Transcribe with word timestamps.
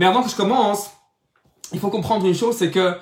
Mais 0.00 0.06
avant 0.06 0.22
que 0.22 0.30
je 0.30 0.34
commence, 0.34 0.92
il 1.74 1.78
faut 1.78 1.90
comprendre 1.90 2.26
une 2.26 2.34
chose, 2.34 2.56
c'est 2.56 2.70
que 2.70 2.96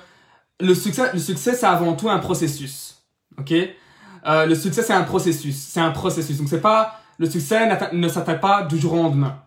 le 0.59 0.75
succès, 0.75 1.11
le 1.13 1.19
succès, 1.19 1.55
c'est 1.55 1.65
avant 1.65 1.93
tout 1.93 2.09
un 2.09 2.19
processus. 2.19 2.97
Ok? 3.37 3.53
Euh, 3.53 4.45
Le 4.45 4.53
succès, 4.53 4.83
c'est 4.83 4.91
un 4.91 5.03
processus. 5.03 5.55
C'est 5.55 5.79
un 5.79 5.91
processus. 5.91 6.37
Donc, 6.37 6.49
c'est 6.49 6.59
pas 6.59 6.99
le 7.17 7.29
succès 7.29 7.69
ne 7.93 8.09
s'atteint 8.09 8.35
pas 8.35 8.63
du 8.63 8.77
jour 8.77 8.91
au 8.93 8.97
lendemain. 8.97 9.39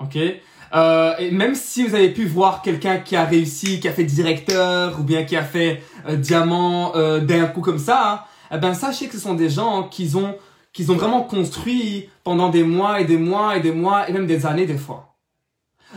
Ok? 0.00 0.16
Euh, 0.16 1.14
et 1.18 1.30
même 1.30 1.54
si 1.54 1.86
vous 1.86 1.94
avez 1.94 2.08
pu 2.08 2.24
voir 2.24 2.62
quelqu'un 2.62 2.96
qui 2.96 3.16
a 3.16 3.24
réussi, 3.26 3.80
qui 3.80 3.88
a 3.88 3.92
fait 3.92 4.04
directeur 4.04 4.98
ou 4.98 5.02
bien 5.02 5.24
qui 5.24 5.36
a 5.36 5.44
fait 5.44 5.82
euh, 6.08 6.16
diamant 6.16 6.96
euh, 6.96 7.20
d'un 7.20 7.44
coup 7.48 7.60
comme 7.60 7.78
ça, 7.78 8.26
eh 8.50 8.56
ben 8.56 8.72
sachez 8.72 9.08
que 9.08 9.12
ce 9.12 9.20
sont 9.20 9.34
des 9.34 9.50
gens 9.50 9.82
qui 9.84 10.16
ont 10.16 10.36
qu'ils 10.72 10.90
ont 10.90 10.96
vraiment 10.96 11.20
construit 11.20 12.08
pendant 12.24 12.48
des 12.48 12.64
mois 12.64 13.00
et 13.02 13.04
des 13.04 13.18
mois 13.18 13.56
et 13.58 13.60
des 13.60 13.72
mois 13.72 14.08
et 14.08 14.12
même 14.14 14.26
des 14.26 14.46
années 14.46 14.66
des 14.66 14.78
fois. 14.78 15.14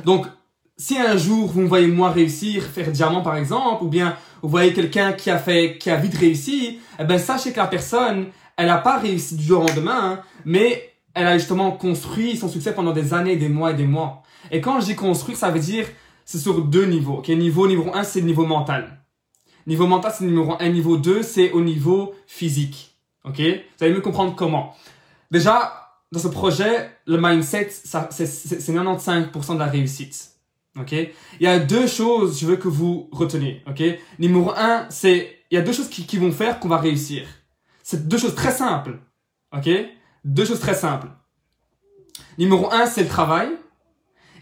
Donc 0.04 0.28
si 0.78 0.98
un 0.98 1.18
jour 1.18 1.48
vous 1.48 1.62
me 1.62 1.68
voyez 1.68 1.88
moi 1.88 2.12
réussir, 2.12 2.64
faire 2.64 2.92
diamant 2.92 3.22
par 3.22 3.36
exemple, 3.36 3.84
ou 3.84 3.88
bien 3.88 4.16
vous 4.42 4.50
voyez 4.50 4.74
quelqu'un 4.74 5.14
qui 5.14 5.30
a 5.30 5.40
fait, 5.40 5.78
qui 5.80 5.90
a 5.90 5.96
vite 5.96 6.16
réussi, 6.16 6.80
eh 7.00 7.04
ben 7.04 7.18
sachez 7.18 7.52
que 7.52 7.58
la 7.58 7.68
personne, 7.68 8.28
elle 8.56 8.68
n'a 8.68 8.78
pas 8.78 9.00
réussi 9.00 9.36
du 9.36 9.44
jour 9.44 9.64
au 9.64 9.68
lendemain, 9.68 10.22
mais 10.46 10.94
elle 11.14 11.28
a 11.28 11.38
justement 11.38 11.72
construit 11.72 12.38
son 12.38 12.48
succès 12.48 12.74
pendant 12.74 12.92
des 12.92 13.14
années, 13.14 13.36
des 13.38 13.50
mois 13.50 13.72
et 13.72 13.74
des 13.74 13.88
mois. 13.88 14.22
Et 14.52 14.62
quand 14.62 14.80
je 14.80 14.86
dis 14.86 14.96
construire, 14.96 15.38
ça 15.38 15.50
veut 15.50 15.60
dire 15.60 15.88
c'est 16.26 16.38
sur 16.38 16.62
deux 16.62 16.86
niveaux. 16.86 17.18
Okay? 17.20 17.36
Niveau 17.36 17.68
niveau 17.68 17.90
1, 17.94 18.04
c'est 18.04 18.20
le 18.20 18.28
niveau 18.28 18.46
mental. 18.46 19.00
Niveau 19.66 19.88
mental, 19.88 20.14
c'est 20.16 20.26
numéro 20.26 20.56
1. 20.60 20.70
Niveau 20.70 20.98
2, 20.98 21.24
c'est 21.24 21.52
au 21.52 21.62
niveau 21.62 22.14
physique. 22.28 22.96
Ok? 23.24 23.40
Vous 23.40 23.84
allez 23.84 23.94
mieux 23.94 24.02
comprendre 24.02 24.36
comment. 24.36 24.76
Déjà, 25.32 25.74
dans 26.12 26.20
ce 26.20 26.28
projet, 26.28 26.90
le 27.06 27.18
mindset, 27.20 27.70
c'est 27.70 28.26
95% 28.26 29.54
de 29.54 29.60
la 29.60 29.66
réussite. 29.66 30.37
Ok? 30.80 30.92
Il 30.92 31.12
y 31.42 31.48
a 31.48 31.60
deux 31.60 31.88
choses, 31.88 32.40
je 32.40 32.46
veux 32.46 32.58
que 32.58 32.68
vous 32.68 33.10
reteniez. 33.12 33.64
Ok? 33.68 33.84
Numéro 34.20 34.52
1, 34.52 34.88
c'est 34.90 35.38
il 35.50 35.56
y 35.56 35.58
a 35.58 35.62
deux 35.62 35.74
choses 35.74 35.90
qui, 35.90 36.06
qui 36.06 36.18
vont 36.18 36.32
faire 36.32 36.60
qu'on 36.60 36.68
va 36.68 36.78
réussir. 36.78 37.26
C'est 37.84 38.08
deux 38.08 38.18
choses 38.18 38.36
très 38.36 38.52
simples. 38.52 39.00
Ok? 39.56 39.70
Deux 40.26 40.46
choses 40.46 40.60
très 40.60 40.76
simples. 40.76 41.08
Numéro 42.38 42.72
un, 42.72 42.86
c'est 42.86 43.04
le 43.04 43.08
travail. 43.08 43.50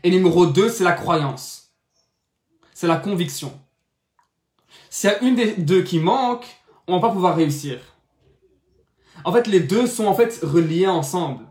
Et 0.03 0.09
numéro 0.09 0.45
deux, 0.45 0.69
c'est 0.69 0.83
la 0.83 0.94
croyance. 0.94 1.72
C'est 2.73 2.88
la 2.88 2.97
conviction. 2.97 3.59
S'il 4.89 5.09
y 5.09 5.13
a 5.13 5.22
une 5.23 5.36
des 5.36 5.53
deux 5.53 5.83
qui 5.83 6.00
manque, 6.00 6.45
on 6.88 6.95
va 6.95 7.08
pas 7.08 7.13
pouvoir 7.13 7.36
réussir. 7.36 7.80
En 9.23 9.31
fait, 9.31 9.47
les 9.47 9.59
deux 9.59 9.88
sont 9.88 10.06
en 10.06 10.13
fait 10.13 10.39
reliés 10.41 10.88
ensemble. 10.88 11.45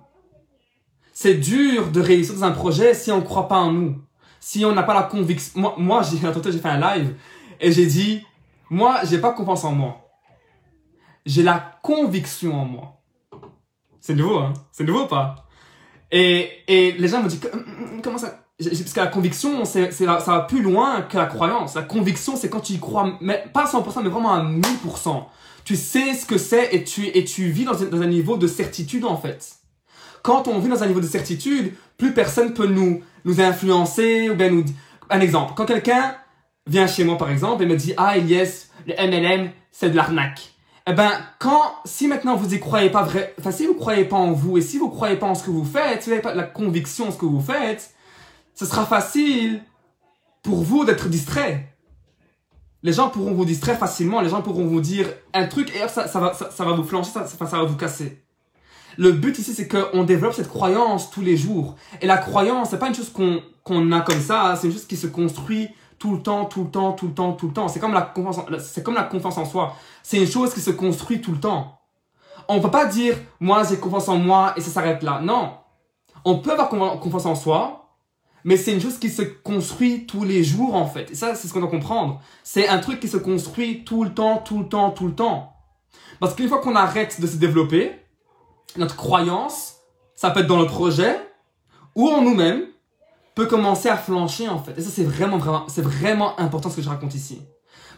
C'est 1.13 1.35
dur 1.35 1.91
de 1.91 2.01
réussir 2.01 2.35
dans 2.35 2.45
un 2.45 2.53
projet 2.53 2.93
si 2.95 3.11
on 3.11 3.19
ne 3.19 3.25
croit 3.25 3.49
pas 3.49 3.59
en 3.59 3.73
nous. 3.73 4.04
Si 4.47 4.63
on 4.63 4.73
n'a 4.73 4.83
pas 4.83 4.93
la 4.93 5.05
conviction. 5.05 5.59
Moi, 5.59 5.75
moi 5.79 6.03
j'ai, 6.03 6.19
j'ai 6.19 6.59
fait 6.59 6.69
un 6.69 6.79
live 6.79 7.15
et 7.59 7.73
j'ai 7.73 7.87
dit, 7.87 8.23
moi, 8.69 9.01
j'ai 9.05 9.17
pas 9.17 9.33
confiance 9.33 9.65
en 9.65 9.73
moi. 9.73 10.07
J'ai 11.25 11.43
la 11.43 11.79
conviction 11.83 12.55
en 12.55 12.67
moi. 12.67 13.01
C'est 14.03 14.15
nouveau, 14.15 14.37
hein 14.37 14.53
C'est 14.71 14.85
nouveau 14.85 15.05
ou 15.05 15.07
pas? 15.07 15.47
Et, 16.13 16.51
et 16.69 16.93
les 16.93 17.09
gens 17.09 17.23
me 17.23 17.29
disent, 17.31 17.41
hum, 17.51 17.59
hum, 17.59 17.89
hum, 17.95 18.03
comment 18.03 18.19
ça? 18.19 18.45
Parce 18.59 18.93
que 18.93 19.01
la 19.01 19.07
conviction, 19.07 19.65
c'est, 19.65 19.91
ça 19.93 20.19
va 20.19 20.41
plus 20.41 20.61
loin 20.61 21.01
que 21.01 21.17
la 21.17 21.25
croyance. 21.25 21.75
La 21.75 21.83
conviction, 21.83 22.37
c'est 22.37 22.51
quand 22.51 22.61
tu 22.61 22.75
y 22.75 22.79
crois, 22.79 23.17
mais 23.23 23.47
pas 23.51 23.63
à 23.63 23.67
100%, 23.67 24.03
mais 24.03 24.11
vraiment 24.11 24.35
à 24.35 24.45
1000%. 24.45 25.25
Tu 25.65 25.75
sais 25.75 26.13
ce 26.13 26.27
que 26.27 26.37
c'est 26.37 26.75
et 26.75 26.85
tu, 26.85 27.07
et 27.07 27.25
tu 27.25 27.49
vis 27.49 27.65
dans 27.65 27.83
un, 27.83 27.87
dans 27.87 28.03
un 28.03 28.09
niveau 28.09 28.37
de 28.37 28.47
certitude, 28.47 29.07
en 29.07 29.17
fait. 29.17 29.55
Quand 30.25 30.49
on 30.49 30.59
vit 30.59 30.69
dans 30.69 30.83
un 30.83 30.87
niveau 30.87 31.01
de 31.01 31.07
certitude, 31.07 31.75
plus 31.99 32.13
personne 32.13 32.53
peut 32.53 32.67
nous, 32.67 33.03
nous 33.25 33.41
influencer 33.41 34.31
ou 34.31 34.35
bien 34.35 34.51
nous... 34.51 34.65
Un 35.11 35.21
exemple, 35.21 35.53
quand 35.55 35.67
quelqu'un 35.67 36.17
vient 36.67 36.89
chez 36.89 37.05
moi, 37.05 37.17
par 37.17 37.31
exemple, 37.31 37.63
et 37.63 37.67
me 37.67 37.77
dit, 37.77 37.93
ah, 37.99 38.17
Elias, 38.17 38.69
le 38.87 38.95
MLM, 38.95 39.51
c'est 39.71 39.91
de 39.91 39.97
l'arnaque 39.97 40.55
eh 40.87 40.93
ben, 40.93 41.13
quand, 41.39 41.77
si 41.87 42.09
maintenant 42.09 42.37
vous 42.37 42.53
y 42.53 42.61
croyez 42.61 42.91
pas 42.91 43.03
vrai, 43.03 43.35
enfin, 43.39 43.51
si 43.51 43.67
vous 43.67 43.75
croyez 43.75 44.05
pas 44.05 44.17
en 44.17 44.33
vous 44.33 44.59
et 44.59 44.61
si 44.61 44.77
vous 44.77 44.91
croyez 44.91 45.17
pas 45.17 45.27
en 45.27 45.35
ce 45.35 45.43
que 45.43 45.51
vous 45.51 45.65
faites, 45.65 46.03
si 46.03 46.11
vous 46.11 46.17
n'avez 46.17 46.23
pas 46.23 46.35
la 46.35 46.43
conviction 46.43 47.09
en 47.09 47.11
ce 47.11 47.17
que 47.17 47.25
vous 47.25 47.41
faites, 47.41 47.95
ce 48.55 48.67
sera 48.67 48.85
facile 48.85 49.63
pour 50.43 50.63
vous 50.63 50.85
d'être 50.85 51.09
distrait. 51.09 51.75
Les 52.83 52.93
gens 52.93 53.09
pourront 53.09 53.33
vous 53.33 53.47
distraire 53.47 53.79
facilement, 53.79 54.21
les 54.21 54.29
gens 54.29 54.43
pourront 54.43 54.67
vous 54.67 54.83
dire 54.83 55.09
un 55.33 55.47
truc 55.47 55.75
et 55.75 55.89
ça, 55.89 56.07
ça 56.07 56.21
va, 56.21 56.35
ça, 56.35 56.65
va 56.65 56.73
vous 56.73 56.85
flancher, 56.85 57.13
ça, 57.13 57.45
va 57.45 57.65
vous 57.65 57.77
casser. 57.77 58.24
Le 58.97 59.13
but 59.13 59.39
ici, 59.39 59.55
c'est 59.55 59.69
qu'on 59.69 60.05
développe 60.05 60.35
cette 60.35 60.49
croyance 60.49 61.11
tous 61.11 61.21
les 61.21 61.37
jours. 61.37 61.77
Et 62.01 62.07
la 62.07 62.17
croyance, 62.17 62.71
c'est 62.71 62.79
pas 62.79 62.89
une 62.89 62.95
chose 62.95 63.11
qu'on 63.11 63.43
qu'on 63.65 63.91
a 63.93 64.03
comme 64.03 64.21
ça, 64.21 64.57
c'est 64.61 64.67
une 64.67 64.75
chose 64.75 64.87
qui 64.87 64.97
se 64.97 65.07
construit 65.07 65.71
tout 65.99 66.13
le 66.13 66.23
temps, 66.23 66.45
tout 66.45 66.65
le 66.65 66.71
temps, 66.71 66.93
tout 66.93 67.09
le 67.09 67.15
temps, 67.15 67.33
tout 67.33 67.49
le 67.49 67.55
temps. 67.55 67.67
C'est 67.69 67.81
comme 67.81 67.95
la 67.95 68.03
confiance, 68.03 68.41
c'est 68.61 68.83
comme 68.83 68.95
la 68.95 69.05
confiance 69.05 69.39
en 69.39 69.47
soi. 69.47 69.75
C'est 70.03 70.19
une 70.19 70.27
chose 70.27 70.53
qui 70.53 70.61
se 70.61 70.71
construit 70.71 71.21
tout 71.21 71.33
le 71.33 71.41
temps. 71.41 71.81
On 72.47 72.61
peut 72.61 72.71
pas 72.71 72.85
dire, 72.85 73.17
moi, 73.41 73.63
j'ai 73.69 73.79
confiance 73.79 74.09
en 74.09 74.19
moi 74.19 74.53
et 74.57 74.61
ça 74.61 74.71
s'arrête 74.71 75.03
là. 75.03 75.21
Non. 75.23 75.55
On 76.27 76.39
peut 76.39 76.53
avoir 76.53 76.69
confiance 76.69 77.25
en 77.25 77.35
soi, 77.35 77.97
mais 78.45 78.59
c'est 78.59 78.73
une 78.73 78.81
chose 78.81 78.99
qui 78.99 79.09
se 79.09 79.23
construit 79.23 80.07
tous 80.07 80.25
les 80.25 80.45
jours, 80.45 80.75
en 80.75 80.87
fait. 80.87 81.11
Et 81.11 81.15
ça, 81.15 81.35
c'est 81.35 81.49
ce 81.49 81.55
qu'on 81.55 81.61
doit 81.61 81.71
comprendre. 81.71 82.21
C'est 82.43 82.69
un 82.69 82.79
truc 82.79 83.01
qui 83.01 83.09
se 83.09 83.17
construit 83.17 83.85
tout 83.85 84.05
le 84.05 84.13
temps, 84.13 84.39
tout 84.39 84.59
le 84.59 84.69
temps, 84.69 84.91
tout 84.91 85.07
le 85.07 85.15
temps. 85.15 85.55
Parce 86.21 86.35
qu'une 86.35 86.49
fois 86.49 86.61
qu'on 86.61 86.77
arrête 86.77 87.19
de 87.19 87.27
se 87.27 87.37
développer, 87.37 87.93
notre 88.77 88.97
croyance, 88.97 89.77
ça 90.15 90.31
peut 90.31 90.41
être 90.41 90.47
dans 90.47 90.61
le 90.61 90.67
projet, 90.67 91.19
ou 91.95 92.09
en 92.09 92.23
nous-mêmes, 92.23 92.65
peut 93.35 93.47
commencer 93.47 93.89
à 93.89 93.97
flancher 93.97 94.49
en 94.49 94.59
fait. 94.59 94.79
Et 94.79 94.83
ça 94.83 94.91
c'est 94.91 95.05
vraiment 95.05 95.39
vraiment 95.39 95.65
c'est 95.69 95.83
vraiment 95.83 96.39
important 96.39 96.71
ce 96.71 96.77
que 96.77 96.83
je 96.83 96.89
raconte 96.89 97.15
ici. 97.15 97.41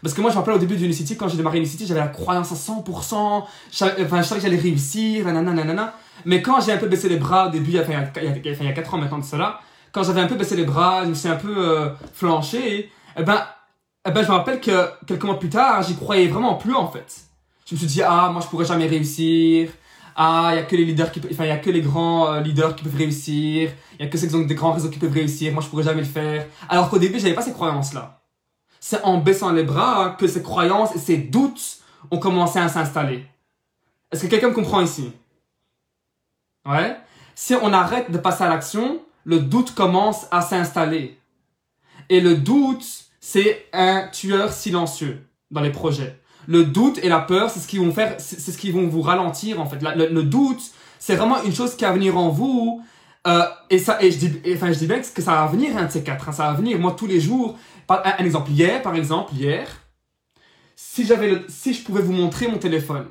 Parce 0.01 0.13
que 0.13 0.21
moi 0.21 0.29
je 0.29 0.35
me 0.35 0.39
rappelle 0.39 0.55
au 0.55 0.59
début 0.59 0.75
d'Unicity 0.75 1.17
quand 1.17 1.27
j'ai 1.27 1.37
démarré 1.37 1.57
Unicity, 1.57 1.87
j'avais 1.87 1.99
la 1.99 2.07
croyance 2.07 2.51
à 2.51 2.55
100%, 2.55 3.43
je 3.71 3.77
savais, 3.77 4.05
enfin 4.05 4.21
je 4.21 4.27
savais 4.27 4.41
que 4.41 4.47
j'allais 4.47 4.61
réussir, 4.61 5.25
nanana 5.25 5.53
nanana. 5.53 5.93
Mais 6.25 6.41
quand 6.41 6.61
j'ai 6.61 6.71
un 6.71 6.77
peu 6.77 6.87
baissé 6.87 7.09
les 7.09 7.17
bras 7.17 7.47
au 7.47 7.49
début, 7.51 7.71
il 7.71 7.75
y 7.75 7.79
a, 7.79 7.83
a, 7.83 8.21
il 8.21 8.65
y 8.65 8.67
a 8.67 8.73
4 8.73 8.93
ans 8.93 8.97
maintenant 8.97 9.19
de 9.19 9.23
cela, 9.23 9.59
quand 9.91 10.03
j'avais 10.03 10.21
un 10.21 10.27
peu 10.27 10.35
baissé 10.35 10.55
les 10.55 10.65
bras, 10.65 11.03
je 11.03 11.09
me 11.09 11.13
suis 11.13 11.29
un 11.29 11.35
peu 11.35 11.55
euh, 11.57 11.89
flanché, 12.13 12.79
et 12.79 12.91
eh 13.17 13.23
ben, 13.23 13.43
eh 14.07 14.11
ben 14.11 14.23
je 14.23 14.27
me 14.29 14.35
rappelle 14.35 14.59
que 14.59 14.89
quelques 15.05 15.23
mois 15.23 15.39
plus 15.39 15.49
tard, 15.49 15.81
j'y 15.83 15.95
croyais 15.95 16.27
vraiment 16.27 16.55
plus 16.55 16.75
en 16.75 16.87
fait. 16.87 17.15
Je 17.65 17.75
me 17.75 17.79
suis 17.79 17.87
dit 17.87 18.01
ah 18.03 18.29
moi 18.31 18.41
je 18.41 18.47
pourrais 18.47 18.65
jamais 18.65 18.87
réussir, 18.87 19.69
ah, 20.19 20.49
il 20.53 20.55
y 20.55 20.59
a 20.59 20.63
que 20.63 20.75
les 20.75 20.83
leaders 20.83 21.11
qui 21.11 21.21
enfin, 21.31 21.45
il 21.45 21.49
y 21.49 21.51
a 21.51 21.59
que 21.59 21.69
les 21.69 21.81
grands 21.81 22.33
euh, 22.33 22.39
leaders 22.41 22.75
qui 22.75 22.83
peuvent 22.83 22.97
réussir, 22.97 23.69
il 23.99 24.03
y 24.03 24.07
a 24.07 24.09
que 24.09 24.17
ceux 24.17 24.25
qui 24.25 24.33
ont 24.33 24.41
des 24.41 24.55
grands 24.55 24.71
réseaux 24.71 24.89
qui 24.89 24.97
peuvent 24.97 25.13
réussir, 25.13 25.53
moi 25.53 25.61
je 25.61 25.69
pourrais 25.69 25.83
jamais 25.83 26.01
le 26.01 26.07
faire. 26.07 26.47
Alors 26.69 26.89
qu'au 26.89 26.97
début, 26.97 27.19
j'avais 27.19 27.35
pas 27.35 27.43
ces 27.43 27.53
croyances-là. 27.53 28.23
C'est 28.79 29.03
en 29.03 29.19
baissant 29.19 29.51
les 29.51 29.61
bras 29.61 30.15
que 30.19 30.25
ces 30.25 30.41
croyances 30.41 30.95
et 30.95 30.99
ces 30.99 31.17
doutes 31.17 31.81
ont 32.09 32.17
commencé 32.17 32.57
à 32.57 32.67
s'installer. 32.67 33.27
Est-ce 34.11 34.23
que 34.23 34.27
quelqu'un 34.27 34.49
me 34.49 34.55
comprend 34.55 34.81
ici? 34.81 35.11
Ouais? 36.65 36.97
Si 37.35 37.53
on 37.53 37.71
arrête 37.71 38.09
de 38.09 38.17
passer 38.17 38.43
à 38.43 38.49
l'action, 38.49 38.99
le 39.23 39.39
doute 39.39 39.75
commence 39.75 40.25
à 40.31 40.41
s'installer. 40.41 41.19
Et 42.09 42.21
le 42.21 42.37
doute, 42.37 43.05
c'est 43.19 43.67
un 43.71 44.07
tueur 44.07 44.51
silencieux 44.51 45.27
dans 45.51 45.61
les 45.61 45.71
projets 45.71 46.19
le 46.47 46.63
doute 46.63 46.99
et 47.03 47.09
la 47.09 47.19
peur, 47.19 47.49
c'est 47.49 47.59
ce 47.59 47.67
qui 47.67 47.77
vont 47.77 47.91
faire, 47.91 48.15
c'est 48.19 48.51
ce 48.51 48.57
qui 48.57 48.71
vont 48.71 48.87
vous 48.87 49.01
ralentir 49.01 49.61
en 49.61 49.65
fait. 49.65 49.79
le, 49.81 50.23
doute, 50.23 50.61
c'est 50.97 51.15
vraiment 51.15 51.43
une 51.43 51.53
chose 51.53 51.75
qui 51.75 51.83
va 51.83 51.91
venir 51.91 52.17
en 52.17 52.29
vous. 52.29 52.81
Euh, 53.27 53.43
et 53.69 53.77
ça, 53.77 54.01
et 54.01 54.11
je 54.11 54.17
dis, 54.17 54.41
enfin, 54.55 54.71
je 54.71 54.79
dis 54.79 54.87
bien 54.87 54.99
que 54.99 55.21
ça 55.21 55.31
va 55.31 55.47
venir 55.47 55.75
un 55.77 55.85
de 55.85 55.91
ces 55.91 56.03
quatre. 56.03 56.29
Hein, 56.29 56.31
ça 56.31 56.47
va 56.47 56.53
venir. 56.53 56.79
Moi, 56.79 56.95
tous 56.97 57.07
les 57.07 57.19
jours. 57.19 57.57
Un, 57.89 58.01
un 58.03 58.25
exemple 58.25 58.51
hier, 58.51 58.81
par 58.81 58.95
exemple, 58.95 59.33
hier, 59.33 59.67
si 60.75 61.05
j'avais, 61.05 61.41
si 61.47 61.73
je 61.73 61.83
pouvais 61.83 62.01
vous 62.01 62.13
montrer 62.13 62.47
mon 62.47 62.57
téléphone 62.57 63.07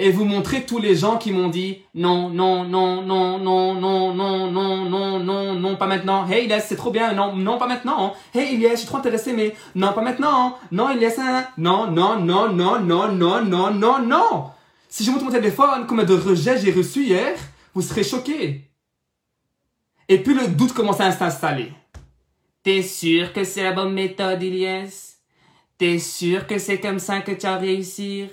et 0.00 0.10
vous 0.10 0.24
montrer 0.24 0.64
tous 0.64 0.78
les 0.78 0.96
gens 0.96 1.18
qui 1.18 1.30
m'ont 1.30 1.48
dit 1.48 1.82
non, 1.94 2.30
non, 2.30 2.64
non, 2.64 3.02
non, 3.02 3.38
non, 3.38 3.74
non, 3.74 4.14
non, 4.14 4.50
non, 4.50 4.88
non, 4.88 5.20
non, 5.20 5.54
non, 5.54 5.76
pas 5.76 5.86
maintenant. 5.86 6.26
Hey 6.26 6.46
Elias, 6.46 6.64
c'est 6.66 6.76
trop 6.76 6.90
bien. 6.90 7.12
Non, 7.12 7.36
non, 7.36 7.58
pas 7.58 7.66
maintenant. 7.66 8.14
Hey 8.34 8.54
Elias, 8.54 8.70
je 8.70 8.76
suis 8.76 8.86
trop 8.86 8.96
intéressé, 8.96 9.34
mais 9.34 9.54
non, 9.74 9.92
pas 9.92 10.00
maintenant. 10.00 10.56
Non, 10.72 10.88
Elias, 10.88 11.16
non, 11.58 11.90
non, 11.90 12.18
non, 12.18 12.48
non, 12.50 12.80
non, 12.80 13.12
non, 13.12 13.44
non, 13.44 13.70
non, 13.74 13.98
non. 14.00 14.44
Si 14.88 15.04
je 15.04 15.10
montre 15.10 15.26
mon 15.26 15.30
téléphone, 15.30 15.84
combien 15.86 16.04
de 16.04 16.14
rejets 16.14 16.58
j'ai 16.58 16.72
reçu 16.72 17.04
hier, 17.04 17.36
vous 17.74 17.82
serez 17.82 18.02
choqués. 18.02 18.70
Et 20.08 20.18
puis 20.22 20.32
le 20.32 20.48
doute 20.48 20.72
commence 20.72 21.00
à 21.00 21.12
s'installer. 21.12 21.72
T'es 22.62 22.82
sûr 22.82 23.34
que 23.34 23.44
c'est 23.44 23.64
la 23.64 23.72
bonne 23.72 23.92
méthode, 23.92 24.42
Elias? 24.42 25.16
T'es 25.76 25.98
sûr 25.98 26.46
que 26.46 26.58
c'est 26.58 26.80
comme 26.80 26.98
ça 26.98 27.20
que 27.20 27.32
tu 27.32 27.46
vas 27.46 27.56
réussir? 27.58 28.28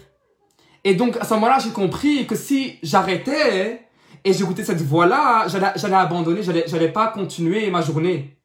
Et 0.88 0.94
donc, 0.94 1.18
à 1.18 1.25
ce 1.25 1.34
moment-là, 1.34 1.60
j'ai 1.62 1.72
compris 1.72 2.25
que 2.25 2.36
si 2.38 2.80
j'arrêtais 2.81 3.81
et 4.24 4.31
j'écoutais 4.31 4.63
cette 4.63 4.81
voix-là, 4.81 5.45
j'allais 5.50 5.95
abandonner, 5.95 6.42
j'allais, 6.42 6.88
pas 6.94 7.07
continuer 7.07 7.69
ma 7.69 7.81
journée. 7.81 8.38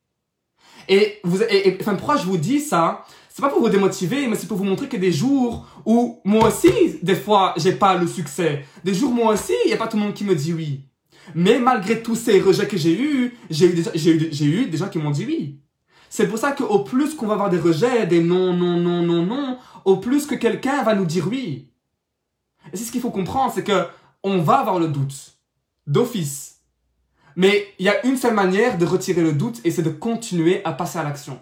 Et 0.89 1.21
vous, 1.23 1.41
et, 1.41 1.79
enfin, 1.81 1.95
pourquoi 1.95 2.17
je 2.17 2.25
vous 2.25 2.39
dis 2.39 2.59
ça? 2.59 3.05
C'est 3.29 3.43
pas 3.43 3.49
pour 3.49 3.61
vous 3.61 3.69
démotiver, 3.69 4.27
mais 4.27 4.35
c'est 4.35 4.49
pour 4.49 4.57
vous 4.57 4.65
montrer 4.65 4.89
que 4.89 4.97
des 4.97 5.13
jours 5.13 5.69
où 5.87 6.19
moi 6.25 6.49
aussi, 6.49 6.99
des 7.01 7.15
fois, 7.15 7.55
j'ai 7.59 7.75
pas 7.75 7.95
le 7.95 8.09
succès. 8.09 8.65
Des 8.83 8.93
jours, 8.93 9.13
moi 9.13 9.35
aussi, 9.35 9.53
il 9.65 9.71
y 9.71 9.75
a 9.75 9.77
pas 9.77 9.87
tout 9.87 9.97
le 9.97 10.03
monde 10.03 10.15
qui 10.15 10.25
me 10.25 10.35
dit 10.35 10.53
oui. 10.53 10.81
Mais 11.37 11.61
malgré 11.61 12.03
tous 12.03 12.17
ces 12.17 12.41
rejets 12.41 12.67
que 12.67 12.77
j'ai 12.77 12.99
eus, 13.01 13.39
j'ai 13.51 13.67
eu, 13.67 13.85
eu, 13.95 14.63
eu 14.63 14.67
des 14.67 14.79
gens 14.79 14.89
qui 14.89 14.99
m'ont 14.99 15.13
dit 15.13 15.27
oui. 15.27 15.61
C'est 16.11 16.27
pour 16.27 16.39
ça 16.39 16.51
qu'au 16.51 16.81
plus 16.81 17.15
qu'on 17.15 17.29
va 17.29 17.35
avoir 17.35 17.51
des 17.51 17.61
rejets, 17.61 18.05
des 18.09 18.21
non, 18.21 18.53
non, 18.53 18.79
non, 18.79 19.01
non, 19.01 19.25
non, 19.25 19.59
au 19.85 19.99
plus 19.99 20.27
que 20.27 20.35
quelqu'un 20.35 20.83
va 20.83 20.97
nous 20.97 21.07
dire 21.07 21.29
oui. 21.31 21.69
Et 22.73 22.77
c'est 22.77 22.85
ce 22.85 22.93
qu'il 22.93 23.01
faut 23.01 23.11
comprendre, 23.11 23.53
c'est 23.55 23.65
que 23.65 23.87
on 24.23 24.39
va 24.39 24.59
avoir 24.59 24.79
le 24.79 24.89
doute. 24.89 25.35
D'office. 25.87 26.61
Mais 27.37 27.67
il 27.79 27.87
y 27.87 27.89
a 27.89 28.05
une 28.07 28.17
seule 28.17 28.35
manière 28.35 28.79
de 28.79 28.87
retirer 28.87 29.23
le 29.23 29.33
doute 29.33 29.61
et 29.65 29.71
c'est 29.71 29.83
de 29.83 29.91
continuer 29.91 30.65
à 30.65 30.73
passer 30.73 30.99
à 30.99 31.03
l'action. 31.03 31.41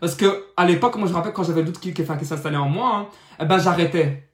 Parce 0.00 0.14
que 0.14 0.46
à 0.56 0.66
l'époque, 0.66 0.96
moi 0.96 1.06
je 1.06 1.12
me 1.12 1.16
rappelle 1.16 1.32
quand 1.32 1.44
j'avais 1.44 1.60
le 1.60 1.66
doute 1.66 1.80
qui, 1.80 1.92
qui, 1.92 2.04
s'installait 2.04 2.56
en 2.56 2.68
moi, 2.68 2.96
hein, 2.96 3.06
eh 3.40 3.44
ben 3.44 3.58
j'arrêtais. 3.58 4.28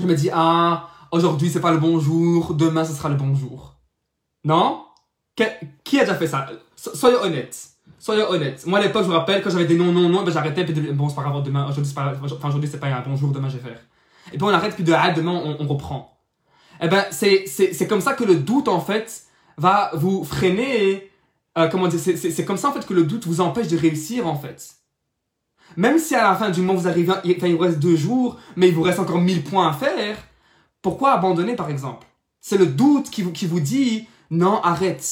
Je 0.00 0.06
me 0.06 0.14
dis 0.14 0.30
ah 0.32 0.88
aujourd'hui 1.10 1.50
c'est 1.50 1.60
pas 1.60 1.72
le 1.72 1.78
bon 1.78 1.98
jour, 1.98 2.54
demain 2.54 2.84
ce 2.84 2.92
sera 2.92 3.08
le 3.08 3.16
bon 3.16 3.34
jour. 3.34 3.74
Non? 4.44 4.84
Qui 5.34 5.98
a 5.98 6.04
déjà 6.04 6.14
fait 6.14 6.26
ça? 6.26 6.46
Soyez 6.76 7.16
honnête. 7.16 7.56
Soyez 7.98 8.22
honnête. 8.22 8.64
Moi 8.66 8.78
à 8.78 8.82
l'époque 8.82 9.04
je 9.04 9.08
me 9.08 9.14
rappelle 9.14 9.42
quand 9.42 9.50
j'avais 9.50 9.66
des 9.66 9.76
non 9.76 9.92
non 9.92 10.08
non, 10.08 10.22
ben 10.22 10.32
j'arrêtais 10.32 10.64
puis 10.64 10.74
bon 10.92 11.08
c'est 11.08 11.16
pas 11.16 11.22
grave 11.22 11.42
demain 11.42 11.64
aujourd'hui 11.68 11.86
c'est 11.86 11.94
pas 11.94 12.12
enfin 12.22 12.48
aujourd'hui 12.48 12.68
c'est 12.70 12.80
pas 12.80 12.88
un 12.88 13.00
bon 13.00 13.16
jour 13.16 13.30
demain 13.32 13.48
je 13.48 13.58
vais 13.58 13.68
faire. 13.70 13.80
Et 14.28 14.38
puis 14.38 14.42
on 14.42 14.48
arrête 14.48 14.74
puis 14.74 14.84
de 14.84 14.92
ah 14.92 15.10
demain 15.10 15.32
on, 15.32 15.64
on 15.64 15.66
reprend. 15.66 16.18
Eh 16.80 16.88
ben 16.88 17.04
c'est 17.10 17.44
c'est 17.46 17.72
c'est 17.72 17.86
comme 17.86 18.00
ça 18.00 18.14
que 18.14 18.24
le 18.24 18.36
doute 18.36 18.68
en 18.68 18.80
fait 18.80 19.24
va 19.56 19.90
vous 19.94 20.24
freiner. 20.24 21.10
Euh, 21.58 21.68
comment 21.68 21.88
dire 21.88 22.00
C'est 22.00 22.44
comme 22.44 22.56
ça 22.56 22.68
en 22.70 22.72
fait 22.72 22.86
que 22.86 22.94
le 22.94 23.04
doute 23.04 23.26
vous 23.26 23.40
empêche 23.40 23.68
de 23.68 23.76
réussir 23.76 24.26
en 24.26 24.36
fait. 24.36 24.76
Même 25.76 25.98
si 25.98 26.14
à 26.14 26.22
la 26.24 26.34
fin 26.34 26.50
du 26.50 26.60
mois 26.60 26.74
vous 26.74 26.88
arrivez, 26.88 27.12
il, 27.24 27.30
il 27.30 27.52
vous 27.52 27.58
reste 27.58 27.78
deux 27.78 27.96
jours, 27.96 28.38
mais 28.56 28.68
il 28.68 28.74
vous 28.74 28.82
reste 28.82 28.98
encore 28.98 29.18
1000 29.18 29.42
points 29.42 29.68
à 29.68 29.72
faire, 29.72 30.16
pourquoi 30.82 31.12
abandonner 31.12 31.56
par 31.56 31.70
exemple? 31.70 32.06
C'est 32.40 32.58
le 32.58 32.66
doute 32.66 33.10
qui 33.10 33.22
vous, 33.22 33.32
qui 33.32 33.46
vous 33.46 33.60
dit 33.60 34.06
non, 34.30 34.60
arrête. 34.62 35.02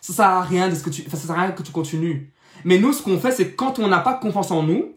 Ça 0.00 0.12
sert 0.12 0.24
à 0.24 0.42
rien 0.42 0.68
de 0.68 0.74
ce 0.74 0.82
que 0.82 0.90
tu, 0.90 1.02
ça 1.10 1.16
sert 1.16 1.36
à 1.36 1.42
rien 1.42 1.52
que 1.52 1.62
tu 1.62 1.72
continues. 1.72 2.32
Mais 2.64 2.78
nous, 2.78 2.92
ce 2.92 3.02
qu'on 3.02 3.18
fait, 3.18 3.32
c'est 3.32 3.54
quand 3.54 3.78
on 3.78 3.88
n'a 3.88 3.98
pas 3.98 4.14
confiance 4.14 4.50
en 4.50 4.62
nous, 4.62 4.94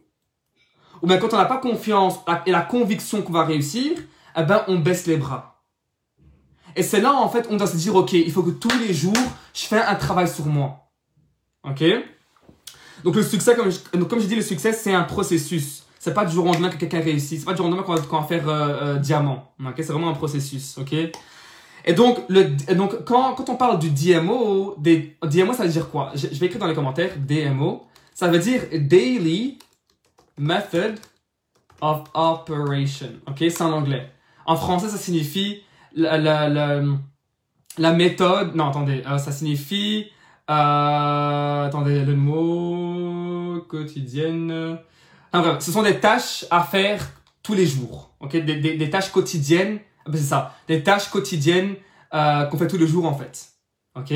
ou 1.03 1.07
bien 1.07 1.17
quand 1.17 1.33
on 1.33 1.37
n'a 1.37 1.45
pas 1.45 1.57
confiance 1.57 2.15
et 2.45 2.51
la 2.51 2.61
conviction 2.61 3.21
qu'on 3.21 3.33
va 3.33 3.43
réussir, 3.43 3.91
eh 4.37 4.43
ben, 4.43 4.63
on 4.69 4.79
baisse 4.79 5.05
les 5.05 5.17
bras. 5.17 5.61
Et 6.77 6.81
c'est 6.81 7.01
là, 7.01 7.13
en 7.13 7.27
fait, 7.27 7.45
on 7.51 7.57
doit 7.57 7.67
se 7.67 7.75
dire, 7.75 7.93
ok, 7.93 8.13
il 8.13 8.31
faut 8.31 8.41
que 8.41 8.51
tous 8.51 8.79
les 8.79 8.93
jours, 8.93 9.13
je 9.53 9.65
fais 9.65 9.81
un 9.81 9.95
travail 9.95 10.29
sur 10.29 10.45
moi. 10.45 10.89
Ok? 11.69 11.83
Donc 13.03 13.15
le 13.17 13.21
succès, 13.21 13.53
comme 13.53 13.69
je, 13.69 14.03
comme 14.05 14.19
je 14.21 14.27
dis, 14.27 14.35
le 14.35 14.41
succès, 14.41 14.71
c'est 14.71 14.93
un 14.93 15.03
processus. 15.03 15.83
C'est 15.99 16.13
pas 16.13 16.23
du 16.23 16.33
jour 16.33 16.45
au 16.45 16.47
lendemain 16.47 16.69
que 16.69 16.77
quelqu'un 16.77 17.01
réussit. 17.01 17.37
C'est 17.39 17.45
pas 17.45 17.51
du 17.51 17.57
jour 17.57 17.65
au 17.65 17.69
lendemain 17.69 17.83
qu'on 17.83 17.95
va, 17.95 18.21
va, 18.21 18.23
faire 18.25 18.47
euh, 18.47 18.95
euh, 18.95 18.95
diamant. 18.95 19.53
Ok, 19.59 19.73
c'est 19.77 19.91
vraiment 19.91 20.09
un 20.09 20.13
processus. 20.13 20.77
Ok? 20.77 20.93
Et 21.85 21.93
donc, 21.93 22.19
le, 22.29 22.45
donc 22.75 23.03
quand, 23.03 23.35
quand 23.35 23.49
on 23.49 23.55
parle 23.55 23.77
du 23.77 23.89
DMO, 23.89 24.75
des, 24.77 25.17
DMO, 25.21 25.51
ça 25.51 25.63
veut 25.63 25.69
dire 25.69 25.89
quoi? 25.89 26.13
Je, 26.15 26.27
vais 26.27 26.45
écrire 26.45 26.61
dans 26.61 26.67
les 26.67 26.73
commentaires. 26.73 27.11
DMO, 27.17 27.83
ça 28.13 28.29
veut 28.29 28.39
dire 28.39 28.61
Daily 28.71 29.59
Method 30.37 30.99
of 31.81 32.03
Operation. 32.13 33.09
Ok, 33.27 33.37
c'est 33.39 33.61
en 33.61 33.71
anglais. 33.71 34.11
En 34.45 34.55
français, 34.55 34.89
ça 34.89 34.97
signifie 34.97 35.63
la, 35.95 36.17
la, 36.17 36.49
la, 36.49 36.81
la 37.77 37.93
méthode. 37.93 38.55
Non, 38.55 38.69
attendez, 38.69 39.03
euh, 39.07 39.17
ça 39.17 39.31
signifie 39.31 40.07
euh, 40.49 41.65
attendez, 41.65 42.03
le 42.03 42.15
mot 42.15 43.61
quotidienne. 43.69 44.77
Enfin, 45.31 45.59
ce 45.59 45.71
sont 45.71 45.83
des 45.83 45.99
tâches 45.99 46.45
à 46.51 46.63
faire 46.63 47.11
tous 47.41 47.53
les 47.53 47.65
jours. 47.65 48.13
Ok, 48.19 48.31
des, 48.31 48.55
des, 48.57 48.75
des 48.75 48.89
tâches 48.89 49.11
quotidiennes. 49.11 49.79
Ah, 50.05 50.09
ben, 50.09 50.17
c'est 50.17 50.25
ça, 50.25 50.55
des 50.67 50.83
tâches 50.83 51.09
quotidiennes 51.09 51.75
euh, 52.13 52.45
qu'on 52.45 52.57
fait 52.57 52.67
tous 52.67 52.77
les 52.77 52.87
jours 52.87 53.05
en 53.05 53.15
fait. 53.15 53.49
Ok? 53.95 54.13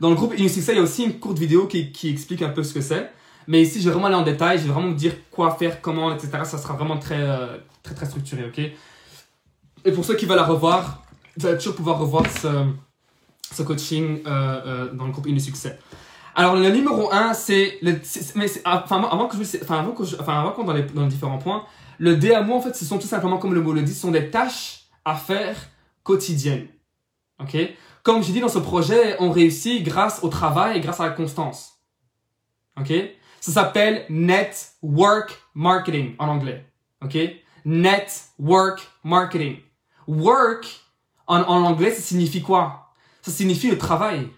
Dans 0.00 0.10
le 0.10 0.16
groupe 0.16 0.36
Succès, 0.36 0.72
il 0.72 0.76
y 0.76 0.78
a 0.78 0.82
aussi 0.82 1.04
une 1.04 1.18
courte 1.18 1.38
vidéo 1.38 1.66
qui, 1.66 1.92
qui 1.92 2.10
explique 2.10 2.42
un 2.42 2.48
peu 2.50 2.62
ce 2.62 2.74
que 2.74 2.80
c'est. 2.80 3.10
Mais 3.46 3.62
ici, 3.62 3.80
je 3.80 3.86
vais 3.86 3.90
vraiment 3.90 4.06
aller 4.06 4.16
en 4.16 4.22
détail. 4.22 4.58
Je 4.58 4.64
vais 4.64 4.72
vraiment 4.72 4.88
vous 4.88 4.94
dire 4.94 5.14
quoi 5.30 5.50
faire, 5.52 5.80
comment, 5.80 6.12
etc. 6.14 6.30
Ça 6.44 6.58
sera 6.58 6.74
vraiment 6.74 6.98
très, 6.98 7.20
euh, 7.20 7.56
très, 7.82 7.94
très 7.94 8.06
structuré. 8.06 8.44
Ok? 8.44 8.58
Et 9.84 9.92
pour 9.92 10.04
ceux 10.04 10.14
qui 10.14 10.26
veulent 10.26 10.36
la 10.36 10.44
revoir, 10.44 11.02
vous 11.36 11.46
allez 11.46 11.56
toujours 11.56 11.74
pouvoir 11.74 11.98
revoir 11.98 12.24
ce 12.28 12.66
ce 13.52 13.62
coaching 13.62 14.20
euh, 14.26 14.60
euh, 14.66 14.92
dans 14.92 15.06
le 15.06 15.12
groupe 15.12 15.26
Une 15.26 15.40
Succès. 15.40 15.78
Alors 16.34 16.54
le 16.54 16.70
numéro 16.70 17.12
1, 17.12 17.34
c'est 17.34 17.78
mais 17.82 18.48
enfin 18.64 19.02
avant 19.02 19.26
que 19.26 19.36
je 19.36 19.62
enfin 19.62 19.80
avant 19.80 19.94
je, 20.04 20.16
enfin 20.16 20.40
avant 20.40 20.52
qu'on 20.52 20.64
dans 20.64 20.72
les 20.72 20.82
dans 20.82 21.02
les 21.02 21.08
différents 21.08 21.38
points, 21.38 21.64
le 21.98 22.16
DMO 22.16 22.54
en 22.54 22.60
fait, 22.60 22.74
ce 22.74 22.84
sont 22.84 22.98
tout 22.98 23.08
simplement 23.08 23.38
comme 23.38 23.52
le 23.52 23.60
mot 23.60 23.72
le 23.72 23.82
dit, 23.82 23.92
ce 23.92 24.02
sont 24.02 24.12
des 24.12 24.30
tâches 24.30 24.84
à 25.04 25.16
faire 25.16 25.56
quotidiennes. 26.04 26.68
OK? 27.40 27.56
Comme 28.02 28.22
j'ai 28.22 28.32
dit 28.32 28.40
dans 28.40 28.48
ce 28.48 28.58
projet, 28.58 29.16
on 29.18 29.30
réussit 29.30 29.82
grâce 29.82 30.22
au 30.22 30.28
travail 30.28 30.78
et 30.78 30.80
grâce 30.80 31.00
à 31.00 31.06
la 31.06 31.10
constance. 31.10 31.80
OK? 32.78 32.92
Ça 33.40 33.52
s'appelle 33.52 34.04
network 34.08 35.42
marketing 35.54 36.14
en 36.18 36.28
anglais. 36.28 36.64
OK? 37.02 37.16
Network 37.64 38.86
marketing. 39.02 39.58
Work 40.06 40.66
en, 41.26 41.40
en 41.42 41.64
anglais, 41.64 41.92
ça 41.92 42.02
signifie 42.02 42.42
quoi? 42.42 42.92
Ça 43.22 43.30
signifie 43.30 43.70
le 43.70 43.78
travail. 43.78 44.28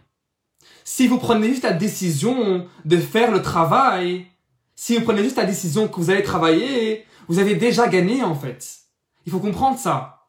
Si 0.84 1.06
vous 1.06 1.19
prenez 1.19 1.49
juste 1.49 1.64
la 1.64 1.72
décision 1.72 2.66
de 2.84 2.96
faire 2.96 3.31
le 3.31 3.43
travail, 3.43 4.26
si 4.75 4.96
vous 4.96 5.05
prenez 5.05 5.22
juste 5.22 5.37
la 5.37 5.44
décision 5.44 5.88
que 5.88 5.96
vous 5.96 6.10
allez 6.10 6.22
travailler, 6.22 7.06
vous 7.28 7.38
avez 7.38 7.55
déjà 7.55 7.88
gagné 7.88 8.22
en 8.22 8.34
fait. 8.34 8.81
Il 9.25 9.32
faut 9.32 9.38
comprendre 9.38 9.78
ça. 9.78 10.28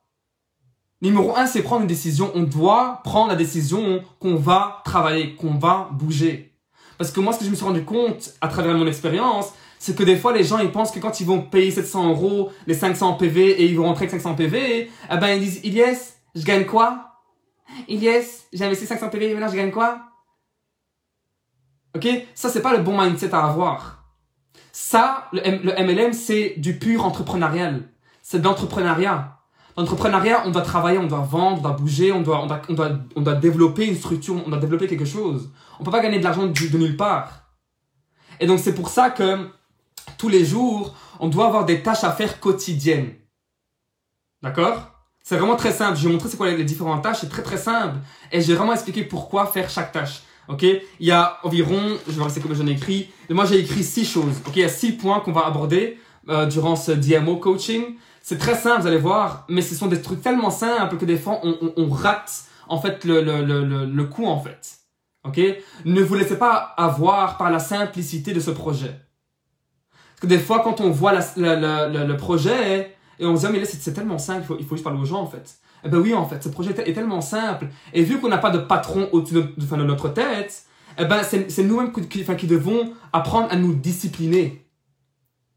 Numéro 1.02 1.36
un, 1.36 1.48
c'est 1.48 1.64
prendre 1.64 1.82
une 1.82 1.88
décision. 1.88 2.32
On 2.34 2.44
doit 2.44 3.02
prendre 3.04 3.30
la 3.30 3.36
décision 3.36 4.04
qu'on 4.20 4.36
va 4.36 4.82
travailler, 4.86 5.36
qu'on 5.36 5.56
va 5.56 5.90
bouger. 5.92 6.53
Parce 7.04 7.12
que 7.12 7.20
moi, 7.20 7.34
ce 7.34 7.40
que 7.40 7.44
je 7.44 7.50
me 7.50 7.56
suis 7.56 7.66
rendu 7.66 7.84
compte 7.84 8.34
à 8.40 8.48
travers 8.48 8.74
mon 8.78 8.88
expérience, 8.88 9.52
c'est 9.78 9.94
que 9.94 10.04
des 10.04 10.16
fois, 10.16 10.32
les 10.32 10.46
gens, 10.46 10.60
ils 10.60 10.72
pensent 10.72 10.90
que 10.90 11.00
quand 11.00 11.20
ils 11.20 11.28
vont 11.28 11.42
payer 11.42 11.70
700 11.70 12.12
euros, 12.12 12.50
les 12.66 12.76
500 12.76 13.16
PV, 13.16 13.62
et 13.62 13.66
ils 13.66 13.76
vont 13.76 13.84
rentrer 13.84 14.06
avec 14.06 14.22
500 14.22 14.36
PV, 14.36 14.90
eh 15.12 15.18
ben, 15.18 15.28
ils 15.28 15.42
disent, 15.42 15.60
Ilyes, 15.66 15.98
je 16.34 16.46
gagne 16.46 16.66
quoi? 16.66 17.20
Ilyes, 17.90 18.24
j'ai 18.54 18.64
investi 18.64 18.86
500 18.86 19.10
PV, 19.10 19.34
maintenant 19.34 19.50
je 19.50 19.58
gagne 19.58 19.72
quoi? 19.72 20.00
Ok? 21.94 22.08
Ça, 22.36 22.48
c'est 22.48 22.62
pas 22.62 22.72
le 22.72 22.82
bon 22.82 22.98
mindset 22.98 23.34
à 23.34 23.48
avoir. 23.48 24.06
Ça, 24.72 25.28
le, 25.34 25.42
MLM, 25.84 26.14
c'est 26.14 26.54
du 26.56 26.80
pur 26.80 27.06
entrepreneurial. 27.06 27.82
C'est 28.22 28.40
de 28.40 28.46
l'entrepreneuriat. 28.46 29.40
L'entrepreneuriat, 29.76 30.44
on 30.46 30.52
doit 30.52 30.62
travailler, 30.62 31.00
on 31.00 31.08
doit 31.08 31.28
vendre, 31.30 31.58
on 31.58 31.62
doit 31.62 31.72
bouger, 31.72 32.12
on 32.12 32.22
doit, 32.22 32.44
on 32.44 32.48
doit, 32.48 32.62
on 32.70 32.74
doit, 32.74 32.92
on 33.16 33.22
doit 33.22 33.36
développer 33.36 33.88
une 33.88 33.96
structure, 33.96 34.36
on 34.46 34.50
doit 34.50 34.60
développer 34.60 34.88
quelque 34.88 35.06
chose. 35.06 35.50
On 35.80 35.84
peut 35.84 35.92
pas 35.92 36.02
gagner 36.02 36.20
de 36.20 36.24
l'argent 36.24 36.46
de, 36.46 36.78
nulle 36.78 36.96
part. 36.96 37.50
Et 38.40 38.46
donc, 38.46 38.60
c'est 38.60 38.76
pour 38.76 38.90
ça 38.90 39.10
que 39.10 39.50
tous 40.18 40.30
les 40.30 40.46
jours, 40.46 40.96
on 41.20 41.28
doit 41.28 41.48
avoir 41.48 41.66
des 41.66 41.82
tâches 41.82 42.04
à 42.04 42.12
faire 42.12 42.40
quotidiennes. 42.40 43.14
D'accord? 44.44 44.92
C'est 45.24 45.38
vraiment 45.38 45.56
très 45.56 45.72
simple. 45.72 45.98
Je 45.98 46.06
vais 46.06 46.12
montrer 46.12 46.30
c'est 46.30 46.38
quoi 46.38 46.52
les 46.52 46.64
différentes 46.64 47.02
tâches. 47.02 47.20
C'est 47.22 47.30
très 47.30 47.44
très 47.44 47.58
simple. 47.58 47.98
Et 48.32 48.42
j'ai 48.42 48.54
vraiment 48.54 48.74
expliqué 48.74 49.04
pourquoi 49.04 49.48
faire 49.48 49.70
chaque 49.70 49.92
tâche. 49.92 50.22
Ok? 50.50 50.64
Il 50.64 50.84
y 51.08 51.12
a 51.12 51.40
environ, 51.44 51.98
je 52.08 52.22
vais 52.22 52.30
c'est 52.30 52.42
comme 52.42 52.54
j'en 52.54 52.68
ai 52.68 52.72
écrit. 52.72 53.10
moi 53.30 53.46
j'ai 53.46 53.60
écrit 53.60 53.84
six 53.84 54.06
choses. 54.06 54.42
Ok? 54.46 54.58
Il 54.58 54.62
y 54.62 54.66
a 54.66 54.70
six 54.70 54.92
points 54.92 55.22
qu'on 55.22 55.32
va 55.32 55.46
aborder 55.46 55.98
euh, 56.30 56.46
durant 56.46 56.76
ce 56.76 56.92
DMO 56.92 57.38
coaching. 57.38 57.96
C'est 58.22 58.38
très 58.38 58.56
simple, 58.56 58.82
vous 58.82 58.88
allez 58.88 58.98
voir. 58.98 59.46
Mais 59.50 59.62
ce 59.62 59.76
sont 59.76 59.88
des 59.88 60.02
trucs 60.02 60.22
tellement 60.22 60.52
simples 60.52 60.98
que 60.98 61.06
des 61.06 61.18
fois 61.18 61.40
on, 61.44 61.58
on, 61.62 61.74
on 61.78 61.90
rate 61.90 62.46
en 62.68 62.80
fait 62.80 63.04
le, 63.06 63.22
le, 63.22 63.44
le, 63.44 63.86
le, 63.86 64.04
coup 64.06 64.26
en 64.26 64.40
fait. 64.40 64.78
Ok? 65.26 65.40
Ne 65.86 66.02
vous 66.02 66.16
laissez 66.16 66.38
pas 66.38 66.74
avoir 66.78 67.38
par 67.38 67.52
la 67.52 67.60
simplicité 67.60 68.34
de 68.34 68.40
ce 68.40 68.52
projet. 68.52 68.96
Parce 70.12 70.22
que 70.22 70.28
des 70.28 70.40
fois 70.40 70.62
quand 70.64 70.82
on 70.82 70.90
voit 70.90 71.14
la, 71.14 71.88
le, 71.88 72.06
le 72.08 72.18
projet 72.18 72.96
et 73.20 73.26
on 73.26 73.36
se 73.36 73.42
dit, 73.42 73.48
ah, 73.48 73.52
mais 73.52 73.60
là, 73.60 73.66
c'est 73.66 73.94
tellement 73.94 74.18
simple, 74.18 74.42
il 74.42 74.46
faut, 74.46 74.58
il 74.60 74.66
faut 74.66 74.76
juste 74.76 74.84
parler 74.84 75.00
aux 75.00 75.06
gens, 75.06 75.22
en 75.22 75.28
fait. 75.28 75.58
Eh 75.86 75.90
ben 75.90 75.98
oui, 76.00 76.14
en 76.14 76.28
fait, 76.28 76.42
ce 76.42 76.50
projet 76.50 76.72
est 76.72 76.94
tellement 76.94 77.22
simple. 77.22 77.68
Et 77.94 78.04
vu 78.04 78.20
qu'on 78.20 78.30
n'a 78.30 78.38
pas 78.38 78.50
de 78.50 78.58
patron 78.58 79.10
au-dessus 79.12 79.36
de, 79.36 79.42
de, 79.42 79.66
de, 79.66 79.84
notre 79.84 80.10
tête, 80.10 80.64
eh 80.98 81.06
ben, 81.06 81.22
c'est 81.24 81.64
nous-mêmes 81.64 81.92
qui, 81.92 82.22
enfin, 82.22 82.36
qui 82.36 82.48
devons 82.48 82.94
apprendre 83.12 83.48
à 83.52 83.56
nous 83.56 83.74
discipliner. 83.74 84.63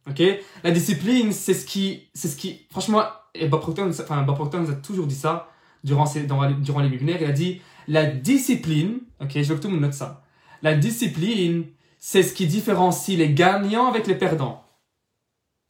Ok? 0.09 0.23
La 0.63 0.71
discipline, 0.71 1.33
c'est 1.33 1.55
ce 1.55 1.67
qui, 1.67 2.09
c'est 2.15 2.29
ce 2.29 2.37
qui, 2.37 2.67
franchement, 2.71 3.03
et 3.35 3.49
Bob 3.49 3.61
Proctor, 3.61 3.87
enfin, 3.89 4.23
Bob 4.23 4.37
Proctor 4.37 4.61
nous 4.61 4.71
a 4.71 4.75
toujours 4.75 5.07
dit 5.07 5.15
ça 5.15 5.51
durant, 5.85 6.07
ses, 6.07 6.25
dans, 6.25 6.49
durant 6.53 6.81
les 6.81 6.89
webinaires. 6.89 7.21
Il 7.21 7.29
a 7.29 7.33
dit, 7.33 7.61
la 7.89 8.07
discipline, 8.07 9.01
ok, 9.21 9.31
je 9.35 9.43
veux 9.43 9.57
que 9.57 9.63
tout 9.63 9.69
le 9.69 9.75
monde 9.75 9.83
note 9.83 9.95
ça. 9.95 10.23
La 10.63 10.75
discipline, 10.75 11.67
c'est 11.99 12.23
ce 12.23 12.33
qui 12.33 12.47
différencie 12.47 13.19
les 13.19 13.33
gagnants 13.35 13.89
avec 13.89 14.07
les 14.07 14.15
perdants. 14.15 14.65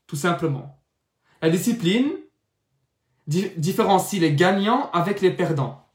Tout 0.07 0.17
simplement. 0.17 0.81
La 1.43 1.51
discipline 1.51 2.13
différencie 3.27 4.21
les 4.21 4.35
gagnants 4.35 4.91
avec 4.93 5.21
les 5.21 5.31
perdants. 5.31 5.89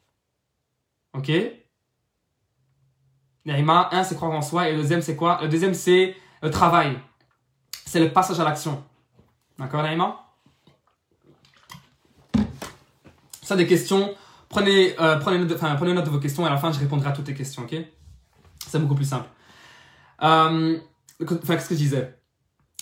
Ok? 1.14 1.32
Naïma, 3.46 3.90
un, 3.92 4.04
c'est 4.04 4.16
croire 4.16 4.32
en 4.32 4.42
soi. 4.42 4.70
Et 4.70 4.74
le 4.74 4.82
deuxième, 4.82 5.02
c'est 5.02 5.16
quoi? 5.16 5.40
Le 5.42 5.48
deuxième, 5.48 5.74
c'est 5.74 6.16
le 6.42 6.50
travail. 6.52 7.00
C'est 7.86 8.00
le 8.00 8.12
passage 8.12 8.40
à 8.40 8.44
l'action. 8.44 8.84
D'accord, 9.58 9.84
Naïma? 9.84 10.26
Ça, 13.44 13.56
des 13.56 13.68
questions. 13.68 14.16
Prenez, 14.50 15.00
euh, 15.00 15.18
prenez, 15.18 15.38
note 15.38 15.50
de, 15.50 15.56
prenez 15.56 15.94
note 15.94 16.06
de 16.06 16.10
vos 16.10 16.20
questions 16.20 16.44
et 16.44 16.48
à 16.48 16.52
la 16.52 16.58
fin, 16.58 16.72
je 16.72 16.80
répondrai 16.80 17.10
à 17.10 17.12
toutes 17.12 17.28
les 17.28 17.34
questions. 17.34 17.64
Ok? 17.64 17.76
C'est 18.68 18.80
beaucoup 18.80 18.96
plus 18.96 19.06
simple. 19.06 19.28
Euh, 20.24 20.80
Enfin, 21.22 21.56
qu'est-ce 21.56 21.70
que 21.70 21.76
je 21.76 21.80
disais? 21.80 22.18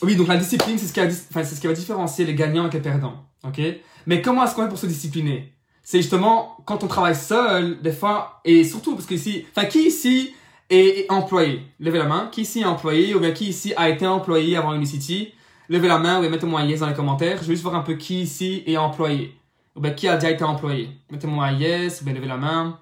Oui, 0.01 0.15
donc 0.15 0.27
la 0.27 0.37
discipline, 0.37 0.77
c'est 0.77 0.87
ce, 0.87 0.93
qui 0.93 1.01
enfin, 1.01 1.43
ce 1.43 1.59
qui 1.59 1.67
va 1.67 1.73
différencier 1.73 2.25
les 2.25 2.35
gagnants 2.35 2.69
et 2.69 2.71
les 2.71 2.79
perdants. 2.79 3.25
Ok? 3.43 3.59
Mais 4.05 4.21
comment 4.21 4.45
est-ce 4.45 4.55
qu'on 4.55 4.63
fait 4.63 4.69
pour 4.69 4.77
se 4.77 4.85
discipliner? 4.85 5.53
C'est 5.83 6.01
justement 6.01 6.57
quand 6.65 6.83
on 6.83 6.87
travaille 6.87 7.15
seul, 7.15 7.81
des 7.81 7.91
fois, 7.91 8.39
et 8.45 8.63
surtout 8.63 8.95
parce 8.95 9.05
que 9.05 9.15
ici, 9.15 9.45
enfin, 9.51 9.67
qui 9.67 9.87
ici 9.87 10.33
est, 10.69 11.11
employé 11.11 11.63
Levez 11.79 11.97
la 11.97 12.05
main. 12.05 12.29
Qui 12.31 12.41
ici 12.41 12.61
est 12.61 12.65
employé 12.65 13.15
ou 13.15 13.19
bien 13.19 13.31
qui 13.31 13.49
ici 13.49 13.73
a 13.75 13.89
été 13.89 14.05
employé 14.05 14.55
avant 14.55 14.73
Unicity 14.73 15.33
Levez 15.69 15.87
la 15.87 15.99
main 15.99 16.19
ou 16.19 16.29
mettez-moi 16.29 16.61
un 16.61 16.65
yes 16.65 16.79
dans 16.79 16.87
les 16.87 16.93
commentaires. 16.93 17.37
Je 17.37 17.47
veux 17.47 17.53
juste 17.53 17.63
voir 17.63 17.75
un 17.75 17.81
peu 17.81 17.93
qui 17.93 18.21
ici 18.21 18.63
est 18.65 18.77
employé. 18.77 19.35
Ou 19.75 19.81
bien 19.81 19.91
qui 19.91 20.07
a 20.07 20.15
déjà 20.15 20.31
été 20.31 20.43
employé. 20.43 20.89
Mettez-moi 21.11 21.45
un 21.45 21.53
yes 21.53 22.01
ou 22.01 22.05
bien 22.05 22.13
levez 22.13 22.27
la 22.27 22.37
main. 22.37 22.79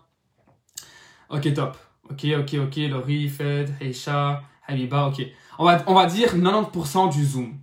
Ok, 1.29 1.53
top. 1.53 1.77
Ok, 2.09 2.25
ok, 2.39 2.55
ok. 2.63 2.77
Laurie, 2.89 3.27
Fed, 3.27 3.75
Heisha, 3.81 4.41
Habiba, 4.67 5.07
ok. 5.07 5.25
On 5.59 5.65
va, 5.65 5.83
on 5.87 5.93
va 5.93 6.05
dire 6.05 6.35
90% 6.35 7.11
du 7.11 7.25
Zoom. 7.25 7.55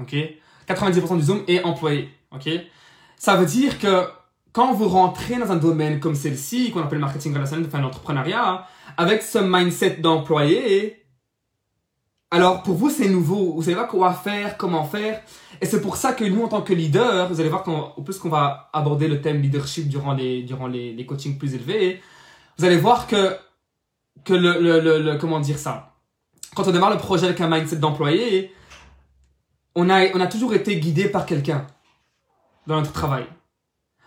Ok? 0.00 0.14
90% 0.68 1.16
du 1.16 1.22
Zoom 1.22 1.42
est 1.46 1.62
employé. 1.62 2.08
Ok? 2.32 2.48
Ça 3.16 3.36
veut 3.36 3.46
dire 3.46 3.78
que 3.78 4.08
quand 4.52 4.72
vous 4.72 4.88
rentrez 4.88 5.36
dans 5.36 5.52
un 5.52 5.56
domaine 5.56 6.00
comme 6.00 6.14
celle-ci, 6.14 6.70
qu'on 6.70 6.82
appelle 6.82 6.98
marketing 6.98 7.34
relationnel, 7.34 7.66
enfin 7.66 7.80
l'entrepreneuriat, 7.80 8.66
avec 8.96 9.22
ce 9.22 9.38
mindset 9.38 9.96
d'employé, 9.96 11.02
alors 12.30 12.62
pour 12.62 12.74
vous 12.74 12.90
c'est 12.90 13.08
nouveau, 13.08 13.54
vous 13.54 13.62
savez 13.62 13.76
pas 13.76 13.84
quoi 13.84 14.12
faire, 14.12 14.56
comment 14.56 14.84
faire, 14.84 15.22
et 15.60 15.66
c'est 15.66 15.80
pour 15.80 15.96
ça 15.96 16.12
que 16.12 16.24
nous 16.24 16.42
en 16.42 16.48
tant 16.48 16.62
que 16.62 16.72
leader, 16.72 17.28
vous 17.28 17.40
allez 17.40 17.48
voir 17.48 17.62
qu'au 17.62 18.02
plus 18.02 18.18
qu'on 18.18 18.28
va 18.28 18.68
aborder 18.72 19.08
le 19.08 19.20
thème 19.20 19.40
leadership 19.40 19.88
durant 19.88 20.12
les, 20.12 20.42
durant 20.42 20.66
les, 20.66 20.92
les 20.92 21.06
coachings 21.06 21.38
plus 21.38 21.54
élevés, 21.54 22.00
vous 22.58 22.64
allez 22.64 22.76
voir 22.76 23.06
que, 23.06 23.36
que 24.24 24.34
le, 24.34 24.60
le, 24.60 25.02
le, 25.02 25.16
comment 25.18 25.40
dire 25.40 25.58
ça, 25.58 25.94
quand 26.54 26.66
on 26.66 26.72
démarre 26.72 26.90
le 26.90 26.98
projet 26.98 27.26
avec 27.26 27.40
un 27.40 27.48
mindset 27.48 27.76
d'employé, 27.76 28.52
on 29.74 29.90
a, 29.90 30.06
on 30.14 30.20
a 30.20 30.26
toujours 30.26 30.54
été 30.54 30.80
guidé 30.80 31.08
par 31.08 31.26
quelqu'un 31.26 31.66
dans 32.66 32.76
notre 32.76 32.92
travail. 32.92 33.26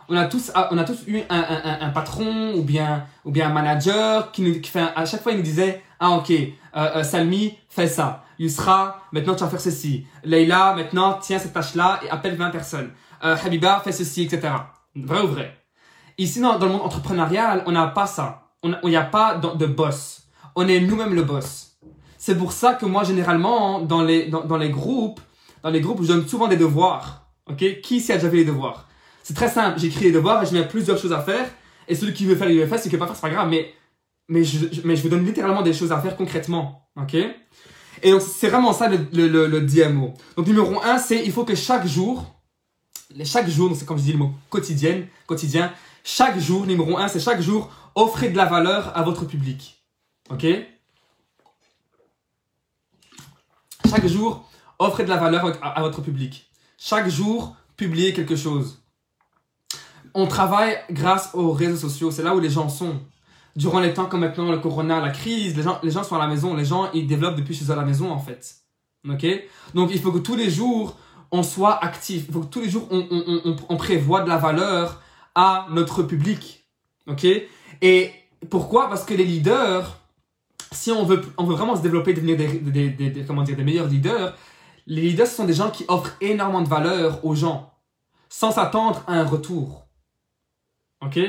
On 0.10 0.16
a 0.16 0.25
tous, 0.25 0.51
on 0.72 0.78
a 0.78 0.84
tous 0.84 1.08
eu 1.08 1.22
un, 1.30 1.39
un, 1.39 1.88
un, 1.88 1.89
patron 1.89 2.54
ou 2.56 2.63
bien, 2.63 3.06
ou 3.25 3.32
bien 3.32 3.50
un 3.50 3.54
manager 3.54 4.32
qui 4.32 4.42
nous, 4.42 4.60
qui 4.60 4.70
fait, 4.70 4.86
à 4.96 5.06
chaque 5.06 5.22
fois 5.22 5.32
il 5.34 5.38
nous 5.38 5.44
disait, 5.44 5.84
ah 6.00 6.12
ok, 6.12 6.32
euh, 6.32 6.48
euh, 6.75 7.04
Salmi, 7.04 7.58
fais 7.70 7.88
ça. 7.88 8.24
Yusra, 8.39 9.01
maintenant 9.12 9.36
tu 9.36 9.44
vas 9.44 9.50
faire 9.50 9.62
ceci. 9.62 10.08
Leila, 10.24 10.74
maintenant 10.75 11.20
tiens 11.22 11.38
cette 11.38 11.54
tâche-là 11.54 12.00
et 12.04 12.10
appelle 12.10 12.36
20 12.36 12.50
personnes. 12.50 12.92
Euh, 13.24 13.36
Habiba, 13.44 13.82
fais 13.84 13.92
ceci, 13.92 14.24
etc. 14.24 14.54
Vrai 14.96 15.22
ou 15.22 15.28
vrai? 15.28 15.56
Ici, 16.18 16.42
dans, 16.42 16.58
le 16.58 16.68
monde 16.68 16.82
entrepreneurial, 16.82 17.63
on 17.66 17.72
n'a 17.72 17.88
pas 17.88 18.08
ça. 18.08 18.44
On 18.63 18.89
n'y 18.89 18.96
a 18.96 19.04
pas 19.04 19.36
de 19.36 19.66
boss. 19.66 20.24
On 20.56 20.68
est 20.68 20.82
nous-mêmes 20.82 21.13
le 21.13 21.24
boss. 21.24 21.70
C'est 22.18 22.38
pour 22.38 22.51
ça 22.51 22.74
que 22.74 22.86
moi, 22.86 23.06
généralement, 23.06 23.80
dans 23.80 24.04
les, 24.04 24.28
dans, 24.28 24.58
les 24.58 24.70
groupes, 24.70 25.22
dans 25.63 25.70
les 25.70 25.80
groupes, 25.80 26.01
je 26.01 26.08
donne 26.08 26.28
souvent 26.28 26.50
des 26.50 26.58
devoirs. 26.58 27.28
Ok? 27.50 27.80
Qui 27.82 27.96
ici 27.96 28.12
a 28.12 28.16
déjà 28.16 28.30
fait 28.30 28.36
les 28.36 28.46
devoirs? 28.46 28.88
C'est 29.29 29.36
très 29.36 29.48
simple. 29.48 29.79
J'écris 29.79 30.05
les 30.05 30.12
devoirs 30.12 30.41
et 30.41 30.48
je 30.48 30.53
mets 30.53 30.67
plusieurs 30.67 30.98
choses 30.98 31.13
à 31.13 31.21
faire. 31.21 31.48
Et 31.88 31.93
celui 31.93 32.13
qui 32.13 32.25
veut 32.25 32.36
faire, 32.36 32.50
il 32.50 32.59
veut 32.59 32.65
faire. 32.65 32.79
Celui 32.79 32.89
qui 32.89 32.95
veut 32.95 33.00
pas 33.00 33.05
faire, 33.05 33.15
c'est 33.15 33.21
pas 33.21 33.29
grave. 33.29 33.48
Mais, 33.48 33.71
mais, 34.27 34.43
je, 34.43 34.65
mais 34.86 34.95
je 34.95 35.03
vous 35.03 35.09
donne 35.09 35.24
littéralement 35.24 35.62
des 35.62 35.71
choses 35.71 35.91
à 35.91 36.01
faire 36.01 36.17
concrètement. 36.17 36.89
Ok? 36.95 37.13
Et 37.13 38.09
donc, 38.09 38.24
c'est 38.24 38.50
vraiment 38.50 38.74
ça 38.74 38.89
le, 38.89 39.59
DMO. 39.59 40.15
Donc, 40.36 40.48
numéro 40.48 40.81
un, 40.81 40.98
c'est 40.98 41.24
il 41.24 41.31
faut 41.31 41.45
que 41.45 41.53
chaque 41.53 41.86
jour, 41.86 42.25
chaque 43.24 43.48
jour, 43.48 43.71
c'est 43.77 43.86
comme 43.86 44.00
je 44.00 44.03
dis 44.03 44.13
le 44.13 44.17
mot 44.17 44.31
quotidien, 44.50 45.03
quotidien, 45.27 45.71
chaque 46.03 46.39
jour, 46.39 46.65
numéro 46.65 46.98
un, 46.98 47.07
c'est 47.07 47.19
chaque 47.19 47.39
jour, 47.39 47.71
offrez 47.93 48.29
de 48.29 48.38
la 48.38 48.45
valeur 48.45 48.98
à 48.98 49.03
votre 49.03 49.25
public. 49.25 49.79
Ok? 50.31 50.48
Chaque 53.88 54.07
jour, 54.07 54.50
offrez 54.79 55.03
de 55.03 55.09
la 55.09 55.17
valeur 55.17 55.55
à, 55.62 55.81
votre 55.83 56.01
public. 56.01 56.50
Chaque 56.79 57.09
jour, 57.09 57.55
publiez 57.77 58.12
quelque 58.12 58.36
chose. 58.36 58.79
On 60.13 60.28
travaille 60.28 60.78
grâce 60.92 61.32
aux 61.34 61.51
réseaux 61.51 61.78
sociaux. 61.78 62.12
C'est 62.12 62.24
là 62.24 62.36
où 62.36 62.39
les 62.39 62.50
gens 62.50 62.70
sont. 62.70 63.00
Durant 63.56 63.80
les 63.80 63.94
temps 63.94 64.06
comme 64.06 64.22
maintenant, 64.22 64.51
le 64.51 64.60
corona, 64.60 65.01
la 65.01 65.10
crise, 65.10 65.58
les 65.58 65.63
gens, 65.63 65.80
les 65.84 65.92
gens 65.92 66.04
sont 66.04 66.16
à 66.16 66.20
la 66.20 66.28
maison. 66.28 66.56
Les 66.56 66.66
gens, 66.66 66.89
ils 66.94 67.08
développent 67.08 67.36
depuis 67.36 67.56
chez 67.56 67.66
eux 67.66 67.72
à 67.72 67.75
la 67.75 67.84
maison, 67.84 68.12
en 68.12 68.20
fait. 68.20 68.56
Ok? 69.08 69.25
Donc, 69.74 69.89
il 69.92 70.00
faut 70.00 70.12
que 70.12 70.20
tous 70.20 70.36
les 70.36 70.50
jours, 70.50 70.98
on 71.32 71.44
soit 71.44 71.84
actif. 71.84 72.25
Il 72.28 72.34
faut 72.34 72.42
que 72.42 72.48
tous 72.48 72.62
les 72.62 72.70
jours, 72.70 72.88
on, 72.92 73.06
on, 73.12 73.42
on, 73.46 73.56
on 73.68 73.78
prévoit 73.78 74.22
de 74.22 74.30
la 74.30 74.38
valeur 74.38 75.01
à 75.36 75.68
notre 75.72 76.04
public. 76.04 76.66
Ok? 77.08 77.25
Et 77.82 78.12
pourquoi? 78.50 78.88
Parce 78.88 79.04
que 79.04 79.13
les 79.13 79.25
leaders, 79.25 79.98
si 80.72 80.92
on 80.92 81.04
veut, 81.04 81.22
on 81.38 81.44
veut 81.44 81.56
vraiment 81.56 81.75
se 81.75 81.82
développer, 81.82 82.13
devenir 82.13 82.38
des, 82.38 82.60
des, 82.60 82.89
des, 83.10 83.25
comment 83.25 83.44
dire, 83.44 83.58
des 83.58 83.63
meilleurs 83.63 83.88
leaders, 83.88 84.36
les 84.86 85.01
leaders 85.01 85.28
ce 85.28 85.36
sont 85.36 85.46
des 85.46 85.54
gens 85.54 85.72
qui 85.72 85.86
offrent 85.88 86.16
énormément 86.22 86.62
de 86.62 86.70
valeur 86.70 87.24
aux 87.25 87.36
gens, 87.36 87.74
sans 88.30 88.51
s'attendre 88.51 89.04
à 89.08 89.13
un 89.13 89.25
retour. 89.25 89.88
Ok? 91.06 91.20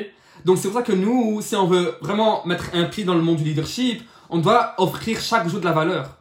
Donc 0.44 0.58
c'est 0.58 0.68
pour 0.68 0.78
ça 0.78 0.82
que 0.82 0.92
nous, 0.92 1.40
si 1.42 1.54
on 1.56 1.66
veut 1.66 1.96
vraiment 2.00 2.44
mettre 2.46 2.70
un 2.74 2.84
pied 2.84 3.04
dans 3.04 3.14
le 3.14 3.22
monde 3.22 3.36
du 3.36 3.44
leadership, 3.44 4.02
on 4.28 4.38
doit 4.38 4.74
offrir 4.78 5.20
chaque 5.20 5.48
jour 5.48 5.60
de 5.60 5.64
la 5.64 5.72
valeur. 5.72 6.18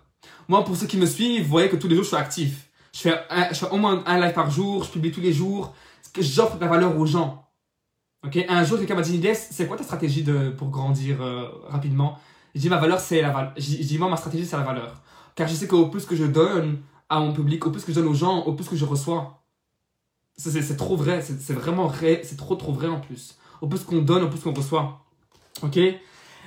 Moi, 0.48 0.64
pour 0.64 0.76
ceux 0.76 0.88
qui 0.88 0.98
me 0.98 1.06
suivent, 1.06 1.44
vous 1.44 1.50
voyez 1.50 1.70
que 1.70 1.76
tous 1.76 1.88
les 1.88 1.96
jours, 1.96 2.04
je 2.04 2.10
suis 2.10 2.18
actif. 2.18 2.70
Je 2.94 3.00
fais, 3.02 3.16
je 3.52 3.56
fais 3.56 3.70
au 3.70 3.78
moins 3.78 4.04
un 4.06 4.20
live 4.20 4.34
par 4.34 4.50
jour, 4.50 4.84
je 4.84 4.90
publie 4.90 5.12
tous 5.12 5.22
les 5.22 5.32
jours, 5.32 5.74
j'offre 6.20 6.56
de 6.56 6.62
la 6.62 6.68
valeur 6.68 6.98
aux 6.98 7.06
gens. 7.06 7.48
Ok? 8.26 8.44
Un 8.50 8.64
jour, 8.64 8.78
quelqu'un 8.78 8.96
m'a 8.96 9.02
dit, 9.02 9.22
c'est 9.34 9.68
quoi 9.68 9.78
ta 9.78 9.84
stratégie 9.84 10.24
de, 10.24 10.50
pour 10.50 10.70
grandir 10.70 11.22
euh, 11.22 11.48
rapidement? 11.68 12.18
Je 12.56 12.62
dis 12.62 12.70
ma 12.70 12.78
valeur, 12.78 13.00
c'est 13.00 13.22
la 13.22 13.30
valeur. 13.30 13.54
Je 13.58 13.62
dis 13.62 13.98
moi, 13.98 14.10
ma 14.10 14.18
stratégie, 14.18 14.46
c'est 14.46 14.58
la 14.58 14.64
valeur. 14.64 15.02
Car 15.36 15.48
je 15.48 15.54
sais 15.54 15.68
qu'au 15.68 15.88
plus 15.88 16.06
que 16.06 16.16
je 16.16 16.26
donne 16.26 16.82
à 17.08 17.20
mon 17.20 17.32
public, 17.32 17.66
au 17.66 17.72
plus 17.72 17.84
que 17.84 17.92
je 17.94 18.00
donne 18.00 18.10
aux 18.10 18.14
gens, 18.16 18.40
au 18.40 18.54
plus 18.54 18.68
que 18.68 18.76
je 18.76 18.86
reçois. 18.86 19.44
C'est 20.36 20.78
trop 20.78 20.96
vrai, 20.96 21.22
c'est 21.22 21.54
vraiment 21.54 21.88
vrai, 21.88 22.22
c'est 22.24 22.38
trop 22.38 22.56
trop 22.56 22.72
vrai 22.72 22.88
en 22.88 23.00
plus. 23.00 23.38
Au 23.62 23.68
plus 23.68 23.84
qu'on 23.84 24.02
donne, 24.02 24.24
au 24.24 24.30
plus 24.30 24.40
qu'on 24.40 24.54
reçoit. 24.54 25.06
Ok? 25.62 25.78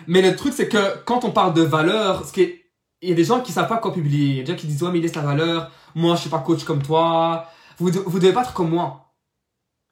Mais 0.06 0.22
le 0.22 0.34
truc, 0.34 0.52
c'est 0.54 0.68
que 0.68 0.98
quand 1.04 1.24
on 1.24 1.30
parle 1.30 1.54
de 1.54 1.62
valeur, 1.62 2.26
ce 2.26 2.32
qui 2.32 2.42
est, 2.42 2.70
il 3.02 3.10
y 3.10 3.12
a 3.12 3.14
des 3.14 3.24
gens 3.24 3.40
qui 3.40 3.52
savent 3.52 3.68
pas 3.68 3.78
quoi 3.78 3.92
publier. 3.92 4.30
Il 4.30 4.36
y 4.36 4.40
a 4.40 4.42
des 4.44 4.52
gens 4.52 4.58
qui 4.58 4.66
disent, 4.66 4.82
ouais, 4.82 4.92
mais 4.92 5.00
laisse 5.00 5.14
la 5.14 5.22
valeur. 5.22 5.70
Moi, 5.94 6.14
je 6.16 6.22
suis 6.22 6.30
pas 6.30 6.38
coach 6.38 6.64
comme 6.64 6.82
toi. 6.82 7.48
Vous, 7.78 7.90
vous 8.06 8.18
devez 8.18 8.32
pas 8.32 8.42
être 8.42 8.54
comme 8.54 8.70
moi. 8.70 9.12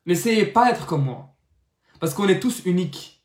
N'essayez 0.07 0.47
pas 0.47 0.71
d'être 0.71 0.87
comme 0.87 1.05
moi. 1.05 1.37
Parce 1.99 2.15
qu'on 2.15 2.29
est 2.29 2.41
tous 2.41 2.63
uniques. 2.65 3.21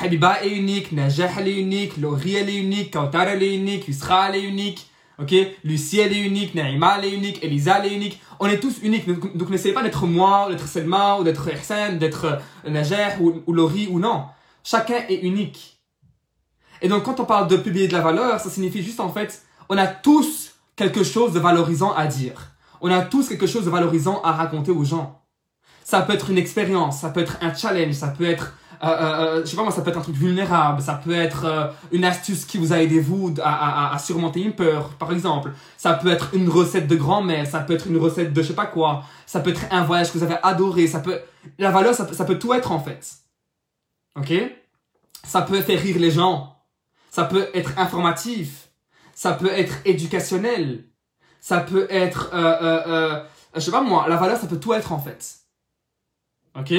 Habiba 0.00 0.42
est 0.42 0.50
unique, 0.50 0.92
Najah 0.92 1.40
est 1.40 1.58
unique, 1.58 1.96
Laurie 1.98 2.36
est 2.36 2.56
unique, 2.56 2.92
Kautar 2.92 3.28
est 3.28 3.54
unique, 3.54 3.88
Yusra 3.88 4.34
est 4.34 4.42
unique, 4.42 4.88
ok? 5.22 5.34
Lucie 5.64 6.00
elle 6.00 6.12
est 6.12 6.20
unique, 6.20 6.54
Naïma 6.54 6.96
elle 6.98 7.06
est 7.06 7.14
unique, 7.14 7.42
Elisa 7.42 7.78
elle 7.78 7.92
est 7.92 7.94
unique. 7.94 8.20
On 8.40 8.46
est 8.46 8.58
tous 8.58 8.78
uniques, 8.82 9.06
donc, 9.36 9.50
n'essayez 9.50 9.74
pas 9.74 9.82
d'être 9.82 10.06
moi, 10.06 10.48
d'être 10.50 10.66
Selma, 10.66 11.18
ou 11.18 11.24
d'être 11.24 11.48
Hassan, 11.48 11.98
d'être 11.98 12.40
euh, 12.66 12.70
Najah 12.70 13.18
ou, 13.20 13.42
ou 13.46 13.52
Laurie 13.52 13.88
ou 13.88 13.98
non. 13.98 14.24
Chacun 14.64 14.96
est 15.08 15.22
unique. 15.22 15.78
Et 16.80 16.88
donc 16.88 17.04
quand 17.04 17.20
on 17.20 17.24
parle 17.24 17.48
de 17.48 17.56
publier 17.56 17.88
de 17.88 17.92
la 17.92 18.00
valeur, 18.00 18.40
ça 18.40 18.50
signifie 18.50 18.82
juste 18.82 19.00
en 19.00 19.08
fait, 19.08 19.42
on 19.68 19.78
a 19.78 19.86
tous 19.86 20.54
quelque 20.76 21.04
chose 21.04 21.32
de 21.32 21.38
valorisant 21.38 21.92
à 21.94 22.06
dire. 22.06 22.52
On 22.80 22.90
a 22.90 23.02
tous 23.02 23.28
quelque 23.28 23.46
chose 23.46 23.64
de 23.64 23.70
valorisant 23.70 24.20
à 24.22 24.32
raconter 24.32 24.72
aux 24.72 24.84
gens. 24.84 25.22
Ça 25.84 26.02
peut 26.02 26.12
être 26.14 26.30
une 26.30 26.38
expérience, 26.38 27.00
ça 27.00 27.10
peut 27.10 27.20
être 27.20 27.38
un 27.40 27.54
challenge, 27.54 27.94
ça 27.94 28.08
peut 28.08 28.24
être 28.24 28.54
euh, 28.84 28.88
euh, 28.88 29.38
euh, 29.38 29.40
je 29.44 29.50
sais 29.50 29.56
pas 29.56 29.62
moi, 29.62 29.70
ça 29.70 29.82
peut 29.82 29.90
être 29.90 29.98
un 29.98 30.02
truc 30.02 30.16
vulnérable, 30.16 30.82
ça 30.82 30.94
peut 30.94 31.14
être 31.14 31.72
une 31.92 32.04
astuce 32.04 32.44
qui 32.44 32.58
vous 32.58 32.72
a 32.72 32.82
aidé 32.82 32.98
vous 32.98 33.32
à, 33.40 33.90
à, 33.90 33.94
à, 33.94 33.98
surmonter 33.98 34.40
une 34.40 34.54
peur, 34.54 34.88
par 34.98 35.12
exemple. 35.12 35.52
Ça 35.76 35.94
peut 35.94 36.10
être 36.10 36.34
une 36.34 36.48
recette 36.48 36.88
de 36.88 36.96
grand-mère, 36.96 37.46
ça 37.46 37.60
peut 37.60 37.74
être 37.74 37.86
une 37.86 37.96
recette 37.96 38.32
de 38.32 38.42
je 38.42 38.48
sais 38.48 38.54
pas 38.54 38.66
quoi, 38.66 39.04
ça 39.24 39.38
peut 39.38 39.50
être 39.50 39.62
un 39.70 39.84
voyage 39.84 40.12
que 40.12 40.18
vous 40.18 40.24
avez 40.24 40.36
adoré, 40.42 40.88
ça 40.88 40.98
peut, 40.98 41.20
la 41.58 41.70
valeur, 41.70 41.94
ça 41.94 42.12
ça 42.12 42.24
peut 42.24 42.38
tout 42.38 42.52
être 42.54 42.72
en 42.72 42.80
fait. 42.80 43.18
Ok? 44.18 44.32
Ça 45.24 45.42
peut 45.42 45.60
faire 45.60 45.80
rire 45.80 45.98
les 46.00 46.10
gens, 46.10 46.56
ça 47.10 47.24
peut 47.24 47.48
être 47.54 47.78
informatif, 47.78 48.70
ça 49.14 49.32
peut 49.34 49.52
être 49.52 49.74
éducationnel, 49.84 50.86
ça 51.40 51.60
peut 51.60 51.86
être, 51.88 52.30
euh, 52.34 53.22
je 53.54 53.60
sais 53.60 53.70
pas 53.70 53.80
moi, 53.80 54.06
la 54.08 54.16
valeur, 54.16 54.38
ça 54.38 54.48
peut 54.48 54.58
tout 54.58 54.72
être 54.74 54.90
en 54.90 54.98
fait. 54.98 55.36
Ok? 56.58 56.74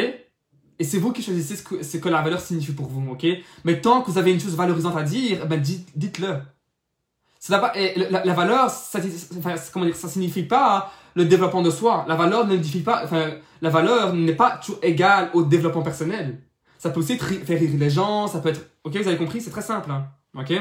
Et 0.80 0.84
c'est 0.84 0.98
vous 0.98 1.12
qui 1.12 1.22
choisissez 1.22 1.56
ce 1.56 1.98
que, 1.98 2.10
la 2.10 2.22
valeur 2.22 2.42
signifie 2.42 2.74
pour 2.74 2.88
vous, 2.88 3.12
ok? 3.12 3.26
Mais 3.64 3.80
tant 3.80 4.02
que 4.02 4.12
vous 4.12 4.18
avez 4.18 4.32
une 4.32 4.40
chose 4.40 4.56
valorisante 4.56 4.98
à 4.98 5.04
dire, 5.04 5.46
ben 5.48 5.62
dites-le. 5.62 6.40
La, 7.50 7.74
la, 8.10 8.24
la, 8.24 8.34
valeur, 8.34 8.70
ça, 8.70 9.00
comment 9.74 9.86
dire, 9.86 9.96
ça 9.96 10.08
signifie 10.08 10.44
pas 10.44 10.92
le 11.14 11.26
développement 11.26 11.62
de 11.62 11.70
soi. 11.70 12.06
La 12.08 12.16
valeur 12.16 12.48
ne 12.48 12.58
pas, 12.80 13.02
enfin, 13.04 13.32
la 13.62 13.70
valeur 13.70 14.14
n'est 14.14 14.36
pas 14.36 14.58
toujours 14.58 14.80
égale 14.82 15.30
au 15.34 15.44
développement 15.44 15.82
personnel. 15.82 16.42
Ça 16.80 16.90
peut 16.90 17.02
aussi 17.02 17.18
faire 17.18 17.60
rire 17.60 17.70
les 17.78 17.90
gens, 17.90 18.28
ça 18.28 18.40
peut 18.40 18.50
être, 18.50 18.62
ok, 18.84 18.96
vous 18.96 19.08
avez 19.08 19.18
compris, 19.18 19.42
c'est 19.42 19.52
très 19.52 19.62
simple, 19.62 19.92
hein, 19.92 20.08
ok? 20.38 20.54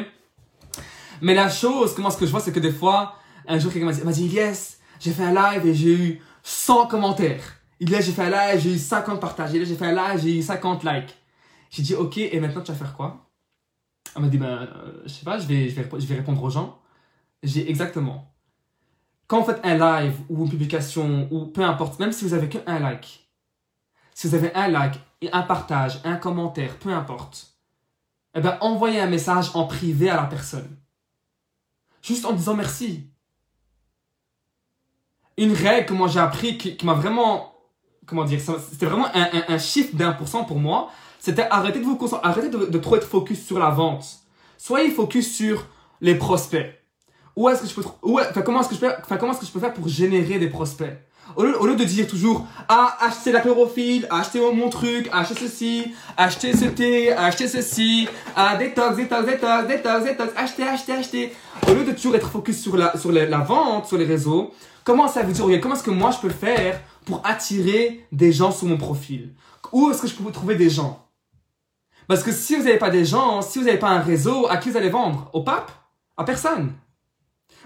Mais 1.21 1.35
la 1.35 1.49
chose, 1.49 1.95
comment 1.95 2.11
ce 2.11 2.17
que 2.17 2.27
je 2.27 2.31
vois, 2.31 2.41
c'est 2.41 2.53
que 2.53 2.61
des 2.61 2.73
fois, 2.73 3.15
un 3.47 3.59
jour 3.59 3.73
quelqu'un 3.73 3.87
m'a 3.87 4.13
dit, 4.13 4.29
dit, 4.29 4.37
yes, 4.37 4.79
j'ai 5.01 5.13
fait 5.13 5.25
un 5.25 5.35
live 5.35 5.67
et 5.67 5.75
j'ai 5.75 5.95
eu 5.95 6.21
100 6.43 6.87
commentaires. 6.87 7.62
Là, 7.89 8.01
j'ai 8.01 8.13
fait 8.13 8.31
live, 8.31 8.61
j'ai 8.61 8.75
eu 8.75 8.79
50 8.79 9.21
partages. 9.21 9.53
Là, 9.53 9.65
j'ai 9.65 9.77
fait 9.77 9.93
live, 9.93 10.21
j'ai 10.23 10.39
eu 10.39 10.43
50 10.43 10.85
likes. 10.85 11.15
J'ai 11.71 11.83
dit, 11.83 11.95
ok, 11.95 12.19
et 12.19 12.39
maintenant, 12.41 12.61
tu 12.63 12.71
vas 12.71 12.79
faire 12.79 12.95
quoi? 12.95 13.29
Elle 14.15 14.23
m'a 14.23 14.29
dit, 14.29 14.39
ben, 14.39 14.47
euh, 14.47 15.03
je 15.05 15.11
sais 15.11 15.25
pas, 15.25 15.39
je 15.39 15.47
vais, 15.47 15.69
je, 15.69 16.07
vais, 16.07 16.15
répondre 16.17 16.43
aux 16.43 16.51
gens. 16.51 16.79
J'ai 17.43 17.69
exactement. 17.69 18.33
Quand 19.27 19.41
vous 19.41 19.47
faites 19.47 19.65
un 19.65 19.77
live 19.77 20.15
ou 20.29 20.45
une 20.45 20.51
publication 20.51 21.29
ou 21.31 21.47
peu 21.47 21.63
importe, 21.63 21.99
même 21.99 22.13
si 22.13 22.25
vous 22.25 22.35
avez 22.35 22.49
qu'un 22.49 22.79
like, 22.79 23.29
si 24.15 24.29
vous 24.29 24.35
avez 24.35 24.55
un 24.55 24.69
like, 24.69 25.01
un 25.33 25.43
partage, 25.43 26.01
un 26.05 26.17
commentaire, 26.17 26.77
peu 26.77 26.93
importe, 26.93 27.53
eh 28.35 28.41
ben 28.41 28.59
envoyez 28.61 29.01
un 29.01 29.07
message 29.07 29.51
en 29.55 29.67
privé 29.67 30.11
à 30.11 30.17
la 30.17 30.25
personne. 30.25 30.77
Juste 32.03 32.25
en 32.25 32.33
disant 32.33 32.55
merci. 32.55 33.11
Une 35.37 35.53
règle 35.53 35.87
que 35.87 35.95
moi 35.95 36.09
j'ai 36.09 36.21
appris 36.21 36.59
qui, 36.59 36.85
m'a 36.85 36.95
vraiment, 36.95 37.52
comment 38.07 38.25
dire, 38.25 38.41
c'était 38.71 38.87
vraiment 38.87 39.07
un, 39.15 39.29
un, 39.49 39.59
chiffre 39.59 39.95
d'un 39.95 40.13
pour 40.13 40.29
cent 40.29 40.45
pour 40.45 40.59
moi, 40.59 40.91
c'était 41.19 41.47
arrêter 41.51 41.79
de 41.79 41.85
vous 41.85 41.97
concentrer, 41.97 42.29
arrêtez 42.29 42.49
de, 42.49 42.79
trop 42.79 42.97
être 42.97 43.07
focus 43.07 43.45
sur 43.47 43.59
la 43.59 43.71
vente. 43.71 44.05
Soyez 44.59 44.91
focus 44.91 45.35
sur 45.35 45.67
les 46.01 46.15
prospects. 46.15 46.67
Où 47.37 47.49
est-ce 47.49 47.63
que 47.63 47.69
je 47.69 47.75
peux, 47.75 47.85
enfin, 48.03 48.43
comment 48.43 48.61
est-ce 48.61 48.69
que 48.69 48.75
je 48.75 48.81
peux, 48.81 48.93
enfin, 49.01 49.17
comment 49.17 49.33
est-ce 49.33 49.41
que 49.41 49.47
je 49.47 49.53
peux 49.53 49.61
faire 49.61 49.73
pour 49.73 49.89
générer 49.89 50.39
des 50.39 50.49
prospects? 50.49 50.99
Au 51.37 51.45
lieu, 51.45 51.59
au 51.61 51.67
lieu, 51.67 51.77
de 51.77 51.85
dire 51.85 52.07
toujours, 52.07 52.47
ah, 52.69 52.97
acheter 53.01 53.33
la 53.33 53.41
chlorophylle, 53.41 54.07
acheter 54.11 54.41
mon 54.41 54.69
truc, 54.69 55.09
acheter 55.13 55.35
ceci, 55.47 55.95
acheter 56.17 56.55
ce 56.55 56.67
thé, 56.67 57.13
acheter 57.13 57.49
ceci, 57.49 58.09
ah, 58.37 58.57
détox, 58.57 58.97
détox, 58.97 59.25
détox, 59.25 59.67
détox, 59.69 60.05
détox, 60.05 60.33
acheter, 60.37 60.63
acheter, 60.65 60.93
acheter. 60.93 61.33
Au 61.69 61.75
lieu 61.75 61.85
de 61.85 61.93
toujours 61.93 62.17
être 62.17 62.29
focus 62.29 62.61
sur 62.61 62.77
la, 62.77 62.99
sur 62.99 63.13
la, 63.13 63.39
vente, 63.39 63.87
sur 63.87 63.97
les 63.97 64.05
réseaux, 64.05 64.53
comment 64.85 65.09
ça 65.09 65.23
veut 65.23 65.33
dire, 65.33 65.61
comment 65.61 65.75
est-ce 65.75 65.85
que 65.85 65.91
moi 65.91 66.11
je 66.11 66.19
peux 66.19 66.35
faire 66.35 66.81
pour 67.05 67.25
attirer 67.25 68.07
des 68.13 68.33
gens 68.33 68.53
sur 68.53 68.67
mon 68.67 68.77
profil? 68.77 69.35
Où 69.73 69.91
est-ce 69.91 70.03
que 70.03 70.09
je 70.09 70.15
peux 70.15 70.31
trouver 70.31 70.55
des 70.55 70.71
gens? 70.71 71.07
Parce 72.09 72.23
que 72.23 72.33
si 72.33 72.57
vous 72.57 72.65
n'avez 72.65 72.79
pas 72.79 72.91
des 72.91 73.05
gens, 73.05 73.43
si 73.43 73.59
vous 73.59 73.65
n'avez 73.65 73.79
pas 73.79 73.91
un 73.91 74.01
réseau, 74.01 74.47
à 74.49 74.57
qui 74.57 74.71
vous 74.71 74.77
allez 74.77 74.91
vendre? 74.91 75.31
Au 75.33 75.43
pape? 75.43 75.71
À 76.17 76.25
personne. 76.25 76.73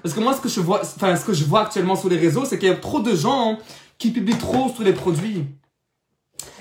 Parce 0.02 0.14
que 0.14 0.20
moi, 0.20 0.34
ce 0.34 0.40
que 0.40 0.48
je 0.48 0.60
vois, 0.60 0.82
enfin, 0.82 1.16
ce 1.16 1.24
que 1.24 1.32
je 1.32 1.44
vois 1.44 1.62
actuellement 1.62 1.96
sur 1.96 2.08
les 2.08 2.18
réseaux, 2.18 2.44
c'est 2.44 2.58
qu'il 2.58 2.68
y 2.68 2.72
a 2.72 2.76
trop 2.76 3.00
de 3.00 3.14
gens 3.14 3.58
qui 3.98 4.10
publient 4.10 4.38
trop 4.38 4.68
sur 4.68 4.84
les 4.84 4.92
produits. 4.92 5.46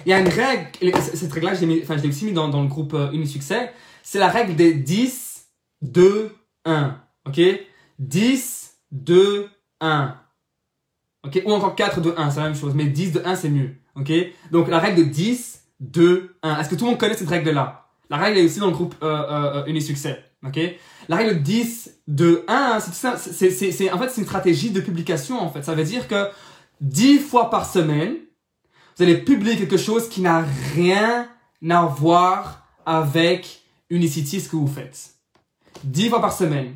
Il 0.05 0.09
y 0.09 0.13
a 0.13 0.19
une 0.19 0.29
règle, 0.29 0.69
cette 0.99 1.31
règle-là, 1.31 1.53
je 1.53 1.65
l'ai 1.65 2.07
aussi 2.07 2.25
mis 2.25 2.33
dans, 2.33 2.47
le 2.47 2.67
groupe 2.67 2.93
euh, 2.93 3.11
Unisuccès, 3.11 3.73
c'est 4.03 4.19
la 4.19 4.29
règle 4.29 4.55
des 4.55 4.73
10, 4.73 5.47
2, 5.81 6.35
1. 6.65 6.97
Ok? 7.27 7.41
10, 7.99 8.77
2, 8.91 9.49
1. 9.81 10.15
Ou 11.45 11.51
encore 11.53 11.75
4, 11.75 12.01
2, 12.01 12.13
1, 12.17 12.31
c'est 12.31 12.39
la 12.39 12.45
même 12.45 12.55
chose. 12.55 12.73
Mais 12.75 12.85
10, 12.85 13.13
2, 13.13 13.21
1, 13.25 13.35
c'est 13.35 13.49
mieux. 13.49 13.75
Donc 14.51 14.67
la 14.67 14.79
règle 14.79 15.05
de 15.05 15.09
10, 15.09 15.61
2, 15.79 16.35
1. 16.41 16.59
Est-ce 16.59 16.69
que 16.69 16.75
tout 16.75 16.85
le 16.85 16.91
monde 16.91 16.99
connaît 16.99 17.15
cette 17.15 17.29
règle-là? 17.29 17.87
La 18.09 18.17
règle 18.17 18.39
est 18.39 18.45
aussi 18.45 18.59
dans 18.59 18.67
le 18.67 18.73
groupe 18.73 18.95
euh, 19.01 19.07
euh, 19.07 19.53
euh 19.61 19.65
Unisuccès. 19.65 20.23
La 21.07 21.15
règle 21.15 21.41
10 21.41 22.01
de 22.07 22.43
1, 22.47 22.79
c'est, 22.79 23.49
c'est, 23.49 23.91
en 23.91 23.97
fait, 23.97 24.11
une 24.17 24.25
stratégie 24.25 24.69
de 24.69 24.79
publication, 24.79 25.39
en 25.39 25.49
fait. 25.49 25.63
Ça 25.63 25.73
veut 25.73 25.83
dire 25.83 26.07
que 26.07 26.29
10 26.81 27.19
fois 27.19 27.49
par 27.49 27.65
semaine, 27.65 28.15
vous 28.95 29.03
allez 29.03 29.17
publier 29.17 29.57
quelque 29.57 29.77
chose 29.77 30.07
qui 30.07 30.21
n'a 30.21 30.45
rien 30.75 31.27
à 31.67 31.85
voir 31.85 32.67
avec 32.85 33.61
Unicity, 33.89 34.39
ce 34.39 34.49
que 34.49 34.55
vous 34.55 34.67
faites. 34.67 35.15
10 35.83 36.09
fois 36.09 36.21
par 36.21 36.33
semaine. 36.33 36.73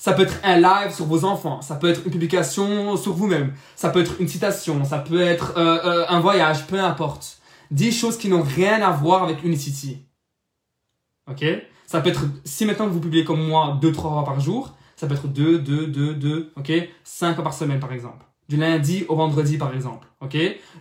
Ça 0.00 0.14
peut 0.14 0.22
être 0.22 0.40
un 0.44 0.58
live 0.58 0.94
sur 0.94 1.04
vos 1.04 1.26
enfants, 1.26 1.60
ça 1.60 1.74
peut 1.74 1.90
être 1.90 2.06
une 2.06 2.10
publication 2.10 2.96
sur 2.96 3.12
vous-même, 3.12 3.52
ça 3.76 3.90
peut 3.90 4.00
être 4.00 4.18
une 4.18 4.28
citation, 4.28 4.82
ça 4.82 4.96
peut 4.96 5.20
être 5.20 5.52
euh, 5.58 5.78
euh, 5.84 6.06
un 6.08 6.20
voyage, 6.20 6.66
peu 6.66 6.80
importe. 6.80 7.38
10 7.70 7.92
choses 7.92 8.16
qui 8.16 8.28
n'ont 8.28 8.40
rien 8.40 8.80
à 8.80 8.92
voir 8.92 9.24
avec 9.24 9.44
Unicity. 9.44 9.98
Ok? 11.30 11.44
Ça 11.86 12.00
peut 12.00 12.08
être, 12.08 12.22
si 12.46 12.64
maintenant 12.64 12.86
vous 12.86 12.98
publiez 12.98 13.24
comme 13.24 13.46
moi 13.46 13.78
2-3 13.82 13.92
fois 13.92 14.24
par 14.24 14.40
jour, 14.40 14.74
ça 14.96 15.06
peut 15.06 15.12
être 15.12 15.28
2, 15.28 15.58
2, 15.58 15.88
2, 15.88 16.14
2, 16.14 16.52
ok? 16.56 16.72
5 17.04 17.34
fois 17.34 17.44
par 17.44 17.52
semaine 17.52 17.78
par 17.78 17.92
exemple. 17.92 18.24
Du 18.48 18.56
lundi 18.56 19.04
au 19.06 19.16
vendredi 19.16 19.58
par 19.58 19.74
exemple, 19.74 20.08
ok? 20.22 20.34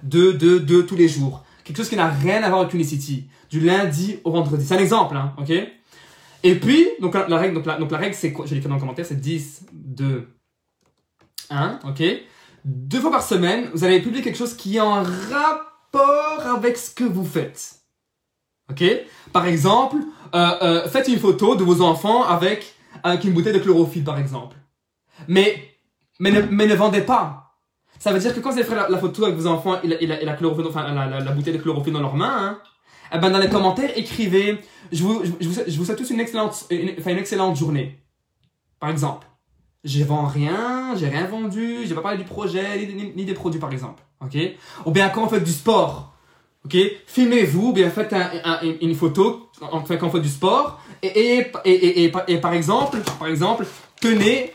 2, 0.04 0.34
2, 0.36 0.62
2 0.62 0.86
tous 0.86 0.96
les 0.96 1.10
jours. 1.10 1.44
Quelque 1.66 1.76
chose 1.76 1.90
qui 1.90 1.98
n'a 1.98 2.08
rien 2.08 2.42
à 2.42 2.48
voir 2.48 2.62
avec 2.62 2.74
Unicity. 2.74 3.28
Du 3.50 3.60
lundi 3.60 4.22
au 4.24 4.32
vendredi. 4.32 4.66
C'est 4.66 4.76
un 4.76 4.80
exemple, 4.80 5.18
hein, 5.18 5.34
ok? 5.38 5.52
Et 6.44 6.56
puis, 6.56 6.88
donc 7.02 7.14
la, 7.14 7.38
règle, 7.38 7.56
donc 7.56 7.66
la, 7.66 7.78
donc 7.78 7.92
la 7.92 7.98
règle 7.98 8.16
c'est 8.16 8.32
quoi? 8.32 8.46
Je 8.46 8.56
l'ai 8.56 8.62
fait 8.62 8.70
dans 8.70 8.76
le 8.76 8.80
commentaire, 8.80 9.06
c'est 9.06 9.20
10, 9.20 9.66
2, 9.74 10.28
1, 11.50 11.80
ok? 11.86 12.04
Deux 12.66 13.00
fois 13.00 13.12
par 13.12 13.24
semaine, 13.24 13.70
vous 13.74 13.84
allez 13.84 14.02
publier 14.02 14.24
quelque 14.24 14.38
chose 14.38 14.56
qui 14.56 14.78
est 14.78 14.82
en 14.82 15.04
rapport 15.04 16.42
avec 16.56 16.78
ce 16.78 16.94
que 16.94 17.04
vous 17.04 17.26
faites. 17.26 17.80
Ok? 18.70 18.84
Par 19.34 19.46
exemple, 19.46 19.98
euh, 20.36 20.52
euh, 20.62 20.88
faites 20.88 21.08
une 21.08 21.20
photo 21.20 21.56
de 21.56 21.64
vos 21.64 21.82
enfants 21.82 22.24
avec, 22.24 22.76
avec 23.04 23.24
une 23.24 23.34
bouteille 23.34 23.54
de 23.54 23.60
chlorophylle, 23.60 24.04
par 24.04 24.20
exemple. 24.20 24.56
Mais, 25.28 25.76
mais, 26.20 26.32
ne, 26.32 26.42
mais 26.52 26.68
ne 26.68 26.76
vendez 26.76 27.02
pas. 27.02 27.56
Ça 27.98 28.14
veut 28.14 28.20
dire 28.20 28.34
que 28.34 28.40
quand 28.40 28.52
vous 28.52 28.58
allez 28.58 28.68
faire 28.68 28.90
la, 28.90 28.98
photo 28.98 29.26
avec 29.26 29.36
vos 29.36 29.48
enfants 29.48 29.82
et 29.82 29.88
la, 29.88 29.98
la, 30.02 30.24
la, 30.24 30.34
chlorophylle, 30.34 30.68
enfin, 30.68 30.94
la, 30.94 31.32
bouteille 31.32 31.54
de 31.54 31.62
chlorophylle 31.62 31.94
dans 31.94 32.00
leurs 32.00 32.16
mains, 32.16 32.38
hein, 32.38 32.60
eh 33.14 33.18
ben, 33.18 33.30
dans 33.30 33.40
les 33.40 33.50
commentaires, 33.50 33.92
écrivez, 33.96 34.60
je 34.92 35.04
vous, 35.04 35.24
je, 35.40 35.78
vous, 35.78 35.86
souhaite 35.86 35.98
tous 35.98 36.10
une 36.10 36.20
excellente, 36.20 36.66
une, 36.70 36.92
enfin, 37.00 37.12
une 37.12 37.18
excellente 37.18 37.58
journée. 37.58 38.00
Par 38.80 38.90
exemple. 38.90 39.28
Je 39.86 40.04
vends 40.04 40.26
rien, 40.26 40.94
j'ai 40.98 41.08
rien 41.08 41.26
vendu, 41.26 41.86
j'ai 41.86 41.96
pas 41.96 42.02
parlé 42.02 42.18
du 42.18 42.26
projet, 42.26 42.86
ni, 43.16 43.24
des 43.24 43.34
produits, 43.34 43.62
par 43.62 43.72
exemple. 43.72 44.04
Ok? 44.20 44.38
Ou 44.86 44.92
bien 44.92 45.08
quand 45.08 45.24
on 45.24 45.30
fait 45.30 45.40
du 45.40 45.54
sport, 45.54 46.10
Ok, 46.66 46.76
filmez-vous, 47.08 47.72
bien 47.72 47.90
faites 47.90 48.12
un, 48.14 48.60
une 48.82 48.94
photo 48.94 49.50
en 49.62 49.84
fait 49.86 49.98
quand 49.98 50.08
on 50.08 50.12
fait 50.12 50.20
du 50.20 50.28
sport 50.28 50.82
et, 51.02 51.08
et, 51.08 51.52
et, 51.64 52.04
et, 52.06 52.14
et, 52.28 52.38
par 52.38 52.54
exemple, 52.54 53.00
par 53.18 53.30
exemple, 53.30 53.66
tenez 54.02 54.54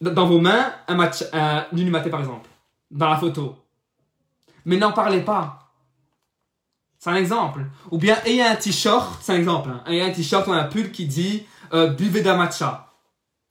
dans 0.00 0.26
vos 0.26 0.40
mains 0.40 0.72
un 0.88 0.94
match, 0.94 1.22
un 1.32 1.66
maté 1.72 2.08
par 2.08 2.20
exemple, 2.20 2.48
dans 2.90 3.10
la 3.10 3.16
photo. 3.16 3.56
Mais 4.64 4.78
n'en 4.78 4.92
parlez 4.92 5.20
pas. 5.20 5.61
C'est 7.02 7.10
un 7.10 7.16
exemple. 7.16 7.62
Ou 7.90 7.98
bien 7.98 8.16
ayez 8.26 8.44
un 8.44 8.54
t-shirt, 8.54 9.18
c'est 9.20 9.32
un 9.32 9.36
exemple. 9.36 9.70
Hein. 9.70 9.82
Ayez 9.88 10.02
un 10.02 10.12
t-shirt 10.12 10.46
ou 10.46 10.52
un 10.52 10.62
pull 10.62 10.92
qui 10.92 11.06
dit 11.06 11.42
euh, 11.74 11.88
buvez 11.88 12.20
d'un 12.20 12.36
matcha. 12.36 12.92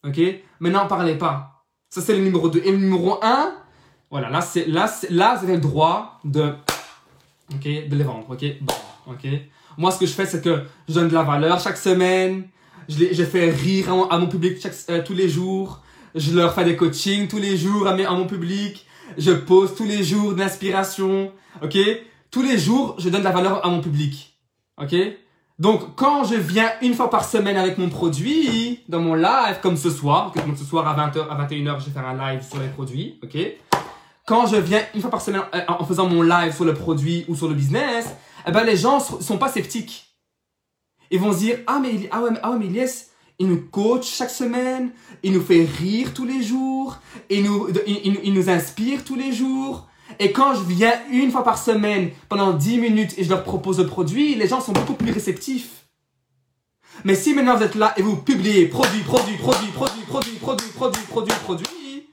Ok, 0.07 0.21
mais 0.61 0.69
n'en 0.69 0.87
parlez 0.87 1.15
pas. 1.15 1.65
Ça 1.89 1.99
c'est 1.99 2.15
le 2.15 2.23
numéro 2.23 2.47
2. 2.47 2.61
Et 2.63 2.71
le 2.71 2.77
numéro 2.77 3.19
1, 3.21 3.53
voilà, 4.09 4.29
là 4.29 4.39
c'est 4.39 4.67
là, 4.67 4.89
là 5.09 5.35
vous 5.35 5.47
le 5.47 5.57
droit 5.57 6.21
de 6.23 6.53
ok, 7.53 7.89
de 7.89 7.93
les 7.93 8.03
vendre, 8.05 8.29
ok, 8.29 8.45
bon, 8.61 8.73
ok? 9.07 9.27
Moi, 9.77 9.91
ce 9.91 9.99
que 9.99 10.05
je 10.05 10.13
fais, 10.13 10.25
c'est 10.25 10.41
que 10.41 10.63
je 10.87 10.93
donne 10.93 11.09
de 11.09 11.13
la 11.13 11.23
valeur 11.23 11.59
chaque 11.59 11.77
semaine, 11.77 12.47
je, 12.87 12.99
les, 12.99 13.13
je 13.13 13.25
fais 13.25 13.49
rire 13.49 13.91
à 14.09 14.17
mon, 14.17 14.27
public 14.27 14.61
chaque, 14.61 14.75
euh, 14.89 15.03
tous 15.03 15.13
les 15.13 15.27
jours, 15.27 15.81
je 16.15 16.33
leur 16.33 16.55
fais 16.55 16.63
des 16.63 16.77
coachings 16.77 17.27
tous 17.27 17.39
les 17.39 17.57
jours 17.57 17.85
à, 17.85 17.91
à 17.91 18.11
mon 18.13 18.27
public, 18.27 18.85
je 19.17 19.31
pose 19.31 19.75
tous 19.75 19.83
les 19.83 20.05
jours 20.05 20.35
de 20.35 20.39
l'inspiration, 20.39 21.33
ok? 21.61 21.77
Tous 22.31 22.41
les 22.41 22.57
jours, 22.57 22.95
je 22.97 23.09
donne 23.09 23.19
de 23.19 23.25
la 23.25 23.31
valeur 23.31 23.65
à 23.65 23.69
mon 23.69 23.81
public, 23.81 24.39
ok? 24.81 24.95
Donc, 25.59 25.95
quand 25.97 26.23
je 26.23 26.35
viens 26.35 26.71
une 26.81 26.93
fois 26.93 27.09
par 27.09 27.25
semaine 27.25 27.57
avec 27.57 27.77
mon 27.77 27.89
produit, 27.89 28.79
dans 28.87 29.01
mon 29.01 29.15
live, 29.15 29.59
comme 29.61 29.75
ce 29.75 29.89
soir, 29.89 30.31
donc 30.47 30.57
ce 30.57 30.63
soir 30.63 30.87
à 30.87 30.95
20h, 30.95 31.27
à 31.27 31.45
21h, 31.45 31.81
je 31.81 31.85
vais 31.87 31.91
faire 31.91 32.07
un 32.07 32.15
live 32.15 32.41
sur 32.41 32.57
les 32.61 32.69
produits, 32.69 33.19
ok? 33.21 33.37
Quand 34.25 34.47
je 34.47 34.55
viens 34.55 34.79
une 34.95 35.01
fois 35.01 35.09
par 35.09 35.21
semaine 35.21 35.41
euh, 35.53 35.59
en 35.67 35.83
faisant 35.83 36.07
mon 36.07 36.21
live 36.21 36.55
sur 36.55 36.63
le 36.63 36.73
produit 36.73 37.25
ou 37.27 37.35
sur 37.35 37.49
le 37.49 37.53
business, 37.53 38.07
eh 38.47 38.51
ben 38.51 38.63
les 38.63 38.77
gens 38.77 39.01
sont 39.01 39.37
pas 39.37 39.49
sceptiques. 39.49 40.15
Ils 41.09 41.19
vont 41.19 41.33
se 41.33 41.39
dire 41.39 41.59
ah 41.67 41.79
mais 41.81 42.07
ah 42.11 42.21
ouais, 42.21 42.29
ah 42.41 42.51
ouais 42.51 42.59
mais 42.59 42.67
yes, 42.67 43.09
il 43.39 43.47
nous 43.47 43.61
coach 43.69 44.05
chaque 44.05 44.29
semaine, 44.29 44.91
il 45.21 45.33
nous 45.33 45.41
fait 45.41 45.65
rire 45.65 46.13
tous 46.13 46.25
les 46.25 46.41
jours, 46.41 46.97
il 47.29 47.43
nous 47.43 47.67
il 47.85 48.33
nous 48.33 48.49
inspire 48.49 49.03
tous 49.03 49.15
les 49.15 49.33
jours. 49.33 49.89
Et 50.21 50.31
quand 50.31 50.53
je 50.53 50.61
viens 50.61 50.93
une 51.09 51.31
fois 51.31 51.43
par 51.43 51.57
semaine 51.57 52.11
pendant 52.29 52.53
10 52.53 52.77
minutes 52.77 53.17
et 53.17 53.23
je 53.23 53.29
leur 53.31 53.43
propose 53.43 53.79
le 53.79 53.87
produit, 53.87 54.35
les 54.35 54.47
gens 54.47 54.61
sont 54.61 54.71
beaucoup 54.71 54.93
plus 54.93 55.11
réceptifs. 55.11 55.87
Mais 57.03 57.15
si 57.15 57.33
maintenant 57.33 57.57
vous 57.57 57.63
êtes 57.63 57.73
là 57.73 57.91
et 57.97 58.03
vous 58.03 58.17
publiez 58.17 58.67
produit, 58.67 59.01
produit, 59.01 59.35
produit, 59.37 59.69
produit, 59.69 60.03
produit, 60.03 60.35
produit, 60.35 60.69
produit, 60.75 61.01
produit, 61.07 61.33
produit, 61.43 62.07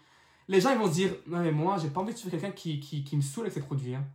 les 0.49 0.59
gens 0.59 0.71
ils 0.71 0.79
vont 0.79 0.87
se 0.87 0.95
dire 0.95 1.11
Non, 1.27 1.41
mais 1.41 1.53
moi, 1.53 1.77
j'ai 1.83 1.89
pas 1.89 2.01
envie 2.01 2.15
de 2.15 2.19
suivre 2.19 2.31
quelqu'un 2.31 2.51
qui, 2.51 2.81
qui, 2.81 3.05
qui, 3.05 3.15
me 3.15 3.21
saoule 3.21 3.45
avec 3.45 3.53
ses 3.53 3.61
produits. 3.61 3.95
Hein. 3.95 4.07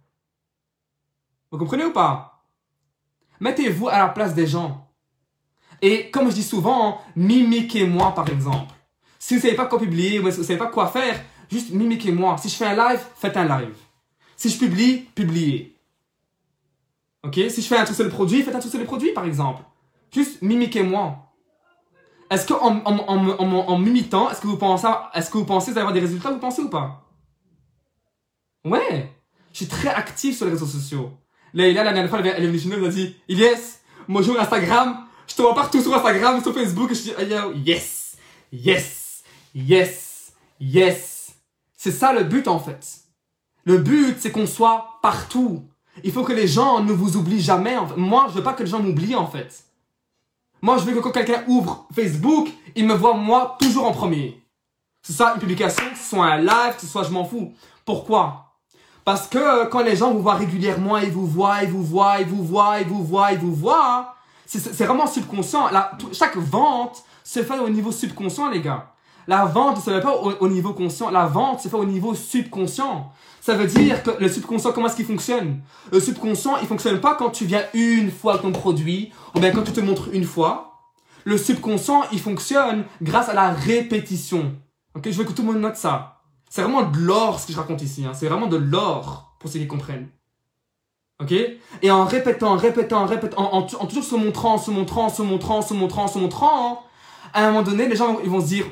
Vous 1.52 1.60
comprenez 1.60 1.86
ou 1.86 1.94
pas? 1.94 2.44
Mettez-vous 3.42 3.90
à 3.90 4.00
la 4.00 4.10
place 4.10 4.34
des 4.34 4.48
gens. 4.48 4.90
Et 5.84 6.10
comme 6.10 6.32
je 6.32 6.34
dis 6.34 6.42
souvent, 6.42 7.00
mimiquez-moi 7.16 8.16
par 8.16 8.28
exemple. 8.28 8.74
Si 9.20 9.36
vous 9.36 9.42
savez 9.42 9.54
pas 9.56 9.68
quoi 9.68 9.78
publier, 9.78 10.18
vous 10.18 10.32
savez 10.32 10.58
pas 10.58 10.66
quoi 10.66 10.88
faire, 10.88 11.24
juste 11.52 11.70
mimiquez-moi. 11.70 12.40
Si 12.40 12.50
je 12.50 12.56
fais 12.56 12.66
un 12.66 12.90
live, 12.90 13.00
faites 13.16 13.38
un 13.38 13.46
live. 13.46 13.76
Si 14.44 14.50
je 14.50 14.58
publie, 14.58 15.08
publiez. 15.16 15.74
Ok? 17.24 17.36
Si 17.48 17.62
je 17.62 17.66
fais 17.66 17.78
un 17.78 17.86
truc 17.86 17.96
sur 17.96 18.04
le 18.04 18.12
produit, 18.12 18.44
faites 18.44 18.54
un 18.54 18.60
truc 18.60 18.72
sur 18.72 18.80
le 18.82 18.86
produit 18.86 19.14
par 19.14 19.24
exemple. 19.24 19.64
Juste 20.12 20.42
mimiquez-moi. 20.42 21.34
Est-ce 22.30 22.46
qu'en 22.46 22.84
en, 22.84 23.78
m'imitant, 23.78 24.30
est-ce 24.30 24.42
que 24.42 24.48
vous 24.48 24.58
pensez, 24.58 24.86
est-ce 25.14 25.30
que 25.30 25.38
vous 25.38 25.46
pensez 25.46 25.72
avoir 25.78 25.94
des 25.94 26.02
résultats, 26.02 26.30
vous 26.30 26.40
pensez 26.40 26.62
ou 26.62 26.68
pas? 26.68 27.10
Ouais, 28.66 29.16
je 29.54 29.60
suis 29.60 29.68
très 29.68 29.88
actif 29.88 30.36
sur 30.36 30.46
les 30.46 30.52
réseaux 30.52 30.66
sociaux. 30.66 31.12
Leïla, 31.54 31.86
la 31.86 31.94
dernière 31.94 32.10
fois, 32.10 32.20
elle 32.20 32.44
est 32.44 32.48
venue 32.48 32.60
chez 32.60 32.68
nous, 32.68 32.74
elle 32.74 32.82
m'a 32.82 32.90
dit, 32.90 33.16
Yes, 33.30 33.82
moi 34.10 34.22
joue 34.24 34.38
Instagram, 34.38 35.06
je 35.26 35.36
te 35.36 35.42
vois 35.42 35.56
partout 35.56 35.82
sur 35.82 35.96
Instagram, 35.96 36.44
sur 36.44 36.54
Facebook, 36.54 36.92
et 36.92 36.96
je 36.96 37.02
dis, 37.02 37.14
yes, 37.64 38.18
yes, 38.52 39.24
yes. 39.56 40.34
Yes. 40.60 41.34
C'est 41.78 41.92
ça 41.92 42.12
le 42.12 42.26
but 42.26 42.50
en 42.50 42.60
fait. 42.60 43.03
Le 43.66 43.78
but, 43.78 44.18
c'est 44.20 44.32
qu'on 44.32 44.48
soit 44.48 45.00
partout. 45.02 45.64
Il 46.04 46.12
faut 46.12 46.24
que 46.24 46.34
les 46.34 46.48
gens 46.48 46.82
ne 46.82 46.92
vous 46.92 47.18
oublient 47.18 47.42
jamais. 47.42 47.76
Moi, 47.96 48.28
je 48.30 48.34
veux 48.34 48.44
pas 48.44 48.54
que 48.54 48.64
les 48.64 48.70
gens 48.70 48.80
m'oublient 48.80 49.16
en 49.16 49.28
fait. 49.28 49.64
Moi, 50.62 50.78
je 50.78 50.84
veux 50.84 50.94
que 50.94 51.00
quand 51.00 51.12
quelqu'un 51.12 51.44
ouvre 51.48 51.86
Facebook, 51.94 52.50
il 52.76 52.88
me 52.88 52.94
voit 52.94 53.14
moi 53.14 53.58
toujours 53.60 53.86
en 53.86 53.92
premier. 53.92 54.42
Que 55.02 55.08
ce 55.08 55.14
soit 55.14 55.34
une 55.34 55.40
publication, 55.40 55.84
que 55.92 55.98
ce 55.98 56.10
soit 56.10 56.26
un 56.26 56.38
live, 56.38 56.76
que 56.76 56.82
ce 56.82 56.88
soit 56.88 57.04
je 57.04 57.12
m'en 57.12 57.26
fous. 57.26 57.54
Pourquoi? 57.86 58.54
Parce 59.06 59.28
que 59.28 59.38
euh, 59.38 59.66
quand 59.66 59.84
les 59.84 59.98
gens 59.98 60.14
vous 60.14 60.22
voient 60.22 60.36
régulièrement, 60.36 60.98
ils 60.98 61.12
vous 61.12 61.28
voient, 61.28 61.64
ils 61.64 61.70
vous 61.70 61.84
voient, 61.84 62.20
ils 62.20 62.28
vous 62.28 62.44
voient, 62.44 62.80
ils 62.80 62.88
vous 62.88 63.04
voient, 63.04 63.32
ils 63.34 63.40
vous 63.40 63.54
voient, 63.54 64.16
c'est 64.46 64.86
vraiment 64.86 65.08
subconscient. 65.08 65.70
chaque 66.12 66.38
vente 66.38 67.04
se 67.24 67.44
fait 67.44 67.60
au 67.60 67.70
niveau 67.70 67.92
subconscient, 67.92 68.50
les 68.50 68.62
gars. 68.62 68.93
La 69.28 69.46
vente 69.46 69.86
ne 69.86 70.00
pas 70.00 70.16
au, 70.16 70.48
niveau 70.48 70.74
conscient. 70.74 71.10
La 71.10 71.26
vente 71.26 71.62
se 71.62 71.70
fait 71.70 71.76
au 71.76 71.86
niveau 71.86 72.14
subconscient. 72.14 73.12
Ça 73.42 73.56
veut 73.56 73.68
dire 73.68 74.04
que 74.04 74.12
le 74.20 74.30
subconscient, 74.30 74.72
comment 74.72 74.88
est-ce 74.88 74.96
qu'il 74.96 75.06
fonctionne? 75.06 75.62
Le 75.92 76.00
subconscient, 76.00 76.58
il 76.62 76.68
fonctionne 76.68 77.00
pas 77.00 77.16
quand 77.16 77.30
tu 77.30 77.46
viens 77.46 77.64
une 77.74 78.12
fois 78.12 78.38
ton 78.38 78.52
produit, 78.52 79.12
ou 79.36 79.40
bien 79.40 79.52
quand 79.52 79.64
tu 79.64 79.72
te 79.72 79.82
montres 79.82 80.10
une 80.14 80.26
fois. 80.26 80.82
Le 81.26 81.38
subconscient, 81.38 82.04
il 82.12 82.20
fonctionne 82.20 82.86
grâce 83.02 83.30
à 83.30 83.34
la 83.34 83.52
répétition. 83.52 84.56
Ok, 84.96 85.10
je 85.10 85.18
veux 85.18 85.24
que 85.24 85.32
tout 85.32 85.42
le 85.42 85.54
monde 85.54 85.62
note 85.62 85.78
ça. 85.78 86.22
C'est 86.50 86.62
vraiment 86.62 86.84
de 86.84 86.98
l'or 87.00 87.40
ce 87.40 87.48
que 87.48 87.54
je 87.54 87.58
raconte 87.58 87.82
ici. 87.82 88.06
Hein. 88.06 88.12
C'est 88.14 88.28
vraiment 88.28 88.48
de 88.48 88.58
l'or 88.58 89.36
pour 89.40 89.50
ceux 89.50 89.60
qui 89.60 89.68
comprennent. 89.68 90.10
Ok? 91.20 91.34
Et 91.82 91.92
en 91.92 92.06
répétant, 92.06 92.56
répétant, 92.56 93.06
répétant, 93.06 93.54
en, 93.54 93.60
en, 93.60 93.86
toujours 93.88 94.04
se 94.04 94.16
montrant, 94.16 94.58
se 94.58 94.72
montrant, 94.72 95.10
se 95.10 95.22
montrant, 95.22 95.62
se 95.62 95.74
montrant, 95.74 96.08
se 96.08 96.20
montrant, 96.20 96.84
à 97.34 97.44
un 97.44 97.48
moment 97.48 97.64
donné, 97.64 97.88
les 97.88 97.96
gens 97.96 98.20
ils 98.24 98.30
vont 98.30 98.42
se 98.42 98.48
dire 98.48 98.66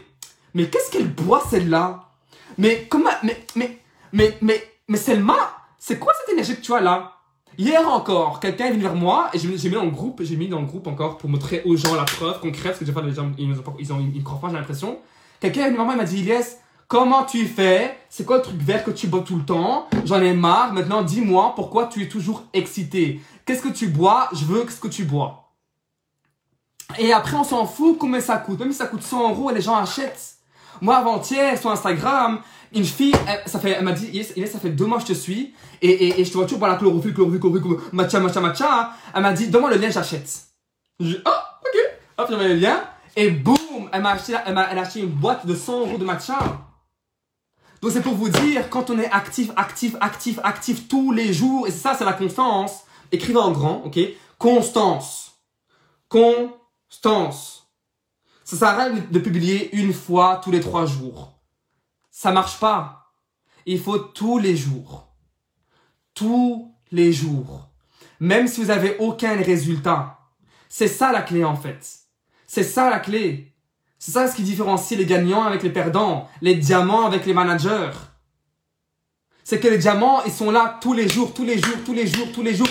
mais 0.53 0.69
qu'est-ce 0.69 0.91
qu'elle 0.91 1.07
boit 1.07 1.43
celle-là? 1.49 2.09
Mais 2.57 2.87
comment 2.89 3.09
Mais 3.23 3.45
mais 3.55 3.79
mais 4.11 4.37
mais 4.41 4.61
mais 4.87 4.97
Selma, 4.97 5.37
c'est 5.79 5.99
quoi 5.99 6.13
cette 6.19 6.33
énergie 6.33 6.55
que 6.55 6.61
tu 6.61 6.73
as 6.73 6.81
là? 6.81 7.13
Hier 7.57 7.87
encore, 7.87 8.39
quelqu'un 8.39 8.65
est 8.65 8.71
venu 8.71 8.83
vers 8.83 8.95
moi 8.95 9.29
et 9.33 9.39
j'ai 9.39 9.47
mis 9.47 9.57
dans 9.69 9.83
le 9.83 9.91
groupe, 9.91 10.21
j'ai 10.23 10.37
mis 10.37 10.47
dans 10.47 10.61
le 10.61 10.65
groupe 10.65 10.87
encore 10.87 11.17
pour 11.17 11.29
montrer 11.29 11.61
aux 11.65 11.75
gens 11.75 11.95
la 11.95 12.03
preuve 12.03 12.39
concrète 12.39 12.71
parce 12.71 12.79
que 12.79 12.85
des 12.85 12.91
fois 12.93 13.01
les 13.01 13.13
gens 13.13 13.31
ils 13.37 13.51
ont 13.51 13.63
ils 13.77 13.93
ont 13.93 13.99
ils 14.13 14.23
croient 14.23 14.39
pas 14.39 14.49
j'ai 14.49 14.55
l'impression. 14.55 14.99
Quelqu'un 15.39 15.61
est 15.61 15.65
venu 15.65 15.77
vers 15.77 15.85
moi 15.85 15.93
et 15.95 15.97
m'a 15.97 16.03
dit 16.03 16.19
Ilyes, 16.19 16.45
comment 16.87 17.23
tu 17.23 17.45
fais? 17.47 17.97
C'est 18.09 18.25
quoi 18.25 18.37
le 18.37 18.43
truc 18.43 18.61
vert 18.61 18.83
que 18.83 18.91
tu 18.91 19.07
bois 19.07 19.21
tout 19.21 19.35
le 19.35 19.43
temps? 19.43 19.87
J'en 20.05 20.21
ai 20.21 20.33
marre. 20.33 20.73
Maintenant, 20.73 21.01
dis-moi 21.01 21.53
pourquoi 21.55 21.87
tu 21.87 22.03
es 22.03 22.07
toujours 22.07 22.43
excité. 22.53 23.21
Qu'est-ce 23.45 23.61
que 23.61 23.69
tu 23.69 23.87
bois? 23.87 24.29
Je 24.33 24.45
veux 24.45 24.65
ce 24.69 24.79
que 24.79 24.87
tu 24.87 25.03
bois. 25.03 25.53
Et 26.99 27.13
après, 27.13 27.37
on 27.37 27.43
s'en 27.43 27.65
fout 27.65 27.97
combien 27.97 28.19
ça 28.19 28.37
coûte? 28.37 28.59
Même 28.59 28.71
si 28.71 28.77
ça 28.77 28.87
coûte 28.87 29.03
100 29.03 29.31
euros 29.31 29.49
et 29.49 29.53
les 29.53 29.61
gens 29.61 29.75
achètent. 29.75 30.30
Moi, 30.81 30.97
avant-hier, 30.97 31.57
sur 31.59 31.71
Instagram, 31.71 32.41
une 32.73 32.85
fille, 32.85 33.13
elle, 33.27 33.41
ça 33.45 33.59
fait, 33.59 33.71
elle 33.71 33.83
m'a 33.83 33.91
dit, 33.91 34.07
yes, 34.11 34.33
ça 34.51 34.59
fait 34.59 34.69
deux 34.69 34.85
mois 34.85 34.97
que 34.97 35.03
je 35.03 35.13
te 35.13 35.17
suis, 35.17 35.53
et, 35.81 35.89
et, 35.89 36.21
et 36.21 36.25
je 36.25 36.29
te 36.31 36.37
vois 36.37 36.45
toujours 36.45 36.59
par 36.59 36.69
la 36.69 36.75
chlorophylle, 36.75 37.13
chlorophylle, 37.13 37.39
chlorophylle, 37.39 37.77
matcha, 37.91 38.19
matcha, 38.19 38.39
matcha. 38.39 38.93
Elle 39.13 39.21
m'a 39.21 39.33
dit, 39.33 39.47
donne-moi 39.47 39.71
le 39.71 39.77
lien, 39.77 39.89
j'achète. 39.89 40.47
Je 40.99 41.17
oh, 41.25 41.29
ok. 41.29 41.79
Hop, 42.17 42.27
j'avais 42.29 42.49
le 42.49 42.55
lien. 42.55 42.81
Et 43.15 43.29
boum, 43.29 43.89
elle 43.91 44.01
m'a 44.01 44.11
acheté, 44.11 44.33
elle 44.45 44.51
elle 44.71 44.77
a 44.77 44.81
acheté 44.81 45.01
une 45.01 45.09
boîte 45.09 45.45
de 45.45 45.53
100 45.53 45.79
euros 45.81 45.97
de 45.97 46.05
matcha. 46.05 46.39
Donc 47.81 47.91
c'est 47.91 48.01
pour 48.01 48.13
vous 48.13 48.29
dire, 48.29 48.69
quand 48.69 48.89
on 48.89 48.99
est 48.99 49.09
actif, 49.11 49.49
actif, 49.55 49.95
actif, 49.99 50.39
actif 50.43 50.87
tous 50.87 51.11
les 51.11 51.33
jours, 51.33 51.67
et 51.67 51.71
ça, 51.71 51.95
c'est 51.97 52.05
la 52.05 52.13
constance. 52.13 52.81
Écrivez 53.11 53.39
en 53.39 53.51
grand, 53.51 53.83
ok? 53.85 53.99
Constance. 54.37 55.39
Constance. 56.07 57.60
Ça 58.51 58.57
s'arrête 58.57 59.09
de 59.09 59.19
publier 59.19 59.73
une 59.77 59.93
fois 59.93 60.41
tous 60.43 60.51
les 60.51 60.59
trois 60.59 60.85
jours. 60.85 61.39
Ça 62.09 62.33
marche 62.33 62.59
pas. 62.59 63.13
Il 63.65 63.79
faut 63.79 63.97
tous 63.97 64.39
les 64.39 64.57
jours. 64.57 65.07
Tous 66.13 66.75
les 66.91 67.13
jours. 67.13 67.69
Même 68.19 68.49
si 68.49 68.61
vous 68.61 68.69
avez 68.69 68.97
aucun 68.97 69.37
résultat. 69.37 70.19
C'est 70.67 70.89
ça 70.89 71.13
la 71.13 71.21
clé 71.21 71.45
en 71.45 71.55
fait. 71.55 71.99
C'est 72.45 72.65
ça 72.65 72.89
la 72.89 72.99
clé. 72.99 73.55
C'est 73.97 74.11
ça 74.11 74.27
ce 74.27 74.35
qui 74.35 74.43
différencie 74.43 74.99
les 74.99 75.05
gagnants 75.05 75.43
avec 75.43 75.63
les 75.63 75.69
perdants, 75.69 76.27
les 76.41 76.55
diamants 76.55 77.05
avec 77.05 77.25
les 77.25 77.33
managers. 77.33 77.91
C'est 79.45 79.61
que 79.61 79.69
les 79.69 79.77
diamants, 79.77 80.25
ils 80.25 80.31
sont 80.33 80.51
là 80.51 80.77
tous 80.81 80.91
les 80.91 81.07
jours, 81.07 81.33
tous 81.33 81.45
les 81.45 81.57
jours, 81.57 81.77
tous 81.85 81.93
les 81.93 82.05
jours, 82.05 82.27
tous 82.33 82.43
les 82.43 82.53
jours, 82.53 82.67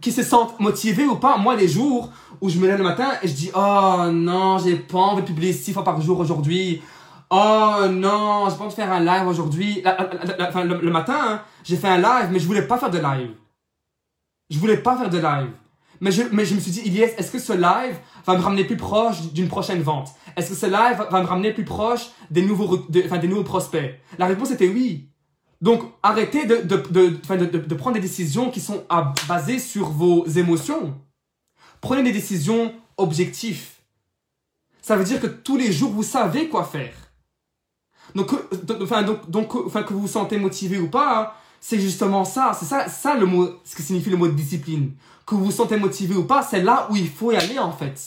qui 0.00 0.12
se 0.12 0.22
sentent 0.22 0.58
motivés 0.60 1.06
ou 1.06 1.16
pas. 1.16 1.36
Moi, 1.36 1.56
les 1.56 1.68
jours 1.68 2.10
où 2.40 2.48
je 2.48 2.58
me 2.58 2.66
lève 2.66 2.78
le 2.78 2.84
matin 2.84 3.10
et 3.22 3.28
je 3.28 3.34
dis 3.34 3.50
oh 3.54 4.06
non 4.12 4.58
j'ai 4.58 4.76
pas 4.76 4.98
envie 4.98 5.22
de 5.22 5.26
publier 5.26 5.52
six 5.52 5.72
fois 5.72 5.84
par 5.84 6.00
jour 6.00 6.18
aujourd'hui. 6.18 6.82
Oh 7.30 7.86
non 7.90 8.48
j'ai 8.48 8.56
pas 8.56 8.64
envie 8.64 8.70
de 8.70 8.80
faire 8.80 8.92
un 8.92 9.00
live 9.00 9.26
aujourd'hui. 9.26 9.82
Le, 9.84 10.90
matin 10.90 11.18
hein, 11.18 11.42
j'ai 11.64 11.76
fait 11.76 11.88
un 11.88 11.98
live 11.98 12.30
mais 12.32 12.38
je 12.38 12.46
voulais 12.46 12.66
pas 12.66 12.78
faire 12.78 12.90
de 12.90 12.98
live. 12.98 13.30
Je 14.48 14.58
voulais 14.58 14.78
pas 14.78 14.96
faire 14.96 15.10
de 15.10 15.18
live. 15.18 15.50
Mais 16.00 16.10
je, 16.10 16.22
me 16.22 16.44
suis 16.44 16.70
dit 16.70 16.80
Ilyes 16.86 17.02
est-ce 17.18 17.30
que 17.30 17.38
ce 17.38 17.52
live 17.52 17.98
va 18.26 18.36
me 18.36 18.42
ramener 18.42 18.64
plus 18.64 18.78
proche 18.78 19.20
d'une 19.32 19.48
prochaine 19.48 19.82
vente? 19.82 20.08
Est-ce 20.34 20.48
que 20.48 20.56
ce 20.56 20.66
live 20.66 21.06
va 21.10 21.20
me 21.20 21.26
ramener 21.26 21.52
plus 21.52 21.64
proche 21.64 22.10
des 22.30 22.42
nouveaux 22.42 23.44
prospects? 23.44 24.00
La 24.18 24.26
réponse 24.26 24.50
était 24.50 24.68
oui 24.68 25.09
donc, 25.60 25.82
arrêtez 26.02 26.46
de, 26.46 26.56
de, 26.56 26.76
de, 26.76 27.36
de, 27.36 27.58
de 27.58 27.74
prendre 27.74 27.94
des 27.94 28.00
décisions 28.00 28.50
qui 28.50 28.60
sont 28.60 28.84
à, 28.88 29.12
basées 29.28 29.58
sur 29.58 29.90
vos 29.90 30.26
émotions. 30.26 30.98
Prenez 31.80 32.02
des 32.02 32.12
décisions 32.12 32.74
objectives. 32.96 33.66
Ça 34.80 34.96
veut 34.96 35.04
dire 35.04 35.20
que 35.20 35.26
tous 35.26 35.56
les 35.56 35.70
jours, 35.72 35.90
vous 35.90 36.02
savez 36.02 36.48
quoi 36.48 36.64
faire. 36.64 36.94
Donc, 38.14 38.32
enfin, 38.82 39.02
donc, 39.02 39.28
donc, 39.30 39.54
enfin, 39.54 39.82
que 39.82 39.92
vous 39.92 40.00
vous 40.00 40.08
sentez 40.08 40.38
motivé 40.38 40.78
ou 40.78 40.88
pas, 40.88 41.36
c'est 41.60 41.78
justement 41.78 42.24
ça. 42.24 42.52
C'est 42.58 42.64
ça, 42.64 42.88
ça 42.88 43.14
le 43.14 43.26
mot, 43.26 43.50
ce 43.64 43.76
que 43.76 43.82
signifie 43.82 44.10
le 44.10 44.16
mot 44.16 44.28
discipline. 44.28 44.94
Que 45.26 45.34
vous 45.34 45.44
vous 45.44 45.52
sentez 45.52 45.76
motivé 45.76 46.16
ou 46.16 46.24
pas, 46.24 46.42
c'est 46.42 46.62
là 46.62 46.88
où 46.90 46.96
il 46.96 47.08
faut 47.08 47.32
y 47.32 47.36
aller, 47.36 47.58
en 47.58 47.72
fait. 47.72 48.00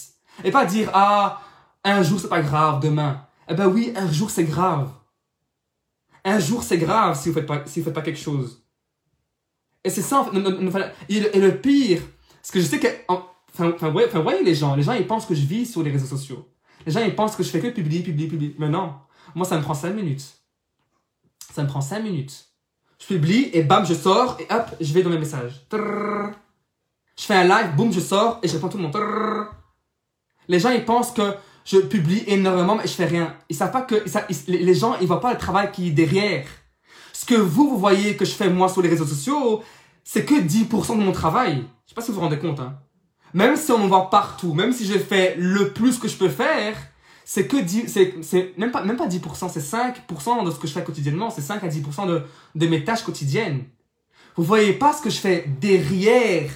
Et 0.43 0.51
pas 0.51 0.65
dire, 0.65 0.89
ah, 0.93 1.41
un 1.83 2.01
jour 2.01 2.19
c'est 2.19 2.29
pas 2.29 2.41
grave, 2.41 2.79
demain. 2.81 3.25
Eh 3.47 3.53
ben 3.53 3.67
oui, 3.67 3.93
un 3.95 4.11
jour 4.11 4.29
c'est 4.29 4.43
grave. 4.43 4.89
Un 6.25 6.39
jour 6.39 6.63
c'est 6.63 6.77
grave 6.77 7.19
si 7.19 7.29
vous 7.29 7.35
faites 7.35 7.45
pas, 7.45 7.63
si 7.65 7.79
vous 7.79 7.85
faites 7.85 7.93
pas 7.93 8.01
quelque 8.01 8.19
chose. 8.19 8.63
Et 9.83 9.89
c'est 9.89 10.01
ça, 10.01 10.29
et 10.33 11.39
le 11.39 11.57
pire, 11.59 12.01
parce 12.41 12.51
que 12.51 12.61
je 12.61 12.65
sais 12.65 12.79
que, 12.79 12.87
Enfin, 13.53 13.71
enfin, 13.75 13.93
enfin, 13.93 14.19
voyez 14.19 14.43
les 14.43 14.55
gens. 14.55 14.75
Les 14.75 14.83
gens, 14.83 14.93
ils 14.93 15.05
pensent 15.05 15.27
que 15.27 15.35
je 15.35 15.45
vis 15.45 15.65
sur 15.65 15.83
les 15.83 15.91
réseaux 15.91 16.07
sociaux. 16.07 16.49
Les 16.85 16.91
gens, 16.91 17.01
ils 17.01 17.15
pensent 17.15 17.35
que 17.35 17.43
je 17.43 17.49
fais 17.49 17.59
que 17.59 17.67
publier, 17.67 18.01
publier, 18.01 18.27
publier. 18.27 18.55
Mais 18.57 18.69
non. 18.69 18.95
Moi, 19.35 19.45
ça 19.45 19.57
me 19.57 19.61
prend 19.61 19.75
5 19.75 19.91
minutes. 19.91 20.25
Ça 21.53 21.61
me 21.63 21.67
prend 21.67 21.81
5 21.81 22.01
minutes. 22.01 22.47
Je 22.99 23.05
publie 23.05 23.49
et 23.53 23.63
bam, 23.63 23.85
je 23.85 23.93
sors 23.93 24.37
et 24.39 24.47
hop, 24.51 24.65
je 24.79 24.93
vais 24.93 25.03
dans 25.03 25.09
mes 25.09 25.19
messages. 25.19 25.67
Je 25.71 27.25
fais 27.25 27.35
un 27.35 27.43
live, 27.43 27.75
boum, 27.75 27.93
je 27.93 27.99
sors 27.99 28.39
et 28.41 28.47
je 28.47 28.53
réponds 28.53 28.69
tout 28.69 28.77
le 28.77 28.83
monde. 28.83 28.97
Les 30.47 30.59
gens, 30.59 30.71
ils 30.71 30.83
pensent 30.83 31.11
que 31.11 31.35
je 31.65 31.77
publie 31.77 32.23
énormément 32.27 32.75
mais 32.75 32.87
je 32.87 32.93
fais 32.93 33.05
rien. 33.05 33.35
Ils 33.49 33.55
savent 33.55 33.71
pas 33.71 33.81
que, 33.81 34.03
les 34.47 34.73
gens, 34.75 34.95
ils 35.01 35.07
voient 35.07 35.21
pas 35.21 35.31
le 35.31 35.39
travail 35.39 35.71
qui 35.71 35.89
est 35.89 35.91
derrière. 35.91 36.45
Ce 37.13 37.25
que 37.25 37.35
vous, 37.35 37.69
vous 37.69 37.77
voyez 37.77 38.15
que 38.15 38.25
je 38.25 38.31
fais 38.31 38.49
moi 38.49 38.69
sur 38.69 38.81
les 38.81 38.89
réseaux 38.89 39.05
sociaux, 39.05 39.63
c'est 40.03 40.25
que 40.25 40.35
10% 40.35 40.97
de 40.97 41.03
mon 41.03 41.11
travail. 41.11 41.63
Je 41.85 41.89
sais 41.89 41.95
pas 41.95 42.01
si 42.01 42.09
vous 42.09 42.15
vous 42.15 42.21
rendez 42.21 42.39
compte, 42.39 42.59
hein 42.59 42.77
même 43.33 43.55
si 43.55 43.71
on 43.71 43.79
me 43.79 43.87
voit 43.87 44.09
partout, 44.09 44.53
même 44.53 44.73
si 44.73 44.85
je 44.85 44.97
fais 44.97 45.35
le 45.37 45.73
plus 45.73 45.97
que 45.97 46.07
je 46.07 46.15
peux 46.15 46.29
faire, 46.29 46.75
c'est 47.25 47.47
que 47.47 47.57
10, 47.57 47.87
c'est, 48.21 48.57
même 48.57 48.71
pas, 48.71 48.83
même 48.83 48.97
pas 48.97 49.07
10%, 49.07 49.49
c'est 49.49 49.59
5% 49.59 50.45
de 50.45 50.51
ce 50.51 50.59
que 50.59 50.67
je 50.67 50.73
fais 50.73 50.83
quotidiennement, 50.83 51.29
c'est 51.29 51.41
5 51.41 51.63
à 51.63 51.67
10% 51.67 52.07
de, 52.07 52.23
de 52.55 52.67
mes 52.67 52.83
tâches 52.83 53.03
quotidiennes. 53.03 53.63
Vous 54.35 54.43
voyez 54.43 54.73
pas 54.73 54.93
ce 54.93 55.01
que 55.01 55.09
je 55.09 55.17
fais 55.17 55.45
derrière 55.59 56.49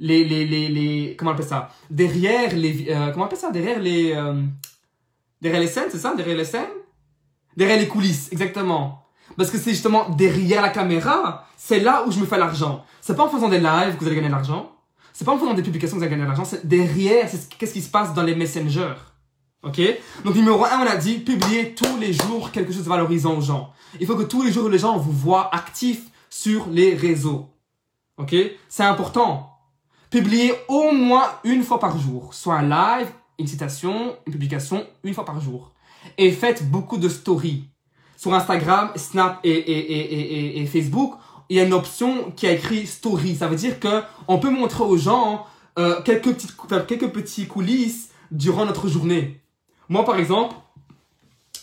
les, 0.00 0.24
les, 0.24 0.46
les, 0.46 0.68
les, 0.68 1.16
comment 1.16 1.30
on 1.30 1.34
appelle 1.34 1.46
ça? 1.46 1.68
Derrière 1.90 2.56
les, 2.56 2.86
euh, 2.90 3.10
comment 3.12 3.24
on 3.24 3.26
appelle 3.26 3.38
ça? 3.38 3.50
Derrière 3.50 3.78
les, 3.78 4.12
euh, 4.12 4.42
derrière 5.40 5.60
les 5.60 5.68
scènes, 5.68 5.88
c'est 5.90 5.98
ça? 5.98 6.14
Derrière 6.16 6.36
les 6.36 6.44
scènes? 6.44 6.70
Derrière 7.56 7.78
les 7.78 7.86
coulisses, 7.86 8.28
exactement. 8.32 9.04
Parce 9.36 9.50
que 9.50 9.58
c'est 9.58 9.70
justement 9.70 10.08
derrière 10.08 10.62
la 10.62 10.70
caméra, 10.70 11.46
c'est 11.56 11.80
là 11.80 12.04
où 12.06 12.10
je 12.10 12.18
me 12.18 12.24
fais 12.24 12.38
l'argent. 12.38 12.84
C'est 13.00 13.14
pas 13.14 13.24
en 13.24 13.28
faisant 13.28 13.48
des 13.48 13.60
lives 13.60 13.94
que 13.94 14.00
vous 14.00 14.06
allez 14.06 14.16
gagner 14.16 14.28
de 14.28 14.32
l'argent. 14.32 14.72
C'est 15.12 15.24
pas 15.24 15.32
en 15.32 15.38
faisant 15.38 15.54
des 15.54 15.62
publications 15.62 15.96
que 15.96 16.00
vous 16.00 16.04
allez 16.04 16.10
gagner 16.10 16.24
de 16.24 16.28
l'argent, 16.28 16.44
c'est 16.44 16.66
derrière, 16.66 17.28
c'est 17.28 17.48
qu'est-ce 17.56 17.74
qui 17.74 17.82
se 17.82 17.90
passe 17.90 18.14
dans 18.14 18.22
les 18.22 18.34
messengers. 18.34 18.94
Ok? 19.62 19.80
Donc 20.24 20.34
numéro 20.34 20.64
1, 20.64 20.68
on 20.80 20.86
a 20.86 20.96
dit, 20.96 21.18
publier 21.18 21.74
tous 21.74 21.98
les 21.98 22.14
jours 22.14 22.50
quelque 22.50 22.72
chose 22.72 22.84
de 22.84 22.88
valorisant 22.88 23.36
aux 23.36 23.42
gens. 23.42 23.72
Il 24.00 24.06
faut 24.06 24.16
que 24.16 24.22
tous 24.22 24.42
les 24.42 24.50
jours, 24.50 24.70
les 24.70 24.78
gens 24.78 24.96
vous 24.96 25.12
voient 25.12 25.54
actifs 25.54 26.04
sur 26.30 26.68
les 26.70 26.94
réseaux. 26.94 27.50
Ok? 28.16 28.34
C'est 28.68 28.84
important. 28.84 29.49
Publier 30.10 30.52
au 30.68 30.92
moins 30.92 31.26
une 31.44 31.62
fois 31.62 31.78
par 31.78 31.98
jour. 31.98 32.34
Soit 32.34 32.56
un 32.56 32.68
live, 32.68 33.08
une 33.38 33.46
citation, 33.46 34.16
une 34.26 34.32
publication, 34.32 34.84
une 35.04 35.14
fois 35.14 35.24
par 35.24 35.40
jour. 35.40 35.72
Et 36.18 36.32
faites 36.32 36.68
beaucoup 36.68 36.98
de 36.98 37.08
stories. 37.08 37.64
Sur 38.16 38.34
Instagram, 38.34 38.90
Snap 38.96 39.38
et, 39.44 39.50
et, 39.50 39.92
et, 39.92 40.60
et 40.60 40.66
Facebook, 40.66 41.14
il 41.48 41.56
y 41.56 41.60
a 41.60 41.64
une 41.64 41.72
option 41.72 42.32
qui 42.32 42.46
a 42.46 42.52
écrit 42.52 42.86
story. 42.86 43.34
Ça 43.36 43.48
veut 43.48 43.56
dire 43.56 43.80
que 43.80 44.02
on 44.28 44.38
peut 44.38 44.50
montrer 44.50 44.84
aux 44.84 44.96
gens 44.98 45.46
euh, 45.78 46.02
quelques 46.02 46.32
petites 46.34 46.56
quelques 46.86 47.08
petits 47.10 47.46
coulisses 47.46 48.10
durant 48.30 48.66
notre 48.66 48.88
journée. 48.88 49.40
Moi 49.88 50.04
par 50.04 50.18
exemple, 50.18 50.54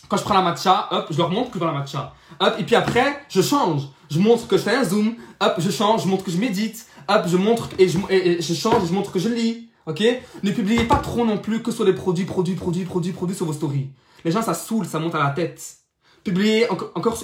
Quand 0.08 0.16
je 0.16 0.22
prends 0.24 0.34
la 0.34 0.42
matcha, 0.42 0.88
hop, 0.90 1.06
je 1.10 1.18
leur 1.18 1.30
montre 1.30 1.50
que 1.50 1.58
je 1.58 1.64
prends 1.64 1.72
la 1.72 1.78
matcha. 1.78 2.14
Hop, 2.40 2.54
et 2.58 2.64
puis 2.64 2.74
après, 2.74 3.24
je 3.28 3.42
change. 3.42 3.82
Je 4.10 4.18
montre 4.18 4.48
que 4.48 4.56
je 4.56 4.62
fais 4.62 4.74
un 4.74 4.84
zoom. 4.84 5.16
Hop, 5.40 5.54
je 5.58 5.70
change, 5.70 6.04
je 6.04 6.08
montre 6.08 6.24
que 6.24 6.30
je 6.30 6.38
médite. 6.38 6.86
Hop, 7.08 7.26
je 7.26 7.36
montre 7.36 7.70
et 7.78 7.88
je, 7.88 7.98
je 8.40 8.54
change 8.54 8.84
et 8.84 8.86
je 8.86 8.92
montre 8.92 9.12
que 9.12 9.18
je 9.18 9.28
lis. 9.28 9.68
Ok? 9.86 10.02
Ne 10.42 10.50
publiez 10.50 10.84
pas 10.84 10.96
trop 10.96 11.24
non 11.24 11.38
plus 11.38 11.62
que 11.62 11.72
sur 11.72 11.84
les 11.84 11.94
produits, 11.94 12.26
produits, 12.26 12.54
produits, 12.54 12.84
produits, 12.84 13.12
produits 13.12 13.36
sur 13.36 13.46
vos 13.46 13.54
stories. 13.54 13.88
Les 14.24 14.30
gens, 14.30 14.42
ça 14.42 14.52
saoule, 14.52 14.84
ça 14.86 14.98
monte 14.98 15.14
à 15.14 15.22
la 15.22 15.30
tête. 15.30 15.78
Publiez, 16.22 16.68
encore, 16.68 16.92
encore, 16.94 17.22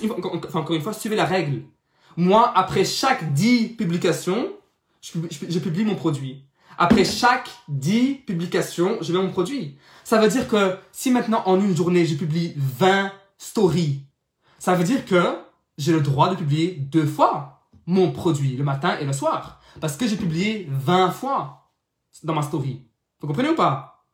encore 0.55 0.75
une 0.75 0.81
fois, 0.81 0.94
suivez 0.94 1.16
la 1.16 1.27
règle. 1.27 1.62
Moi, 2.16 2.53
après 2.57 2.85
chaque 2.85 3.35
10 3.35 3.77
publications, 3.77 4.49
je, 5.03 5.59
publie 5.59 5.85
mon 5.85 5.94
produit. 5.94 6.44
Après 6.79 7.05
chaque 7.05 7.51
10 7.68 8.23
publications, 8.27 8.99
je 9.03 9.12
mets 9.12 9.23
mon 9.23 9.31
produit. 9.31 9.77
Ça 10.03 10.18
veut 10.18 10.29
dire 10.29 10.49
que 10.49 10.77
si 10.92 11.11
maintenant 11.11 11.42
en 11.47 11.61
une 11.61 11.77
journée, 11.77 12.07
je 12.07 12.14
publie 12.14 12.55
20 12.57 13.12
stories, 13.37 14.05
ça 14.59 14.75
veut 14.75 14.85
dire 14.85 15.05
que 15.05 15.37
j'ai 15.77 15.92
le 15.92 16.01
droit 16.01 16.31
de 16.31 16.37
publier 16.37 16.70
deux 16.70 17.07
fois 17.07 17.51
mon 17.87 18.12
produit, 18.12 18.57
le 18.57 18.64
matin 18.64 18.97
et 18.99 19.05
le 19.05 19.12
soir. 19.12 19.61
Parce 19.81 19.97
que 19.97 20.07
j'ai 20.07 20.17
publié 20.17 20.69
20 20.71 21.11
fois 21.11 21.71
dans 22.23 22.35
ma 22.35 22.43
story. 22.43 22.83
Vous 23.21 23.27
comprenez 23.27 23.51
ou 23.51 23.55
pas? 23.55 24.05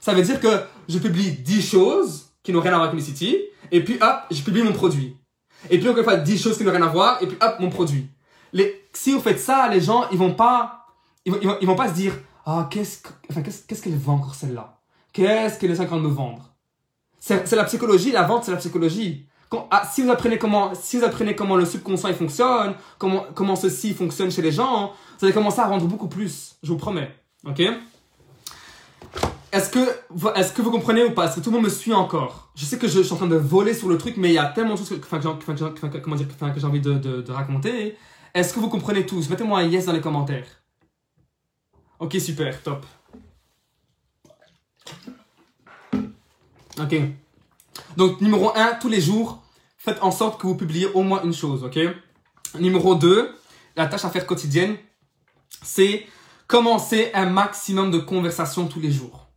Ça 0.00 0.14
veut 0.14 0.22
dire 0.22 0.40
que 0.40 0.62
je 0.88 0.98
publie 0.98 1.32
10 1.32 1.62
choses 1.62 2.30
qui 2.42 2.52
n'ont 2.52 2.60
rien 2.60 2.72
à 2.72 2.76
voir 2.76 2.88
avec 2.88 2.94
Unicity, 2.94 3.36
et 3.70 3.84
puis 3.84 3.98
hop, 4.00 4.22
je 4.30 4.42
publie 4.42 4.62
mon 4.62 4.72
produit. 4.72 5.16
Et 5.68 5.78
puis 5.78 5.88
encore 5.88 5.98
une 5.98 6.04
fois, 6.04 6.16
10 6.16 6.42
choses 6.42 6.56
qui 6.56 6.64
n'ont 6.64 6.70
rien 6.70 6.82
à 6.82 6.88
voir, 6.88 7.22
et 7.22 7.26
puis 7.26 7.36
hop, 7.40 7.56
mon 7.60 7.68
produit. 7.68 8.08
Les, 8.52 8.88
si 8.92 9.12
vous 9.12 9.20
faites 9.20 9.40
ça, 9.40 9.68
les 9.68 9.80
gens, 9.80 10.08
ils 10.10 10.18
vont 10.18 10.32
pas, 10.32 10.86
ils 11.24 11.32
vont, 11.32 11.58
ils 11.60 11.66
vont, 11.66 11.76
pas 11.76 11.88
se 11.88 11.94
dire, 11.94 12.14
ah, 12.46 12.68
qu'est-ce, 12.70 13.02
enfin, 13.30 13.42
qu'est-ce, 13.42 13.82
qu'elle 13.82 13.96
vend 13.96 14.14
encore 14.14 14.34
celle-là? 14.34 14.80
Qu'est-ce 15.12 15.58
qu'elle 15.58 15.70
est 15.70 15.80
en 15.80 15.86
train 15.86 15.96
de 15.96 16.02
me 16.02 16.08
vendre? 16.08 16.54
C'est, 17.18 17.52
la 17.52 17.64
psychologie, 17.64 18.12
la 18.12 18.22
vente, 18.22 18.44
c'est 18.44 18.50
la 18.50 18.56
psychologie. 18.56 19.26
Ah, 19.70 19.88
si 19.90 20.02
vous 20.02 20.10
apprenez 20.10 20.38
comment, 20.38 20.74
si 20.74 20.98
vous 20.98 21.04
apprenez 21.04 21.34
comment 21.34 21.56
le 21.56 21.64
subconscient 21.64 22.08
il 22.08 22.14
fonctionne, 22.14 22.74
comment, 22.98 23.26
comment 23.34 23.56
ceci 23.56 23.94
fonctionne 23.94 24.30
chez 24.30 24.42
les 24.42 24.52
gens, 24.52 24.92
vous 25.18 25.24
allez 25.24 25.34
commencer 25.34 25.60
à 25.60 25.66
vendre 25.66 25.86
beaucoup 25.86 26.08
plus. 26.08 26.56
Je 26.62 26.70
vous 26.70 26.78
promets. 26.78 27.10
Ok? 27.44 27.60
Est-ce 29.52 29.70
que, 29.70 29.80
est-ce 30.36 30.52
que 30.52 30.62
vous 30.62 30.70
comprenez 30.70 31.02
ou 31.02 31.10
pas? 31.10 31.24
Est-ce 31.24 31.36
que 31.36 31.40
tout 31.40 31.50
le 31.50 31.56
monde 31.56 31.64
me 31.64 31.70
suit 31.70 31.92
encore? 31.92 32.52
Je 32.54 32.64
sais 32.64 32.78
que 32.78 32.86
je, 32.86 33.00
suis 33.00 33.12
en 33.12 33.16
train 33.16 33.26
de 33.26 33.36
voler 33.36 33.74
sur 33.74 33.88
le 33.88 33.98
truc, 33.98 34.16
mais 34.16 34.28
il 34.28 34.34
y 34.34 34.38
a 34.38 34.46
tellement 34.46 34.74
de 34.74 34.78
choses 34.78 34.90
que, 34.90 34.96
j'ai 36.60 36.66
envie 36.66 36.80
de, 36.80 36.92
de, 36.92 37.22
de 37.22 37.32
raconter. 37.32 37.96
Est-ce 38.32 38.54
que 38.54 38.60
vous 38.60 38.68
comprenez 38.68 39.04
tous 39.04 39.28
Mettez-moi 39.28 39.58
un 39.58 39.64
yes 39.64 39.86
dans 39.86 39.92
les 39.92 40.00
commentaires. 40.00 40.46
Ok, 41.98 42.16
super, 42.20 42.62
top. 42.62 42.86
Ok. 46.80 46.94
Donc, 47.96 48.20
numéro 48.20 48.52
1, 48.56 48.74
tous 48.74 48.88
les 48.88 49.00
jours, 49.00 49.42
faites 49.78 50.02
en 50.02 50.10
sorte 50.10 50.40
que 50.40 50.46
vous 50.46 50.56
publiez 50.56 50.86
au 50.86 51.02
moins 51.02 51.22
une 51.22 51.32
chose, 51.32 51.64
ok? 51.64 51.78
Numéro 52.58 52.94
2, 52.94 53.34
la 53.76 53.86
tâche 53.86 54.04
à 54.04 54.10
faire 54.10 54.26
quotidienne, 54.26 54.76
c'est 55.62 56.06
commencer 56.46 57.10
un 57.14 57.26
maximum 57.26 57.90
de 57.90 57.98
conversations 57.98 58.66
tous 58.66 58.80
les 58.80 58.90
jours. 58.90 59.28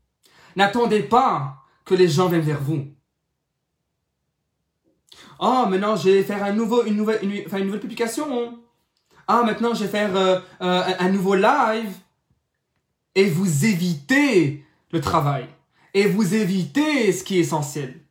N'attendez 0.55 1.01
pas 1.01 1.57
que 1.85 1.95
les 1.95 2.07
gens 2.07 2.27
viennent 2.27 2.41
vers 2.41 2.61
vous. 2.61 2.87
Oh, 5.39 5.65
maintenant, 5.67 5.95
je 5.95 6.09
vais 6.09 6.23
faire 6.23 6.43
un 6.43 6.53
nouveau, 6.53 6.85
une, 6.85 6.95
nouvelle, 6.95 7.19
une, 7.23 7.31
une 7.31 7.65
nouvelle 7.65 7.79
publication. 7.79 8.59
Ah, 9.27 9.43
maintenant, 9.43 9.73
je 9.73 9.83
vais 9.83 9.89
faire 9.89 10.15
euh, 10.15 10.39
euh, 10.61 10.83
un 10.99 11.09
nouveau 11.09 11.35
live. 11.35 11.93
Et 13.15 13.29
vous 13.29 13.65
évitez 13.65 14.65
le 14.91 15.01
travail. 15.01 15.47
Et 15.93 16.07
vous 16.07 16.33
évitez 16.33 17.11
ce 17.11 17.23
qui 17.23 17.37
est 17.37 17.41
essentiel. 17.41 18.02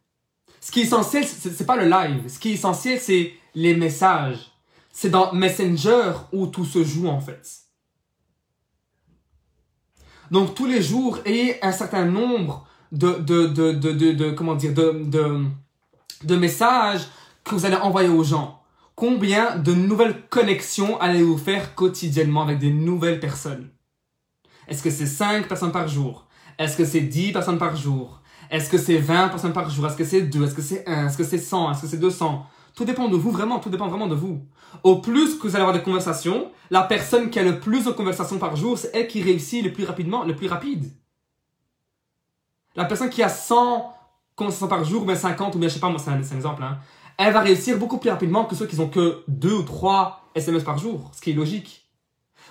Ce 0.72 0.74
qui 0.74 0.80
est 0.80 0.84
essentiel, 0.84 1.26
c'est 1.26 1.66
pas 1.66 1.76
le 1.76 1.86
live. 1.86 2.26
Ce 2.28 2.38
qui 2.38 2.48
est 2.48 2.54
essentiel, 2.54 2.98
c'est 2.98 3.34
les 3.54 3.76
messages. 3.76 4.38
C'est 4.90 5.10
dans 5.10 5.30
Messenger 5.34 6.12
où 6.32 6.46
tout 6.46 6.64
se 6.64 6.82
joue, 6.82 7.08
en 7.08 7.20
fait. 7.20 7.46
Donc 10.30 10.54
tous 10.54 10.64
les 10.64 10.80
jours, 10.80 11.18
ayez 11.26 11.62
un 11.62 11.72
certain 11.72 12.06
nombre 12.06 12.66
de, 12.90 13.18
de, 13.18 13.48
de, 13.48 13.72
de, 13.72 14.12
de, 14.12 14.30
comment 14.30 14.54
dire, 14.54 14.72
de, 14.72 15.02
de, 15.04 15.44
de 16.24 16.36
messages 16.36 17.06
que 17.44 17.54
vous 17.54 17.66
allez 17.66 17.76
envoyer 17.76 18.08
aux 18.08 18.24
gens. 18.24 18.62
Combien 18.94 19.56
de 19.56 19.74
nouvelles 19.74 20.26
connexions 20.30 20.98
allez-vous 21.02 21.36
faire 21.36 21.74
quotidiennement 21.74 22.44
avec 22.44 22.58
des 22.58 22.72
nouvelles 22.72 23.20
personnes? 23.20 23.68
Est-ce 24.68 24.82
que 24.82 24.88
c'est 24.88 25.04
5 25.04 25.48
personnes 25.48 25.70
par 25.70 25.86
jour? 25.86 26.26
Est-ce 26.58 26.78
que 26.78 26.86
c'est 26.86 27.02
10 27.02 27.32
personnes 27.32 27.58
par 27.58 27.76
jour? 27.76 28.21
Est-ce 28.52 28.68
que 28.68 28.76
c'est 28.76 28.98
20 28.98 29.30
personnes 29.30 29.54
par 29.54 29.70
jour? 29.70 29.86
Est-ce 29.86 29.96
que 29.96 30.04
c'est 30.04 30.20
2 30.20 30.44
Est-ce 30.44 30.54
que 30.54 30.60
c'est 30.60 30.86
1 30.86 31.06
Est-ce 31.06 31.16
que 31.16 31.24
c'est 31.24 31.38
100 31.38 31.72
Est-ce 31.72 31.80
que 31.80 31.86
c'est 31.86 31.96
200 31.96 32.46
Tout 32.76 32.84
dépend 32.84 33.08
de 33.08 33.16
vous, 33.16 33.30
vraiment, 33.30 33.58
tout 33.58 33.70
dépend 33.70 33.88
vraiment 33.88 34.08
de 34.08 34.14
vous. 34.14 34.46
Au 34.84 34.96
plus 34.96 35.38
que 35.38 35.48
vous 35.48 35.56
allez 35.56 35.62
avoir 35.62 35.72
des 35.72 35.82
conversations, 35.82 36.50
la 36.70 36.82
personne 36.82 37.30
qui 37.30 37.38
a 37.38 37.44
le 37.44 37.60
plus 37.60 37.86
de 37.86 37.90
conversations 37.92 38.38
par 38.38 38.54
jour, 38.54 38.76
c'est 38.76 38.90
elle 38.92 39.08
qui 39.08 39.22
réussit 39.22 39.64
le 39.64 39.72
plus 39.72 39.86
rapidement, 39.86 40.24
le 40.24 40.36
plus 40.36 40.48
rapide. 40.48 40.92
La 42.76 42.84
personne 42.84 43.08
qui 43.08 43.22
a 43.22 43.30
100 43.30 43.90
conversations 44.36 44.68
par 44.68 44.84
jour, 44.84 45.02
ou 45.02 45.06
bien 45.06 45.16
50, 45.16 45.54
ou 45.54 45.58
bien 45.58 45.70
je 45.70 45.74
sais 45.74 45.80
pas, 45.80 45.88
moi 45.88 45.98
c'est 45.98 46.10
un, 46.10 46.18
exemple, 46.18 46.62
hein, 46.62 46.76
elle 47.16 47.32
va 47.32 47.40
réussir 47.40 47.78
beaucoup 47.78 47.96
plus 47.96 48.10
rapidement 48.10 48.44
que 48.44 48.54
ceux 48.54 48.66
qui 48.66 48.78
ont 48.78 48.88
que 48.88 49.24
2 49.28 49.54
ou 49.54 49.62
3 49.62 50.28
SMS 50.34 50.62
par 50.62 50.76
jour, 50.76 51.10
ce 51.14 51.22
qui 51.22 51.30
est 51.30 51.34
logique. 51.34 51.88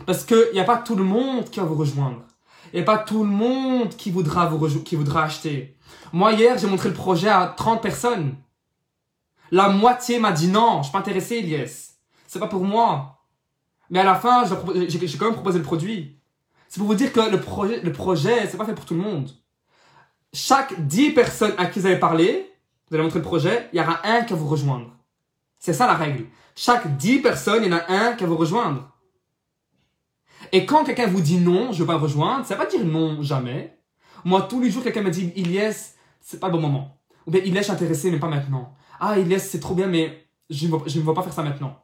Parce 0.08 0.24
qu'il 0.24 0.50
n'y 0.54 0.60
a 0.60 0.64
pas 0.64 0.78
tout 0.78 0.96
le 0.96 1.04
monde 1.04 1.46
qui 1.52 1.60
va 1.60 1.66
vous 1.68 1.76
rejoindre. 1.76 2.24
Il 2.74 2.78
n'y 2.78 2.82
a 2.82 2.86
pas 2.86 2.98
tout 2.98 3.24
le 3.24 3.30
monde 3.30 3.90
qui 3.90 4.10
voudra, 4.10 4.48
vous 4.48 4.80
qui 4.82 4.96
voudra 4.96 5.24
acheter. 5.24 5.78
Moi, 6.14 6.34
hier, 6.34 6.58
j'ai 6.58 6.68
montré 6.68 6.90
le 6.90 6.96
projet 6.96 7.30
à 7.30 7.54
30 7.56 7.82
personnes. 7.82 8.36
La 9.52 9.70
moitié 9.70 10.20
m'a 10.20 10.32
dit 10.32 10.48
non, 10.48 10.80
je 10.80 10.84
suis 10.84 10.92
pas 10.92 11.00
intéressé, 11.00 11.38
Elias 11.38 11.92
c'est 12.32 12.40
pas 12.40 12.48
pour 12.48 12.64
moi. 12.64 13.26
Mais 13.90 14.00
à 14.00 14.06
la 14.06 14.16
fin, 14.16 14.46
j'ai 14.46 15.18
quand 15.18 15.26
même 15.26 15.34
proposé 15.34 15.58
le 15.58 15.66
produit. 15.66 16.18
C'est 16.70 16.80
pour 16.80 16.88
vous 16.88 16.96
dire 16.96 17.12
que 17.12 17.20
le 17.20 17.42
projet, 17.42 17.82
le 17.82 17.92
projet, 17.92 18.48
c'est 18.48 18.56
pas 18.56 18.64
fait 18.64 18.74
pour 18.74 18.86
tout 18.86 18.94
le 18.94 19.02
monde. 19.02 19.30
Chaque 20.32 20.88
10 20.88 21.12
personnes 21.12 21.54
à 21.58 21.66
qui 21.66 21.82
vous 21.82 21.88
avez 21.88 22.00
parlé, 22.00 22.50
vous 22.88 22.96
allez 22.96 23.04
montrer 23.04 23.20
le 23.20 23.26
projet, 23.26 23.68
il 23.74 23.80
y 23.80 23.82
aura 23.82 24.00
un 24.08 24.22
qui 24.22 24.32
va 24.32 24.40
vous 24.40 24.48
rejoindre. 24.48 24.96
C'est 25.60 25.74
ça 25.74 25.88
la 25.88 25.96
règle. 25.96 26.28
Chaque 26.56 26.96
10 26.96 27.20
personnes, 27.20 27.66
il 27.66 27.70
y 27.70 27.74
en 27.74 27.80
a 27.80 27.92
un 27.92 28.14
qui 28.14 28.24
va 28.24 28.30
vous 28.30 28.38
rejoindre. 28.38 28.90
Et 30.54 30.66
quand 30.66 30.86
quelqu'un 30.86 31.08
vous 31.08 31.20
dit 31.20 31.40
non, 31.40 31.74
je 31.74 31.80
veux 31.80 31.86
pas 31.86 31.98
rejoindre, 31.98 32.46
ça 32.46 32.56
va 32.56 32.64
pas 32.64 32.72
dire 32.72 32.86
non 32.86 33.22
jamais. 33.22 33.78
Moi, 34.24 34.42
tous 34.44 34.62
les 34.62 34.70
jours, 34.70 34.84
quelqu'un 34.84 35.02
me 35.02 35.12
dit 35.12 35.32
Ilyes, 35.36 35.96
c'est 36.20 36.40
pas 36.40 36.48
le 36.48 36.54
bon 36.54 36.62
moment. 36.62 36.98
Ou 37.28 37.32
bien 37.32 37.42
Ilyes, 37.42 37.58
je 37.58 37.64
suis 37.64 37.72
intéressé, 37.72 38.12
mais 38.12 38.20
pas 38.20 38.28
maintenant. 38.28 38.74
Ah, 39.00 39.18
Ilyes, 39.18 39.40
c'est 39.40 39.60
trop 39.60 39.76
bien, 39.76 39.88
mais 39.88 40.28
je 40.50 40.68
ne 40.68 40.74
ne 40.74 40.78
vais 40.78 41.14
pas 41.14 41.24
faire 41.24 41.34
ça 41.34 41.44
maintenant 41.44 41.82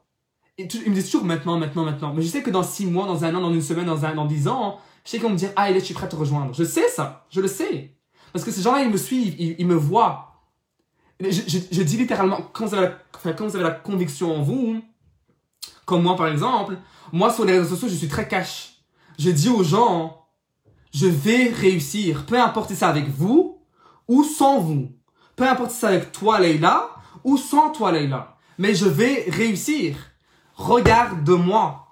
ils 0.58 0.90
me 0.90 0.96
disent 0.96 1.12
toujours 1.12 1.26
maintenant, 1.26 1.58
maintenant, 1.58 1.84
maintenant. 1.86 2.14
Mais 2.14 2.22
je 2.22 2.28
sais 2.28 2.42
que 2.42 2.50
dans 2.50 2.64
six 2.64 2.86
mois, 2.86 3.06
dans 3.06 3.24
un 3.24 3.36
an, 3.36 3.42
dans 3.42 3.54
une 3.54 3.62
semaine, 3.62 3.86
dans 3.86 4.06
un, 4.06 4.16
dans 4.16 4.26
dix 4.26 4.48
ans, 4.48 4.80
je 5.06 5.12
sais 5.12 5.20
qu'on 5.20 5.30
me 5.30 5.36
dire, 5.36 5.52
ah, 5.56 5.72
je 5.72 5.80
suis 5.80 5.94
prêt 5.94 6.06
à 6.06 6.10
te 6.10 6.16
rejoindre. 6.16 6.54
Je 6.54 6.64
sais 6.64 6.90
ça. 6.90 7.26
Je 7.30 7.42
le 7.42 7.48
sais. 7.48 7.96
Parce 8.34 8.44
que 8.44 8.52
ces 8.52 8.62
gens-là, 8.62 8.82
ils 8.82 8.90
me 8.90 8.98
suivent, 8.98 9.36
ils, 9.40 9.66
me 9.68 9.76
voient. 9.76 10.42
Je, 11.20 11.30
je, 11.30 11.82
dis 11.84 11.98
littéralement, 11.98 12.42
quand 12.54 12.66
vous, 12.66 12.76
avez 12.76 12.88
la, 12.88 13.34
quand 13.34 13.48
vous 13.48 13.56
avez 13.56 13.64
la 13.64 13.72
conviction 13.72 14.36
en 14.36 14.42
vous, 14.42 14.82
comme 15.86 16.04
moi 16.04 16.16
par 16.16 16.28
exemple, 16.28 16.78
moi 17.12 17.32
sur 17.32 17.46
les 17.46 17.54
réseaux 17.54 17.70
sociaux, 17.76 17.88
je 17.88 17.96
suis 17.96 18.08
très 18.08 18.28
cash. 18.28 18.82
Je 19.18 19.32
dis 19.32 19.50
aux 19.50 19.64
gens, 19.64 20.27
je 20.98 21.06
vais 21.06 21.50
réussir, 21.50 22.26
peu 22.26 22.42
importe 22.42 22.70
si 22.70 22.76
c'est 22.76 22.86
avec 22.86 23.08
vous 23.08 23.62
ou 24.08 24.24
sans 24.24 24.60
vous. 24.60 24.92
Peu 25.36 25.48
importe 25.48 25.70
si 25.70 25.78
c'est 25.78 25.88
avec 25.88 26.12
toi, 26.12 26.40
Leïla, 26.40 26.90
ou 27.24 27.38
sans 27.38 27.72
toi, 27.72 27.92
Leïla. 27.92 28.36
Mais 28.58 28.74
je 28.74 28.88
vais 28.88 29.26
réussir 29.30 29.96
regarde-moi. 30.56 31.88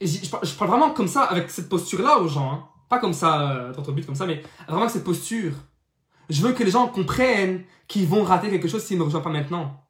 Je, 0.00 0.54
parle 0.58 0.70
vraiment 0.70 0.90
comme 0.90 1.06
ça, 1.06 1.22
avec 1.22 1.48
cette 1.48 1.68
posture-là 1.68 2.18
aux 2.18 2.26
gens. 2.26 2.50
Hein. 2.52 2.68
Pas 2.88 2.98
comme 2.98 3.12
ça, 3.12 3.52
euh, 3.52 3.72
ton 3.72 3.92
but 3.92 4.04
comme 4.04 4.16
ça, 4.16 4.26
mais 4.26 4.42
vraiment 4.66 4.82
avec 4.82 4.90
cette 4.90 5.04
posture. 5.04 5.52
Je 6.28 6.42
veux 6.42 6.52
que 6.52 6.64
les 6.64 6.72
gens 6.72 6.88
comprennent 6.88 7.62
qu'ils 7.86 8.08
vont 8.08 8.24
rater 8.24 8.50
quelque 8.50 8.66
chose 8.66 8.82
s'ils 8.82 8.96
ne 8.96 9.02
me 9.02 9.04
rejoignent 9.04 9.22
pas 9.22 9.30
maintenant. 9.30 9.86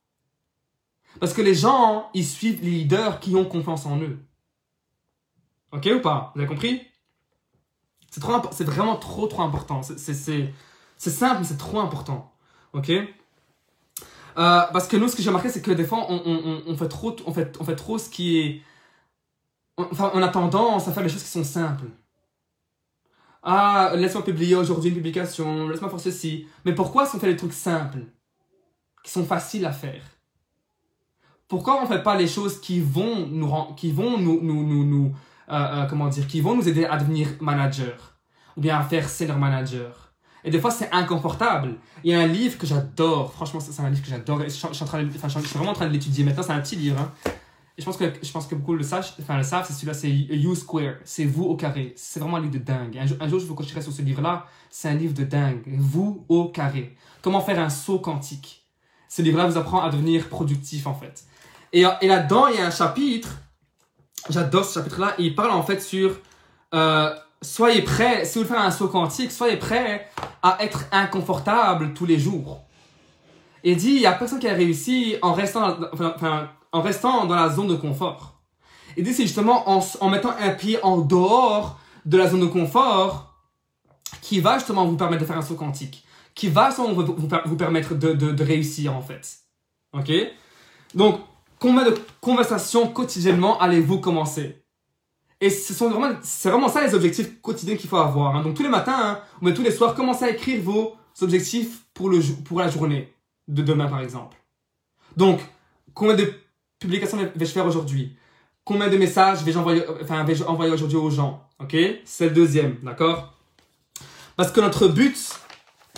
Parce 1.18 1.32
que 1.32 1.40
les 1.40 1.54
gens, 1.54 2.10
ils 2.12 2.26
suivent 2.26 2.62
les 2.62 2.70
leaders 2.70 3.20
qui 3.20 3.34
ont 3.36 3.46
confiance 3.46 3.86
en 3.86 3.98
eux. 4.00 4.18
Ok 5.72 5.88
ou 5.96 6.00
pas? 6.00 6.32
Vous 6.34 6.40
avez 6.42 6.48
compris? 6.48 6.89
C'est 8.10 8.20
trop, 8.20 8.40
c'est 8.50 8.64
vraiment 8.64 8.96
trop 8.96 9.26
trop 9.26 9.42
important. 9.42 9.82
C'est 9.82 10.14
simple, 10.14 11.36
mais 11.38 11.44
c'est 11.44 11.56
trop 11.56 11.80
important. 11.80 12.32
Ok? 12.72 12.90
Euh, 12.90 13.06
parce 14.36 14.86
que 14.88 14.96
nous, 14.96 15.08
ce 15.08 15.16
que 15.16 15.22
j'ai 15.22 15.28
remarqué, 15.28 15.48
c'est 15.48 15.62
que 15.62 15.70
des 15.70 15.84
fois, 15.84 16.06
on, 16.08 16.22
on, 16.24 16.62
on, 16.66 16.76
fait 16.76 16.88
trop, 16.88 17.16
on, 17.26 17.32
fait, 17.32 17.56
on 17.60 17.64
fait 17.64 17.76
trop 17.76 17.98
ce 17.98 18.08
qui 18.08 18.38
est. 18.38 18.62
Enfin, 19.76 20.10
on 20.14 20.22
a 20.22 20.28
tendance 20.28 20.88
à 20.88 20.92
faire 20.92 21.02
les 21.02 21.08
choses 21.08 21.22
qui 21.22 21.30
sont 21.30 21.44
simples. 21.44 21.86
Ah, 23.42 23.92
laisse-moi 23.94 24.24
publier 24.24 24.54
aujourd'hui 24.54 24.90
une 24.90 24.96
publication, 24.96 25.68
laisse-moi 25.68 25.88
faire 25.88 26.00
ceci. 26.00 26.46
Mais 26.64 26.74
pourquoi 26.74 27.04
est-ce 27.04 27.12
qu'on 27.12 27.18
fait 27.18 27.28
les 27.28 27.36
trucs 27.36 27.54
simples 27.54 28.00
Qui 29.02 29.10
sont 29.10 29.24
faciles 29.24 29.64
à 29.64 29.72
faire? 29.72 30.02
Pourquoi 31.48 31.78
on 31.78 31.82
ne 31.82 31.86
fait 31.86 32.02
pas 32.02 32.16
les 32.16 32.28
choses 32.28 32.60
qui 32.60 32.80
vont 32.80 33.26
nous, 33.26 33.50
qui 33.76 33.90
vont 33.90 34.18
nous, 34.18 34.40
nous, 34.42 34.62
nous, 34.64 34.84
nous 34.84 35.16
euh, 35.50 35.82
euh, 35.82 35.86
comment 35.86 36.08
dire, 36.08 36.26
qui 36.26 36.40
vont 36.40 36.54
nous 36.56 36.68
aider 36.68 36.84
à 36.84 36.96
devenir 36.96 37.28
manager 37.40 38.16
Ou 38.56 38.60
bien 38.60 38.78
à 38.78 38.82
faire 38.82 39.08
senior 39.08 39.38
manager 39.38 40.12
Et 40.44 40.50
des 40.50 40.60
fois, 40.60 40.70
c'est 40.70 40.90
inconfortable. 40.92 41.76
Il 42.04 42.10
y 42.10 42.14
a 42.14 42.20
un 42.20 42.26
livre 42.26 42.56
que 42.58 42.66
j'adore. 42.66 43.32
Franchement, 43.32 43.60
c'est 43.60 43.80
un 43.82 43.90
livre 43.90 44.02
que 44.02 44.08
j'adore. 44.10 44.38
Je, 44.40 44.44
de- 44.44 45.16
enfin, 45.16 45.28
je 45.28 45.38
suis 45.40 45.58
vraiment 45.58 45.70
en 45.72 45.74
train 45.74 45.86
de 45.86 45.92
l'étudier 45.92 46.24
maintenant. 46.24 46.42
C'est 46.42 46.52
un 46.52 46.60
petit 46.60 46.76
livre. 46.76 46.98
hein. 47.00 47.12
Et 47.78 47.82
je 47.82 47.86
pense 47.86 47.96
que, 47.96 48.04
je 48.22 48.30
pense 48.32 48.46
que 48.46 48.54
beaucoup 48.54 48.74
le. 48.74 48.84
Enfin, 48.84 49.42
savent, 49.42 49.64
c'est 49.66 49.72
celui-là, 49.72 49.94
c'est 49.94 50.10
You 50.10 50.54
Square. 50.54 50.94
C'est 51.04 51.24
vous 51.24 51.44
au 51.44 51.56
carré. 51.56 51.92
C'est 51.96 52.20
vraiment 52.20 52.36
un 52.36 52.40
livre 52.40 52.52
de 52.52 52.58
dingue. 52.58 52.98
Un, 52.98 53.06
jour- 53.06 53.16
un 53.20 53.28
jour, 53.28 53.38
je 53.40 53.46
vous 53.46 53.54
coacherai 53.54 53.80
sur 53.82 53.92
ce 53.92 54.02
livre-là. 54.02 54.46
C'est 54.68 54.88
un 54.88 54.94
livre 54.94 55.14
de 55.14 55.24
dingue. 55.24 55.62
Vous 55.78 56.24
au 56.28 56.46
carré. 56.48 56.96
Comment 57.22 57.40
faire 57.40 57.58
un 57.60 57.70
saut 57.70 57.98
quantique. 57.98 58.64
Ce 59.08 59.22
livre-là 59.22 59.46
vous 59.46 59.56
apprend 59.58 59.80
à 59.82 59.90
devenir 59.90 60.28
productif, 60.28 60.86
en 60.86 60.94
fait. 60.94 61.24
Et, 61.72 61.84
et 62.00 62.08
là-dedans, 62.08 62.46
il 62.48 62.56
y 62.56 62.58
a 62.58 62.66
un 62.66 62.70
chapitre. 62.70 63.28
J'adore 64.28 64.64
ce 64.64 64.74
chapitre-là. 64.74 65.14
Il 65.18 65.34
parle 65.34 65.50
en 65.50 65.62
fait 65.62 65.80
sur 65.80 66.16
euh, 66.74 67.14
soyez 67.42 67.82
prêts, 67.82 68.24
si 68.24 68.38
vous 68.38 68.44
voulez 68.44 68.56
faire 68.56 68.64
un 68.64 68.70
saut 68.70 68.88
quantique, 68.88 69.32
soyez 69.32 69.56
prêts 69.56 70.08
à 70.42 70.62
être 70.62 70.84
inconfortable 70.92 71.94
tous 71.94 72.06
les 72.06 72.18
jours. 72.18 72.62
Et 73.64 73.76
dit, 73.76 73.90
il 73.90 74.00
y 74.00 74.06
a 74.06 74.12
personne 74.12 74.38
qui 74.38 74.48
a 74.48 74.54
réussi 74.54 75.16
en 75.22 75.32
restant, 75.32 75.76
en 76.72 76.80
restant 76.82 77.26
dans 77.26 77.34
la 77.34 77.48
zone 77.50 77.68
de 77.68 77.74
confort. 77.74 78.34
Il 78.96 79.04
dit, 79.04 79.12
c'est 79.12 79.24
justement 79.24 79.68
en, 79.70 79.86
en 80.00 80.08
mettant 80.08 80.34
un 80.40 80.50
pied 80.50 80.78
en 80.82 80.98
dehors 80.98 81.78
de 82.06 82.16
la 82.16 82.28
zone 82.28 82.40
de 82.40 82.46
confort 82.46 83.34
qui 84.22 84.40
va 84.40 84.58
justement 84.58 84.86
vous 84.86 84.96
permettre 84.96 85.22
de 85.22 85.26
faire 85.26 85.38
un 85.38 85.42
saut 85.42 85.54
quantique, 85.54 86.04
qui 86.34 86.48
va 86.48 86.68
justement 86.68 86.92
vous 86.92 87.56
permettre 87.56 87.94
de, 87.94 88.12
de, 88.12 88.32
de 88.32 88.44
réussir 88.44 88.96
en 88.96 89.02
fait. 89.02 89.38
Ok? 89.92 90.10
Donc, 90.94 91.20
combien 91.60 91.84
de 91.84 91.94
conversations 92.20 92.88
quotidiennement 92.88 93.60
allez-vous 93.60 94.00
commencer? 94.00 94.64
Et 95.40 95.48
ce 95.48 95.72
sont 95.72 95.88
vraiment, 95.88 96.16
c'est 96.22 96.50
vraiment 96.50 96.68
ça 96.68 96.84
les 96.84 96.94
objectifs 96.94 97.40
quotidiens 97.40 97.76
qu'il 97.76 97.88
faut 97.88 97.96
avoir. 97.96 98.34
hein. 98.34 98.42
Donc 98.42 98.54
tous 98.54 98.62
les 98.64 98.68
matins, 98.68 98.98
hein, 98.98 99.20
ou 99.40 99.50
tous 99.52 99.62
les 99.62 99.70
soirs, 99.70 99.94
commencez 99.94 100.24
à 100.24 100.30
écrire 100.30 100.60
vos 100.62 100.96
objectifs 101.22 101.84
pour, 101.94 102.10
le, 102.10 102.20
pour 102.44 102.58
la 102.58 102.68
journée 102.68 103.14
de 103.46 103.62
demain, 103.62 103.86
par 103.86 104.00
exemple. 104.00 104.36
Donc, 105.16 105.40
combien 105.94 106.14
de 106.14 106.32
publications 106.78 107.18
vais-je 107.34 107.52
faire 107.52 107.66
aujourd'hui? 107.66 108.16
Combien 108.64 108.88
de 108.88 108.96
messages 108.96 109.42
vais-je 109.42 109.58
envoyer, 109.58 109.82
enfin, 110.02 110.22
vais-je 110.24 110.44
envoyer 110.44 110.72
aujourd'hui 110.72 110.98
aux 110.98 111.10
gens? 111.10 111.48
Ok? 111.58 111.76
C'est 112.04 112.26
le 112.26 112.30
deuxième, 112.32 112.76
d'accord? 112.82 113.34
Parce 114.36 114.52
que 114.52 114.60
notre 114.60 114.88
but, 114.88 115.16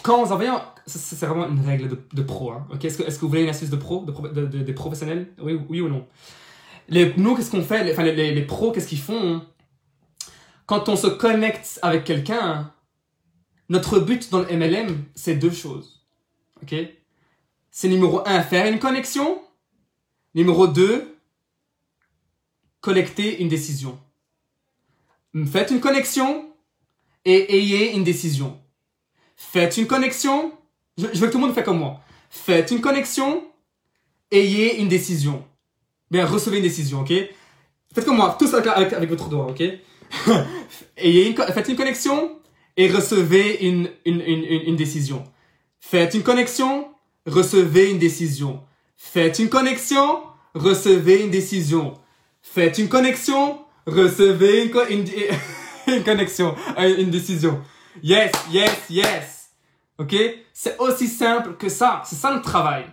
quand 0.03 0.25
vous 0.25 0.33
envoyez, 0.33 0.53
c'est 0.87 1.27
vraiment 1.27 1.49
une 1.49 1.65
règle 1.65 1.89
de, 1.89 1.99
de 2.13 2.23
pro. 2.23 2.53
Hein, 2.53 2.67
ok 2.73 2.85
Est-ce 2.85 2.99
que, 2.99 3.03
est-ce 3.05 3.17
que 3.17 3.23
vous 3.23 3.29
voulez 3.29 3.43
une 3.43 3.49
astuce 3.49 3.71
de 3.71 3.77
pro, 3.77 4.05
de, 4.05 4.45
des 4.45 4.73
professionnels? 4.73 5.29
Oui, 5.41 5.59
oui 5.69 5.81
ou 5.81 5.89
non? 5.89 6.07
Les, 6.89 7.15
nous, 7.17 7.35
qu'est-ce 7.35 7.51
qu'on 7.51 7.63
fait? 7.63 7.93
Enfin, 7.93 8.03
les, 8.03 8.35
les, 8.35 8.43
pros, 8.43 8.73
qu'est-ce 8.73 8.89
qu'ils 8.89 9.01
font 9.01 9.43
Quand 10.67 10.89
on 10.89 10.97
se 10.97 11.07
connecte 11.07 11.79
avec 11.83 12.05
quelqu'un, 12.05 12.73
notre 13.69 14.01
but 14.01 14.31
dans 14.31 14.41
le 14.41 14.57
MLM, 14.57 15.05
c'est 15.15 15.37
deux 15.37 15.53
choses. 15.53 16.05
Ok? 16.63 16.75
C'est 17.71 17.89
numéro 17.89 18.23
un, 18.27 18.43
faire 18.43 18.71
une 18.71 18.79
connexion. 18.79 19.41
Numéro 20.35 20.67
deux, 20.67 21.17
collecter 22.81 23.41
une 23.41 23.49
décision. 23.49 23.99
Faites 25.47 25.71
une 25.71 25.81
connexion 25.81 26.53
et 27.25 27.57
ayez 27.57 27.95
une 27.95 28.05
décision. 28.05 28.61
Faites 29.37 29.77
une 29.77 29.87
connexion. 29.87 30.53
Je, 30.99 31.07
veux 31.07 31.27
que 31.27 31.33
tout 31.33 31.39
le 31.39 31.47
monde 31.47 31.55
fasse 31.55 31.65
comme 31.65 31.79
moi. 31.79 32.01
Faites 32.31 32.71
une 32.71 32.81
connexion, 32.81 33.45
ayez 34.31 34.79
une 34.81 34.89
décision. 34.89 35.45
Bien, 36.11 36.27
recevez 36.27 36.59
une 36.59 36.63
décision, 36.63 37.01
ok? 37.01 37.13
Faites 37.95 38.05
comme 38.05 38.17
moi, 38.17 38.37
tous 38.39 38.53
avec, 38.55 38.67
avec, 38.67 38.93
avec 38.93 39.09
votre 39.11 39.29
doigt, 39.29 39.47
ok? 39.47 39.63
Faites 40.97 41.69
une 41.69 41.77
connexion 41.77 42.39
et 42.77 42.89
recevez 42.91 43.67
une, 43.67 43.91
une, 44.05 44.21
une, 44.21 44.45
une, 44.45 44.61
une 44.69 44.77
décision. 44.77 45.25
Faites 45.81 46.15
une 46.15 46.23
connexion, 46.23 46.89
recevez 47.27 47.91
une 47.91 47.99
décision. 47.99 48.61
Faites 48.97 49.39
une 49.39 49.49
connexion, 49.49 50.23
recevez 50.55 51.23
une 51.23 51.31
décision. 51.31 51.95
Faites 52.43 52.79
une 52.79 52.89
connexion, 52.89 53.59
recevez 53.87 54.65
une, 54.65 54.71
co- 54.71 54.87
une, 54.89 55.05
une 55.95 56.03
connexion, 56.05 56.55
euh, 56.79 56.97
une 56.99 57.11
décision. 57.11 57.61
Yes, 58.03 58.33
yes, 58.53 58.71
yes. 58.91 59.42
Ok? 59.99 60.15
C'est 60.53 60.79
aussi 60.79 61.09
simple 61.09 61.57
que 61.57 61.69
ça. 61.69 62.03
C'est 62.05 62.17
ça 62.17 62.31
notre 62.33 62.45
travail. 62.45 62.85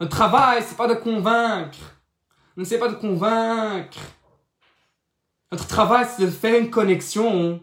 Notre 0.00 0.14
travail, 0.14 0.62
c'est 0.66 0.76
pas 0.76 0.88
de 0.88 0.94
convaincre. 0.94 1.78
On 2.56 2.60
ne 2.60 2.64
sait 2.64 2.78
pas 2.78 2.88
de 2.88 2.94
convaincre. 2.94 3.98
Notre 5.52 5.66
travail, 5.66 6.06
c'est 6.16 6.24
de 6.24 6.30
faire 6.30 6.58
une 6.58 6.70
connexion 6.70 7.62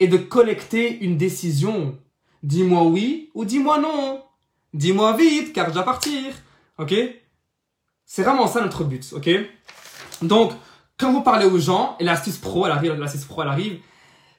et 0.00 0.08
de 0.08 0.16
collecter 0.16 0.98
une 1.04 1.16
décision. 1.16 1.98
Dis-moi 2.42 2.84
oui 2.84 3.30
ou 3.34 3.44
dis-moi 3.44 3.78
non. 3.78 4.22
Dis-moi 4.72 5.16
vite, 5.16 5.52
car 5.52 5.68
je 5.68 5.74
dois 5.74 5.84
partir. 5.84 6.34
Ok? 6.78 6.94
C'est 8.04 8.22
vraiment 8.22 8.46
ça 8.46 8.60
notre 8.60 8.84
but. 8.84 9.12
Ok? 9.12 9.30
Donc, 10.22 10.52
quand 10.98 11.12
vous 11.12 11.22
parlez 11.22 11.46
aux 11.46 11.58
gens, 11.58 11.96
et 12.00 12.04
l'astuce 12.04 12.36
pro, 12.36 12.66
l'astuce 12.66 13.24
pro, 13.24 13.42
elle 13.42 13.48
arrive, 13.48 13.80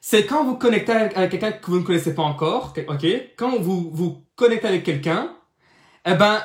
c'est 0.08 0.24
quand 0.24 0.44
vous 0.44 0.54
connectez 0.54 0.92
avec, 0.92 1.32
quelqu'un 1.32 1.50
que 1.50 1.66
vous 1.68 1.80
ne 1.80 1.82
connaissez 1.82 2.14
pas 2.14 2.22
encore, 2.22 2.72
ok? 2.86 3.06
Quand 3.36 3.58
vous 3.58 3.90
vous 3.92 4.22
connectez 4.36 4.68
avec 4.68 4.84
quelqu'un, 4.84 5.34
eh 6.04 6.14
ben, 6.14 6.38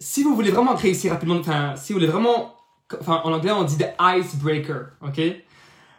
si 0.00 0.24
vous 0.24 0.34
voulez 0.34 0.50
vraiment 0.50 0.74
réussir 0.74 1.12
rapidement, 1.12 1.36
enfin, 1.36 1.76
si 1.76 1.92
vous 1.92 2.00
voulez 2.00 2.10
vraiment, 2.10 2.56
enfin, 3.00 3.20
en 3.22 3.32
anglais, 3.32 3.52
on 3.52 3.62
dit 3.62 3.78
the 3.78 3.86
icebreaker, 4.00 4.96
ok? 5.02 5.20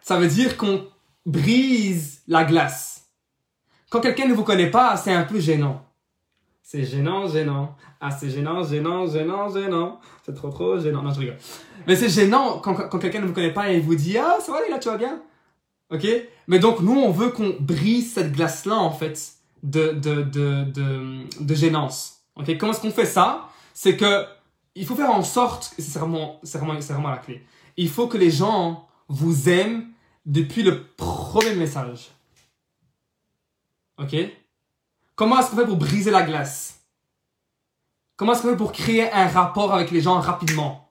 Ça 0.02 0.18
veut 0.18 0.28
dire 0.28 0.58
qu'on 0.58 0.86
brise 1.26 2.24
la 2.28 2.44
glace. 2.44 3.08
Quand 3.90 4.02
quelqu'un 4.02 4.28
ne 4.28 4.34
vous 4.34 4.44
connaît 4.44 4.70
pas, 4.70 4.98
c'est 4.98 5.14
un 5.14 5.24
peu 5.24 5.40
gênant. 5.40 5.86
C'est 6.62 6.84
gênant, 6.84 7.26
gênant. 7.26 7.78
Ah, 8.02 8.12
c'est 8.12 8.30
gênant, 8.30 8.64
gênant, 8.64 9.08
gênant, 9.08 9.48
gênant. 9.48 10.02
C'est 10.26 10.36
trop, 10.36 10.50
trop 10.50 10.78
gênant. 10.78 11.04
Non, 11.04 11.14
je 11.14 11.22
rigole. 11.22 11.38
Mais 11.88 11.96
c'est 11.96 12.10
gênant 12.10 12.60
quand, 12.60 12.74
quand 12.74 13.00
quelqu'un 13.00 13.22
ne 13.22 13.28
vous 13.28 13.34
connaît 13.34 13.54
pas 13.54 13.70
et 13.70 13.80
vous 13.80 13.96
dit, 13.96 14.18
ah, 14.18 14.40
ça 14.42 14.52
va, 14.52 14.60
là, 14.70 14.78
tu 14.78 14.90
vas 14.90 14.98
bien? 14.98 15.22
Ok? 15.92 16.08
Mais 16.48 16.60
donc, 16.60 16.80
nous, 16.80 16.98
on 16.98 17.12
veut 17.12 17.30
qu'on 17.30 17.56
brise 17.60 18.14
cette 18.14 18.32
glace-là, 18.32 18.76
en 18.76 18.92
fait, 18.92 19.34
de, 19.64 19.92
de, 19.92 20.22
de, 20.24 20.64
de, 20.64 21.24
de 21.40 21.56
gênance. 21.56 22.22
Ok? 22.36 22.58
Comment 22.58 22.72
est-ce 22.72 22.82
qu'on 22.82 22.92
fait 22.92 23.06
ça? 23.06 23.50
C'est 23.74 23.98
que 23.98 24.26
il 24.74 24.86
faut 24.86 24.96
faire 24.96 25.12
en 25.12 25.24
sorte, 25.24 25.74
c'est 25.78 26.00
vraiment, 26.00 26.40
c'est 26.44 26.58
vraiment, 26.58 26.80
c'est 26.80 26.94
vraiment 26.94 27.10
la 27.10 27.18
clé. 27.18 27.46
Il 27.76 27.90
faut 27.90 28.08
que 28.08 28.18
les 28.18 28.32
gens 28.32 28.88
vous 29.10 29.50
aiment 29.50 29.88
depuis 30.26 30.64
le 30.64 30.86
premier 30.88 31.56
message. 31.56 32.12
Ok? 33.98 34.16
Comment 35.16 35.40
est-ce 35.40 35.52
qu'on 35.52 35.58
fait 35.58 35.66
pour 35.66 35.76
briser 35.78 36.10
la 36.10 36.22
glace? 36.22 36.80
Comment 38.16 38.32
est-ce 38.32 38.44
qu'on 38.44 38.50
fait 38.50 38.56
pour 38.58 38.72
créer 38.72 39.12
un 39.12 39.28
rapport 39.28 39.74
avec 39.74 39.92
les 39.92 40.00
gens 40.00 40.20
rapidement? 40.20 40.90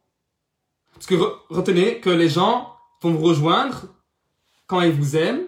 Parce 0.92 1.06
que 1.06 1.14
re- 1.14 1.38
retenez 1.48 2.00
que 2.00 2.10
les 2.10 2.28
gens 2.28 2.76
vont 3.00 3.12
vous 3.14 3.24
rejoindre 3.24 3.86
quand 4.70 4.82
ils 4.82 4.92
vous 4.92 5.16
aiment, 5.16 5.46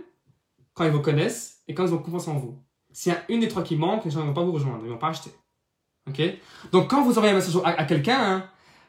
quand 0.74 0.82
ils 0.85 0.90
vous 0.90 1.00
connaissent 1.00 1.62
et 1.68 1.74
quand 1.74 1.87
ils 1.87 1.94
ont 1.94 1.98
confiance 1.98 2.26
en 2.26 2.35
vous. 2.35 2.58
S'il 2.92 3.12
y 3.12 3.14
a 3.14 3.20
une 3.28 3.38
des 3.38 3.46
trois 3.46 3.62
qui 3.62 3.76
manque, 3.76 4.04
les 4.04 4.11
gens 4.11 4.18
ne 4.18 4.26
vont 4.26 4.35
pas 4.35 4.42
vous 4.42 4.50
rejoindre, 4.50 4.80
ils 4.80 4.88
ne 4.88 4.94
vont 4.94 4.98
pas 4.98 5.11
acheter. 5.11 5.30
Ok? 6.08 6.20
Donc 6.72 6.90
quand 6.90 7.04
vous 7.04 7.12
envoyez 7.12 7.30
un 7.30 7.37
message 7.37 7.56
à, 7.64 7.85
quelqu'un, 7.85 8.18
hein, 8.18 8.44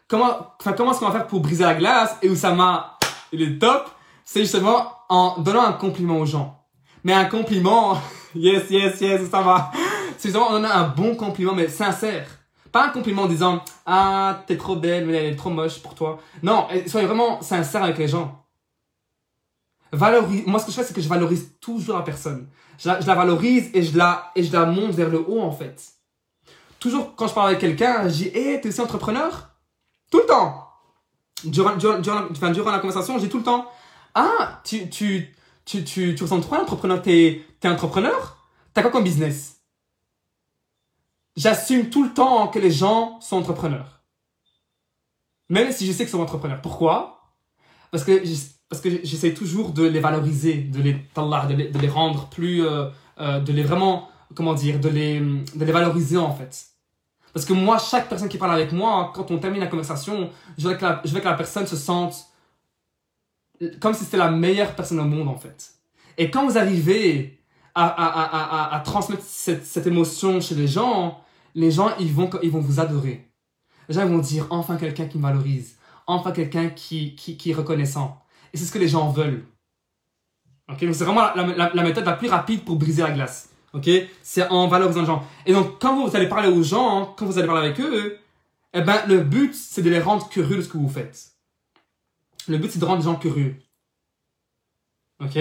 comment, 0.07 0.55
comment 0.75 0.91
est-ce 0.91 0.99
qu'on 0.99 1.05
va 1.05 1.11
faire 1.11 1.27
pour 1.27 1.39
briser 1.39 1.63
la 1.63 1.75
glace 1.75 2.17
et 2.23 2.29
où 2.29 2.35
ça 2.35 2.51
m'a, 2.51 2.97
il 3.31 3.43
est 3.43 3.59
top, 3.59 3.91
c'est 4.25 4.39
justement 4.39 4.93
en 5.07 5.39
donnant 5.39 5.65
un 5.65 5.73
compliment 5.73 6.17
aux 6.17 6.25
gens. 6.25 6.65
Mais 7.03 7.13
un 7.13 7.25
compliment, 7.25 8.01
yes, 8.35 8.71
yes, 8.71 8.99
yes, 9.01 9.29
ça 9.29 9.41
va. 9.41 9.71
C'est 10.17 10.29
justement, 10.29 10.47
on 10.49 10.53
donne 10.53 10.65
un 10.65 10.87
bon 10.87 11.15
compliment, 11.15 11.53
mais 11.53 11.67
sincère. 11.67 12.25
Pas 12.71 12.87
un 12.87 12.89
compliment 12.89 13.23
en 13.23 13.27
disant, 13.27 13.63
ah, 13.85 14.41
t'es 14.47 14.57
trop 14.57 14.77
belle, 14.77 15.05
mais 15.05 15.13
elle 15.13 15.33
est 15.33 15.35
trop 15.35 15.51
moche 15.51 15.79
pour 15.79 15.93
toi. 15.93 16.17
Non, 16.41 16.65
soyez 16.87 17.05
vraiment 17.05 17.39
sincère 17.43 17.83
avec 17.83 17.99
les 17.99 18.07
gens. 18.07 18.42
Valorise, 19.93 20.43
moi 20.47 20.59
ce 20.59 20.65
que 20.65 20.71
je 20.71 20.77
fais, 20.77 20.83
c'est 20.83 20.93
que 20.93 21.01
je 21.01 21.07
valorise 21.07 21.51
toujours 21.61 21.97
la 21.97 22.01
personne. 22.01 22.49
Je 22.79 22.89
la, 22.89 23.15
valorise 23.15 23.69
et 23.73 23.83
je 23.83 23.95
la, 23.95 24.31
et 24.35 24.43
je 24.43 24.51
la 24.51 24.65
monte 24.65 24.91
vers 24.91 25.09
le 25.09 25.19
haut, 25.19 25.41
en 25.41 25.51
fait. 25.51 25.93
Toujours, 26.79 27.15
quand 27.15 27.27
je 27.27 27.33
parle 27.33 27.49
avec 27.49 27.59
quelqu'un, 27.59 28.09
je 28.09 28.13
dis, 28.15 28.27
hé, 28.29 28.59
t'es 28.59 28.69
aussi 28.69 28.81
entrepreneur? 28.81 29.51
Tout 30.11 30.17
le 30.17 30.25
temps. 30.25 30.67
Durant, 31.43 31.75
durant, 31.75 31.99
durant, 31.99 32.23
enfin, 32.31 32.49
durant 32.49 32.71
la 32.71 32.79
conversation, 32.79 33.17
je 33.19 33.25
dis 33.25 33.29
tout 33.29 33.37
le 33.37 33.43
temps, 33.43 33.69
ah, 34.15 34.61
tu, 34.63 34.89
tu, 34.89 35.35
tu, 35.63 35.83
tu, 35.83 36.15
tu 36.15 36.23
ressembles 36.23 36.43
trop 36.43 36.55
à 36.55 36.59
un 36.59 36.61
entrepreneur, 36.63 37.01
t'es, 37.01 37.45
t'es 37.59 37.67
entrepreneur? 37.67 38.49
T'as 38.73 38.81
quoi 38.81 38.89
comme 38.89 39.03
business? 39.03 39.61
J'assume 41.35 41.89
tout 41.89 42.03
le 42.03 42.13
temps 42.13 42.47
que 42.47 42.59
les 42.59 42.71
gens 42.71 43.21
sont 43.21 43.37
entrepreneurs. 43.37 44.01
Même 45.49 45.71
si 45.71 45.85
je 45.85 45.91
sais 45.91 46.03
qu'ils 46.03 46.11
sont 46.11 46.21
entrepreneurs. 46.21 46.61
Pourquoi? 46.61 47.35
Parce 47.91 48.03
que, 48.03 48.23
parce 48.73 48.81
que 48.81 48.89
j'essaie 49.03 49.35
toujours 49.35 49.69
de 49.69 49.83
les 49.83 49.99
valoriser, 49.99 50.55
de 50.55 50.81
les, 50.81 50.93
de 50.93 51.71
de 51.71 51.79
les 51.79 51.87
rendre 51.87 52.27
plus, 52.29 52.65
euh, 52.65 52.87
euh, 53.19 53.39
de 53.39 53.53
les 53.53 53.61
vraiment, 53.61 54.09
comment 54.33 54.55
dire, 54.55 54.79
de 54.79 54.89
les, 54.89 55.19
de 55.19 55.63
les 55.63 55.71
valoriser 55.71 56.17
en 56.17 56.33
fait. 56.33 56.69
Parce 57.33 57.45
que 57.45 57.53
moi, 57.53 57.77
chaque 57.77 58.09
personne 58.09 58.29
qui 58.29 58.39
parle 58.39 58.55
avec 58.55 58.71
moi, 58.71 59.11
quand 59.13 59.29
on 59.29 59.37
termine 59.37 59.59
la 59.59 59.67
conversation, 59.67 60.31
je 60.57 60.67
veux 60.67 60.73
que 60.73 60.81
la, 60.81 61.01
je 61.05 61.13
veux 61.13 61.19
que 61.19 61.25
la 61.25 61.35
personne 61.35 61.67
se 61.67 61.75
sente 61.75 62.15
comme 63.79 63.93
si 63.93 64.05
c'était 64.05 64.17
la 64.17 64.31
meilleure 64.31 64.73
personne 64.73 64.99
au 64.99 65.05
monde 65.05 65.27
en 65.27 65.37
fait. 65.37 65.73
Et 66.17 66.31
quand 66.31 66.47
vous 66.47 66.57
arrivez 66.57 67.39
à, 67.75 68.81
transmettre 68.83 69.21
cette, 69.23 69.85
émotion 69.85 70.41
chez 70.41 70.55
les 70.55 70.67
gens, 70.67 71.21
les 71.53 71.69
gens, 71.69 71.91
ils 71.99 72.11
vont, 72.11 72.27
ils 72.41 72.49
vont 72.49 72.59
vous 72.59 72.79
adorer. 72.79 73.29
Les 73.87 73.93
gens 73.93 74.07
vont 74.07 74.17
dire, 74.17 74.47
enfin 74.49 74.77
quelqu'un 74.77 75.05
qui 75.05 75.19
me 75.19 75.23
valorise. 75.23 75.77
Enfin 76.07 76.31
quelqu'un 76.31 76.69
qui, 76.69 77.13
qui, 77.15 77.37
qui 77.37 77.51
est 77.51 77.53
reconnaissant. 77.53 78.22
Et 78.53 78.57
c'est 78.57 78.65
ce 78.65 78.71
que 78.71 78.79
les 78.79 78.87
gens 78.87 79.09
veulent. 79.09 79.45
Ok, 80.69 80.85
donc 80.85 80.95
c'est 80.95 81.03
vraiment 81.03 81.33
la, 81.35 81.83
méthode 81.83 82.05
la 82.05 82.13
plus 82.13 82.29
rapide 82.29 82.63
pour 82.63 82.77
briser 82.77 83.01
la 83.01 83.11
glace. 83.11 83.49
Ok, 83.73 83.89
c'est 84.21 84.47
en 84.49 84.67
valorisant 84.67 85.01
les 85.01 85.07
gens. 85.07 85.27
Et 85.45 85.53
donc 85.53 85.81
quand 85.81 85.95
vous 85.99 86.15
allez 86.15 86.29
parler 86.29 86.49
aux 86.49 86.63
gens, 86.63 87.13
quand 87.17 87.25
vous 87.25 87.37
allez 87.37 87.47
parler 87.47 87.67
avec 87.67 87.79
eux, 87.79 88.17
eh 88.73 88.81
ben 88.81 89.01
le 89.07 89.19
but 89.21 89.53
c'est 89.53 89.81
de 89.81 89.89
les 89.89 89.99
rendre 89.99 90.29
curieux 90.29 90.57
de 90.57 90.61
ce 90.61 90.69
que 90.69 90.77
vous 90.77 90.89
faites. 90.89 91.31
Le 92.47 92.57
but 92.57 92.71
c'est 92.71 92.79
de 92.79 92.85
rendre 92.85 92.99
les 92.99 93.05
gens 93.05 93.15
curieux. 93.15 93.55
Ok, 95.19 95.37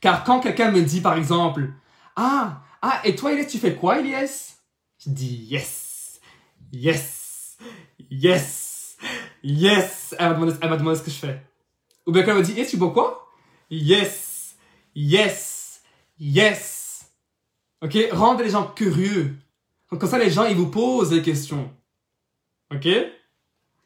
car 0.00 0.24
quand 0.24 0.40
quelqu'un 0.40 0.70
me 0.70 0.82
dit 0.82 1.00
par 1.00 1.16
exemple, 1.16 1.70
ah 2.16 2.62
ah 2.82 3.00
et 3.04 3.14
toi 3.14 3.32
Elias 3.32 3.46
tu 3.46 3.58
fais 3.58 3.74
quoi 3.74 4.00
Elias 4.00 4.56
Je 4.98 5.10
dis 5.10 5.36
yes, 5.50 6.20
yes, 6.72 7.56
yes, 8.10 8.96
yes. 9.42 10.14
Elle 10.18 10.28
m'a 10.28 10.34
demandé, 10.34 10.52
elle 10.60 10.70
m'a 10.70 10.76
demandé 10.76 10.98
ce 10.98 11.02
que 11.02 11.10
je 11.10 11.16
fais. 11.16 11.42
Ou 12.06 12.12
bien 12.12 12.22
quand 12.22 12.34
me 12.34 12.42
dit, 12.42 12.52
Elias 12.52 12.66
tu 12.66 12.76
bois 12.76 12.92
quoi? 12.92 13.30
Yes, 13.70 14.56
yes, 14.94 15.82
yes. 16.18 17.06
Ok 17.82 17.96
Rendez 18.12 18.44
les 18.44 18.50
gens 18.50 18.64
curieux. 18.64 19.34
comme 19.88 20.08
ça, 20.08 20.18
les 20.18 20.30
gens, 20.30 20.44
ils 20.44 20.56
vous 20.56 20.70
posent 20.70 21.10
des 21.10 21.22
questions. 21.22 21.70
Ok? 22.72 22.86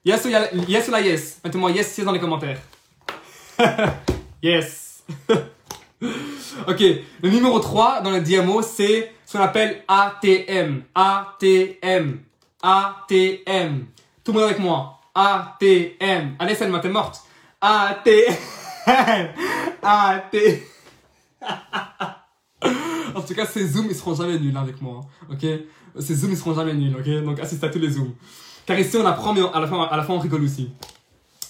Yes 0.05 0.25
ou, 0.25 0.29
yes 0.69 0.89
la 0.89 1.01
yes? 1.01 1.41
Mettez-moi 1.45 1.71
yes, 1.71 1.97
yes 1.99 2.05
dans 2.05 2.13
les 2.13 2.21
commentaires. 2.21 2.61
yes. 4.43 5.05
ok, 6.67 6.81
le 7.23 7.31
numéro 7.31 7.59
3 7.59 8.01
dans 8.03 8.11
le 8.11 8.21
diamo, 8.21 8.63
c'est 8.63 9.13
ce 9.27 9.37
qu'on 9.37 9.45
appelle 9.45 9.85
ATM. 9.89 10.85
ATM. 10.95 12.21
ATM. 12.63 13.87
Tout 14.25 14.33
le 14.33 14.39
monde 14.39 14.49
avec 14.49 14.59
moi. 14.59 15.01
ATM. 15.15 16.37
Allez, 16.39 16.55
Selma, 16.55 16.81
t'es 16.81 16.89
morte. 16.89 17.23
ATM. 17.61 18.35
ATM. 19.83 20.59
en 23.15 23.21
tout 23.23 23.35
cas, 23.35 23.47
ces 23.47 23.67
zooms, 23.67 23.87
ils 23.89 23.97
seront 23.97 24.15
jamais 24.15 24.39
nuls 24.39 24.57
avec 24.57 24.81
moi. 24.81 25.01
Ok? 25.31 25.45
Ces 25.99 26.15
zooms, 26.15 26.31
ils 26.31 26.37
seront 26.37 26.55
jamais 26.55 26.75
nuls. 26.75 26.97
Ok? 26.97 27.25
Donc, 27.25 27.41
assiste 27.41 27.65
à 27.65 27.69
tous 27.69 27.79
les 27.79 27.91
zooms. 27.91 28.15
Car 28.67 28.79
ici, 28.79 28.97
on 28.97 29.07
apprend, 29.07 29.33
mais 29.33 29.41
à 29.53 29.61
la 29.61 29.67
fin, 29.67 29.83
à 29.83 29.97
la 29.97 30.03
fin 30.05 30.15
on 30.15 30.19
rigole 30.19 30.43
aussi. 30.45 30.71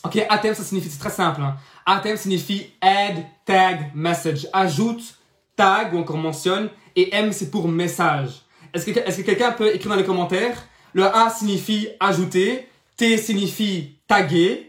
Ok, 0.05 0.25
ATM, 0.29 0.55
ça 0.55 0.63
signifie, 0.63 0.89
c'est 0.89 1.01
très 1.01 1.11
simple. 1.11 1.43
Hein. 1.43 1.57
ATM 1.85 2.17
signifie 2.17 2.71
Add 2.81 3.25
Tag 3.45 3.91
Message. 3.95 4.47
Ajoute, 4.53 5.19
tag 5.57 5.93
ou 5.93 5.99
encore 5.99 6.17
mentionne. 6.17 6.71
Et 6.95 7.15
M, 7.15 7.33
c'est 7.33 7.51
pour 7.51 7.69
message. 7.69 8.43
Est-ce 8.73 8.87
que, 8.87 8.91
est 8.91 9.17
que 9.17 9.23
quelqu'un 9.23 9.53
peut 9.53 9.75
écrire 9.75 9.91
dans 9.91 9.97
les 9.97 10.05
commentaires 10.05 10.57
Le 10.93 11.05
A 11.05 11.29
signifie 11.31 11.89
ajouter. 12.01 12.69
T 12.97 13.19
signifie 13.19 13.99
taguer. 14.07 14.68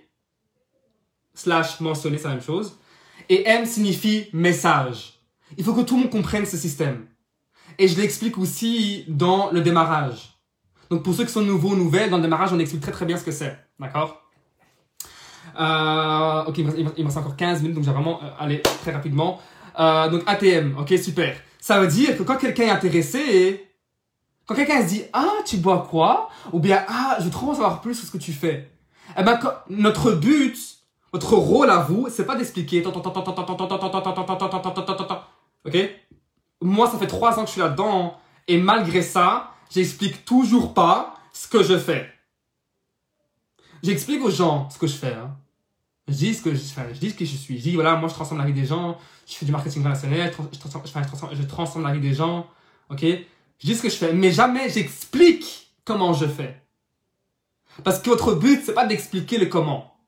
Slash 1.39 1.79
mentionner, 1.79 2.17
c'est 2.17 2.27
la 2.27 2.33
même 2.33 2.43
chose. 2.43 2.77
Et 3.29 3.47
M 3.47 3.65
signifie 3.65 4.27
message. 4.33 5.21
Il 5.57 5.63
faut 5.63 5.73
que 5.73 5.79
tout 5.81 5.95
le 5.95 6.01
monde 6.01 6.11
comprenne 6.11 6.45
ce 6.45 6.57
système. 6.57 7.05
Et 7.77 7.87
je 7.87 7.97
l'explique 7.97 8.37
aussi 8.37 9.05
dans 9.07 9.49
le 9.49 9.61
démarrage. 9.61 10.37
Donc 10.89 11.01
pour 11.01 11.13
ceux 11.13 11.23
qui 11.23 11.31
sont 11.31 11.41
nouveaux, 11.41 11.77
nouvelles, 11.77 12.09
dans 12.09 12.17
le 12.17 12.23
démarrage, 12.23 12.51
on 12.51 12.59
explique 12.59 12.81
très 12.81 12.91
très 12.91 13.05
bien 13.05 13.15
ce 13.15 13.23
que 13.23 13.31
c'est. 13.31 13.57
D'accord? 13.79 14.21
Euh, 15.57 16.43
Ok, 16.43 16.57
il 16.57 16.65
me 16.75 17.05
reste 17.05 17.17
encore 17.17 17.37
15 17.37 17.61
minutes, 17.61 17.75
donc 17.75 17.85
j'ai 17.85 17.91
vraiment 17.91 18.21
euh, 18.21 18.27
aller 18.37 18.61
très 18.81 18.91
rapidement. 18.91 19.39
Euh, 19.79 20.09
donc 20.09 20.23
ATM, 20.25 20.77
ok, 20.77 20.97
super. 20.97 21.37
Ça 21.61 21.79
veut 21.79 21.87
dire 21.87 22.17
que 22.17 22.23
quand 22.23 22.35
quelqu'un 22.35 22.63
est 22.63 22.69
intéressé, 22.69 23.65
quand 24.45 24.55
quelqu'un 24.55 24.81
se 24.81 24.87
dit 24.89 25.03
«Ah, 25.13 25.37
tu 25.45 25.55
bois 25.55 25.87
quoi?» 25.89 26.29
ou 26.51 26.59
bien 26.59 26.83
«Ah, 26.89 27.15
je 27.19 27.23
veux 27.23 27.31
trop 27.31 27.53
savoir 27.53 27.79
plus 27.79 27.95
sur 27.95 28.05
ce 28.05 28.11
que 28.11 28.17
tu 28.17 28.33
fais.» 28.33 28.69
Eh 29.17 29.23
ben, 29.23 29.39
notre 29.69 30.11
but, 30.11 30.78
notre 31.14 31.36
rôle 31.36 31.70
à 31.70 31.78
vous, 31.78 32.07
c'est 32.10 32.26
pas 32.26 32.36
d'expliquer. 32.36 32.84
Ok 35.66 35.78
Moi, 36.62 36.89
ça 36.89 36.97
fait 36.97 37.07
trois 37.07 37.38
ans 37.38 37.41
que 37.41 37.47
je 37.47 37.53
suis 37.53 37.62
là-dedans, 37.62 38.18
et 38.47 38.57
malgré 38.57 39.01
ça, 39.01 39.51
j'explique 39.72 40.26
toujours 40.26 40.74
pas 40.74 41.16
ce 41.34 41.47
que 41.47 41.64
je 41.64 41.78
fais. 41.78 42.10
J'explique 43.84 44.24
aux 44.24 44.32
gens 44.32 44.70
ce 44.70 44.78
que 44.78 44.88
je 44.88 44.95
fais. 44.95 45.14
Hein. 45.14 45.36
Je 46.07 46.14
dis 46.14 46.34
ce 46.34 46.41
que 46.41 46.53
je 46.53 46.60
fais, 46.60 46.93
je 46.93 46.99
dis 46.99 47.12
ce 47.12 47.16
que 47.16 47.26
je 47.26 47.36
suis. 47.36 47.57
Je 47.57 47.64
dis 47.64 47.76
voilà, 47.76 47.95
moi 47.95 48.10
je 48.10 48.14
transforme 48.14 48.39
la 48.39 48.47
vie 48.47 48.53
des 48.53 48.66
gens, 48.66 48.97
je 49.28 49.36
fais 49.36 49.45
du 49.45 49.51
marketing 49.51 49.84
relationnel, 49.84 50.32
je 50.51 50.60
transforme, 50.60 50.86
je, 50.86 50.91
transforme, 50.91 51.36
je 51.36 51.43
transforme 51.43 51.86
la 51.86 51.93
vie 51.93 51.99
des 51.99 52.14
gens. 52.14 52.47
OK 52.89 53.01
Je 53.01 53.66
dis 53.66 53.76
ce 53.76 53.84
que 53.84 53.89
je 53.89 53.95
fais, 53.95 54.14
mais 54.14 54.32
jamais 54.32 54.70
j'explique 54.70 55.72
comment 55.86 56.14
je 56.14 56.26
fais. 56.26 56.62
Parce 57.84 57.99
que 57.99 58.10
votre 58.10 58.34
but 58.34 58.62
c'est 58.66 58.74
pas 58.74 58.88
d'expliquer 58.88 59.38
le 59.38 59.45
comment. 59.45 59.99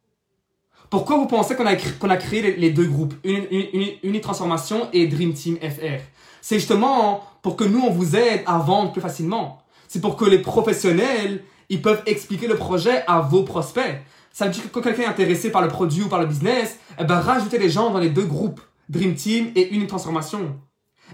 Pourquoi 0.91 1.15
vous 1.15 1.25
pensez 1.25 1.55
qu'on 1.55 1.65
a, 1.65 1.71
a 1.71 2.17
créé 2.17 2.57
les, 2.57 2.69
deux 2.69 2.85
groupes, 2.85 3.13
Unitransformation 3.23 4.89
et 4.91 5.07
Dream 5.07 5.33
Team 5.33 5.55
FR 5.55 6.03
C'est 6.41 6.59
justement 6.59 7.23
pour 7.41 7.55
que 7.55 7.63
nous, 7.63 7.79
on 7.79 7.91
vous 7.91 8.17
aide 8.17 8.43
à 8.45 8.57
vendre 8.57 8.91
plus 8.91 8.99
facilement. 8.99 9.63
C'est 9.87 10.01
pour 10.01 10.17
que 10.17 10.25
les 10.25 10.39
professionnels, 10.39 11.45
ils 11.69 11.81
peuvent 11.81 12.03
expliquer 12.05 12.45
le 12.45 12.57
projet 12.57 13.05
à 13.07 13.21
vos 13.21 13.43
prospects. 13.43 14.01
Ça 14.33 14.45
veut 14.45 14.51
dire 14.51 14.63
que 14.63 14.67
quand 14.67 14.81
quelqu'un 14.81 15.03
est 15.03 15.05
intéressé 15.05 15.49
par 15.49 15.61
le 15.61 15.69
produit 15.69 16.03
ou 16.03 16.09
par 16.09 16.19
le 16.19 16.25
business, 16.25 16.77
eh 16.99 17.05
ben, 17.05 17.21
rajoutez 17.21 17.57
les 17.57 17.69
gens 17.69 17.91
dans 17.91 17.99
les 17.99 18.09
deux 18.09 18.25
groupes, 18.25 18.59
Dream 18.89 19.15
Team 19.15 19.51
et 19.55 19.73
une 19.73 19.87
transformation. 19.87 20.59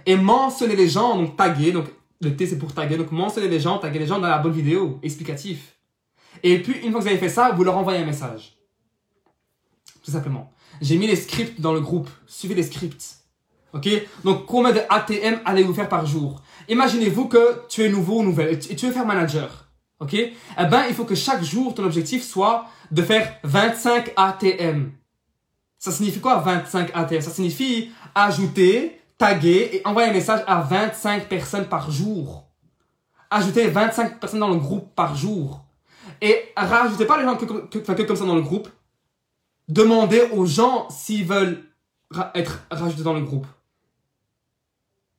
Et 0.07 0.15
mentionnez 0.15 0.75
les 0.75 0.89
gens, 0.89 1.15
donc 1.17 1.37
taguer, 1.37 1.71
donc 1.71 1.85
le 2.19 2.35
T 2.35 2.47
c'est 2.47 2.57
pour 2.57 2.73
taguer, 2.73 2.97
donc 2.97 3.11
mentionnez 3.11 3.47
les 3.47 3.59
gens, 3.59 3.77
taguer 3.77 3.99
les 3.99 4.07
gens 4.07 4.17
dans 4.17 4.27
la 4.27 4.39
bonne 4.39 4.53
vidéo, 4.53 4.97
explicatif. 5.03 5.75
Et 6.41 6.63
puis, 6.63 6.79
une 6.83 6.89
fois 6.89 6.99
que 6.99 7.03
vous 7.03 7.09
avez 7.09 7.19
fait 7.19 7.29
ça, 7.29 7.51
vous 7.51 7.63
leur 7.63 7.77
envoyez 7.77 7.99
un 7.99 8.05
message. 8.05 8.56
Tout 10.07 10.13
simplement. 10.13 10.49
J'ai 10.79 10.95
mis 10.97 11.05
les 11.05 11.17
scripts 11.17 11.59
dans 11.59 11.73
le 11.73 11.81
groupe. 11.81 12.09
Suivez 12.27 12.55
les 12.55 12.63
scripts. 12.63 13.17
Ok? 13.73 13.89
Donc, 14.23 14.45
combien 14.45 14.71
de 14.71 14.79
ATM 14.87 15.41
allez-vous 15.43 15.73
faire 15.73 15.89
par 15.89 16.05
jour 16.05 16.41
Imaginez-vous 16.69 17.27
que 17.27 17.63
tu 17.67 17.83
es 17.83 17.89
nouveau 17.89 18.19
ou 18.19 18.23
nouvelle 18.23 18.53
et 18.53 18.75
tu 18.77 18.87
veux 18.87 18.93
faire 18.93 19.05
manager. 19.05 19.67
Ok? 19.99 20.13
Eh 20.13 20.31
ben, 20.71 20.85
il 20.87 20.95
faut 20.95 21.03
que 21.03 21.13
chaque 21.13 21.43
jour, 21.43 21.75
ton 21.75 21.83
objectif 21.83 22.23
soit 22.23 22.67
de 22.89 23.01
faire 23.01 23.35
25 23.43 24.13
ATM. 24.15 24.93
Ça 25.77 25.91
signifie 25.91 26.21
quoi 26.21 26.37
25 26.37 26.91
ATM 26.93 27.19
Ça 27.19 27.31
signifie 27.31 27.91
ajouter, 28.15 29.01
taguer 29.17 29.71
et 29.73 29.81
envoyer 29.85 30.09
un 30.09 30.13
message 30.13 30.41
à 30.47 30.61
25 30.61 31.27
personnes 31.27 31.67
par 31.67 31.91
jour. 31.91 32.47
Ajouter 33.29 33.67
25 33.67 34.21
personnes 34.21 34.39
dans 34.39 34.47
le 34.47 34.55
groupe 34.55 34.95
par 34.95 35.17
jour. 35.17 35.65
Et 36.21 36.53
rajoutez 36.55 37.03
pas 37.03 37.17
les 37.17 37.25
gens 37.25 37.35
que, 37.35 37.43
que, 37.43 37.79
que 37.79 38.03
comme 38.03 38.15
ça 38.15 38.23
dans 38.23 38.35
le 38.35 38.41
groupe. 38.41 38.69
Demandez 39.67 40.21
aux 40.31 40.45
gens 40.45 40.89
s'ils 40.89 41.25
veulent 41.25 41.63
être 42.35 42.65
rajoutés 42.71 43.03
dans 43.03 43.13
le 43.13 43.21
groupe. 43.21 43.45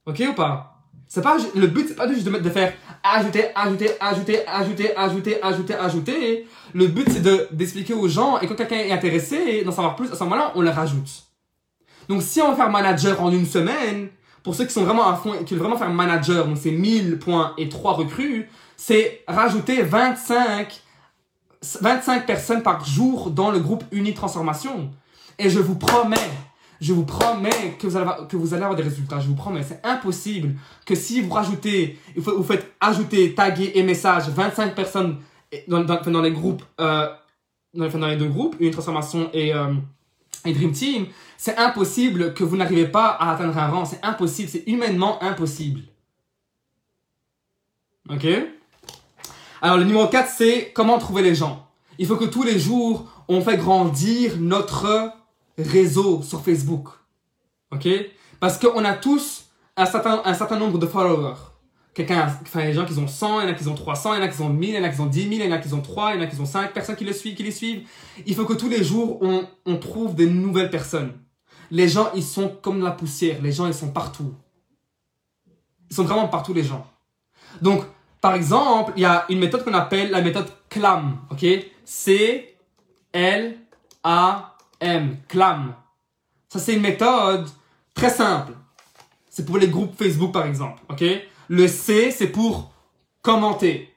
Ok 0.07 0.22
ou 0.30 0.34
pas? 0.34 0.74
C'est 1.07 1.22
pas 1.22 1.36
le 1.55 1.66
but 1.66 1.86
c'est 1.88 1.94
pas 1.94 2.09
juste 2.09 2.24
de, 2.24 2.38
de 2.38 2.51
faire 2.51 2.72
ajouter 3.03 3.46
ajouter 3.55 3.90
ajouter 4.01 4.46
ajouter 4.46 4.96
ajouter 4.96 5.42
ajouter 5.42 5.74
ajouter. 5.74 6.46
Le 6.74 6.86
but 6.86 7.09
c'est 7.11 7.22
de 7.22 7.49
d'expliquer 7.51 7.94
aux 7.94 8.09
gens 8.09 8.38
et 8.40 8.46
quand 8.46 8.55
quelqu'un 8.55 8.76
est 8.76 8.92
intéressé 8.92 9.64
d'en 9.64 9.72
savoir 9.72 9.96
plus 9.96 10.11
à 10.11 10.14
ce 10.14 10.24
moment-là 10.24 10.53
on 10.55 10.61
le 10.62 10.70
rajoute. 10.70 11.24
Donc 12.09 12.22
si 12.22 12.40
on 12.40 12.51
veut 12.51 12.57
faire 12.57 12.70
manager 12.70 13.22
en 13.22 13.30
une 13.30 13.46
semaine 13.46 14.09
pour 14.42 14.55
ceux 14.55 14.64
qui 14.64 14.72
sont 14.72 14.84
vraiment 14.84 15.09
à 15.09 15.16
fond 15.16 15.34
et 15.34 15.44
qui 15.44 15.55
veulent 15.55 15.62
vraiment 15.62 15.78
faire 15.78 15.90
manager 15.90 16.46
donc 16.46 16.57
c'est 16.59 16.70
1000 16.70 17.18
points 17.18 17.55
et 17.59 17.68
3 17.68 17.92
recrues 17.94 18.49
c'est 18.76 19.22
rajouter 19.26 19.82
25 19.82 20.82
25 21.81 22.27
personnes 22.27 22.63
par 22.63 22.85
jour 22.85 23.31
dans 23.31 23.51
le 23.51 23.59
groupe 23.59 23.85
Uni 23.93 24.15
Transformation 24.15 24.91
et 25.39 25.51
je 25.51 25.59
vous 25.59 25.77
promets 25.77 26.31
je 26.81 26.93
vous 26.93 27.05
promets 27.05 27.77
que 27.79 27.87
vous 27.87 27.97
allez 27.97 28.09
avoir, 28.09 28.29
que 28.29 28.37
vous 28.37 28.55
allez 28.55 28.63
avoir 28.63 28.77
des 28.77 28.85
résultats. 28.85 29.19
Je 29.19 29.27
vous 29.27 29.35
promets, 29.35 29.63
c'est 29.63 29.85
impossible 29.85 30.55
que 30.87 30.95
si 30.95 31.21
vous 31.21 31.33
rajoutez, 31.33 31.99
vous 32.17 32.45
faites 32.45 32.73
ajouter, 32.81 33.35
taguer 33.35 33.73
et 33.75 33.83
message 33.83 34.29
25 34.29 34.75
personnes 34.75 35.17
dans, 35.67 35.83
dans, 35.83 36.01
dans 36.01 36.23
les 36.23 36.31
groupes, 36.31 36.63
euh, 36.81 37.09
dans, 37.75 37.89
dans, 37.89 38.07
les 38.07 38.17
deux 38.17 38.29
groupes, 38.29 38.57
une 38.61 38.71
transformation 38.71 39.29
et, 39.33 39.53
euh, 39.53 39.75
et 40.45 40.53
Dream 40.53 40.73
Team, 40.73 41.07
c'est 41.37 41.57
impossible 41.57 42.35
que 42.35 42.45
vous 42.45 42.57
n'arrivez 42.57 42.87
pas 42.87 43.09
à 43.09 43.33
atteindre 43.33 43.59
un 43.59 43.69
rang. 43.69 43.85
C'est 43.85 44.05
impossible, 44.05 44.49
c'est 44.49 44.65
humainement 44.67 45.23
impossible. 45.23 45.81
Ok? 48.09 48.27
Alors 49.61 49.79
le 49.79 49.85
numéro 49.85 50.07
4, 50.07 50.29
c'est 50.29 50.73
comment 50.73 50.99
trouver 50.99 51.23
les 51.23 51.35
gens. 51.35 51.69
Il 51.99 52.07
faut 52.07 52.17
que 52.17 52.25
tous 52.25 52.45
les 52.45 52.59
jours, 52.59 53.07
on 53.29 53.41
fait 53.41 53.57
grandir 53.57 54.37
notre 54.39 55.13
réseau 55.59 56.23
sur 56.23 56.43
Facebook. 56.43 56.89
OK? 57.73 57.89
Parce 58.41 58.59
qu'on 58.59 58.85
a 58.85 58.95
tous 58.95 59.47
un 59.77 59.87
certain, 59.87 60.23
un 60.25 60.35
certain 60.35 60.59
nombre 60.59 60.79
de 60.79 60.87
followers. 60.87 61.37
Quelqu'un, 61.93 62.33
enfin, 62.43 62.65
les 62.65 62.73
gens 62.73 62.85
qui 62.85 62.97
ont 62.97 63.09
100, 63.09 63.41
il 63.41 63.45
y 63.45 63.47
en 63.49 63.53
a 63.53 63.55
qui 63.55 63.67
ont 63.67 63.75
300, 63.75 64.15
il 64.15 64.19
y 64.19 64.21
en 64.21 64.25
a 64.25 64.29
qui 64.29 64.41
ont 64.41 64.49
1000, 64.49 64.69
il 64.69 64.75
y 64.77 64.79
en 64.79 64.85
a 64.85 64.89
qui 64.89 65.01
ont 65.01 65.07
10 65.07 65.23
000, 65.23 65.33
il 65.35 65.43
y 65.43 65.49
en 65.49 65.53
a 65.53 65.59
qui 65.59 65.75
ont 65.75 65.81
3, 65.81 66.15
il 66.15 66.17
y 66.17 66.21
en 66.21 66.23
a 66.23 66.27
qui 66.29 66.41
ont 66.41 66.47
5 66.47 66.73
personnes 66.73 66.95
qui, 66.95 67.05
le 67.05 67.13
suivent, 67.13 67.35
qui 67.35 67.43
les 67.43 67.51
suivent. 67.51 67.89
Il 68.25 68.35
faut 68.37 68.45
que 68.45 68.53
tous 68.53 68.69
les 68.69 68.85
jours, 68.85 69.19
on, 69.21 69.45
on 69.67 69.77
trouve 69.79 70.15
des 70.15 70.27
nouvelles 70.27 70.71
personnes. 70.71 71.13
Les 71.73 71.89
gens, 71.89 72.11
ils 72.15 72.23
sont 72.23 72.57
comme 72.63 72.83
la 72.83 72.93
poussière. 72.93 73.43
Les 73.43 73.51
gens, 73.51 73.67
ils 73.67 73.75
sont 73.75 73.91
partout. 73.91 74.33
Ils 75.91 75.97
sont 75.97 76.05
vraiment 76.05 76.29
partout 76.29 76.55
les 76.55 76.63
gens. 76.63 76.87
Donc, 77.61 77.85
par 78.21 78.35
exemple, 78.35 78.93
il 78.97 79.03
y 79.03 79.07
a 79.07 79.25
une 79.29 79.39
méthode 79.39 79.64
qu'on 79.64 79.75
appelle 79.75 80.11
la 80.11 80.21
méthode 80.21 80.51
CLAM, 80.69 81.19
ok? 81.31 81.45
C 81.85 82.57
L 83.12 83.59
A 84.03 84.57
M, 84.81 85.16
CLAM. 85.29 85.75
Ça 86.49 86.59
c'est 86.59 86.75
une 86.75 86.83
méthode 86.83 87.49
très 87.95 88.11
simple. 88.11 88.53
C'est 89.29 89.45
pour 89.45 89.59
les 89.59 89.69
groupes 89.69 89.97
Facebook 89.97 90.33
par 90.33 90.47
exemple, 90.47 90.81
ok? 90.89 91.05
Le 91.49 91.69
C 91.69 92.11
c'est 92.11 92.29
pour 92.29 92.73
commenter, 93.23 93.95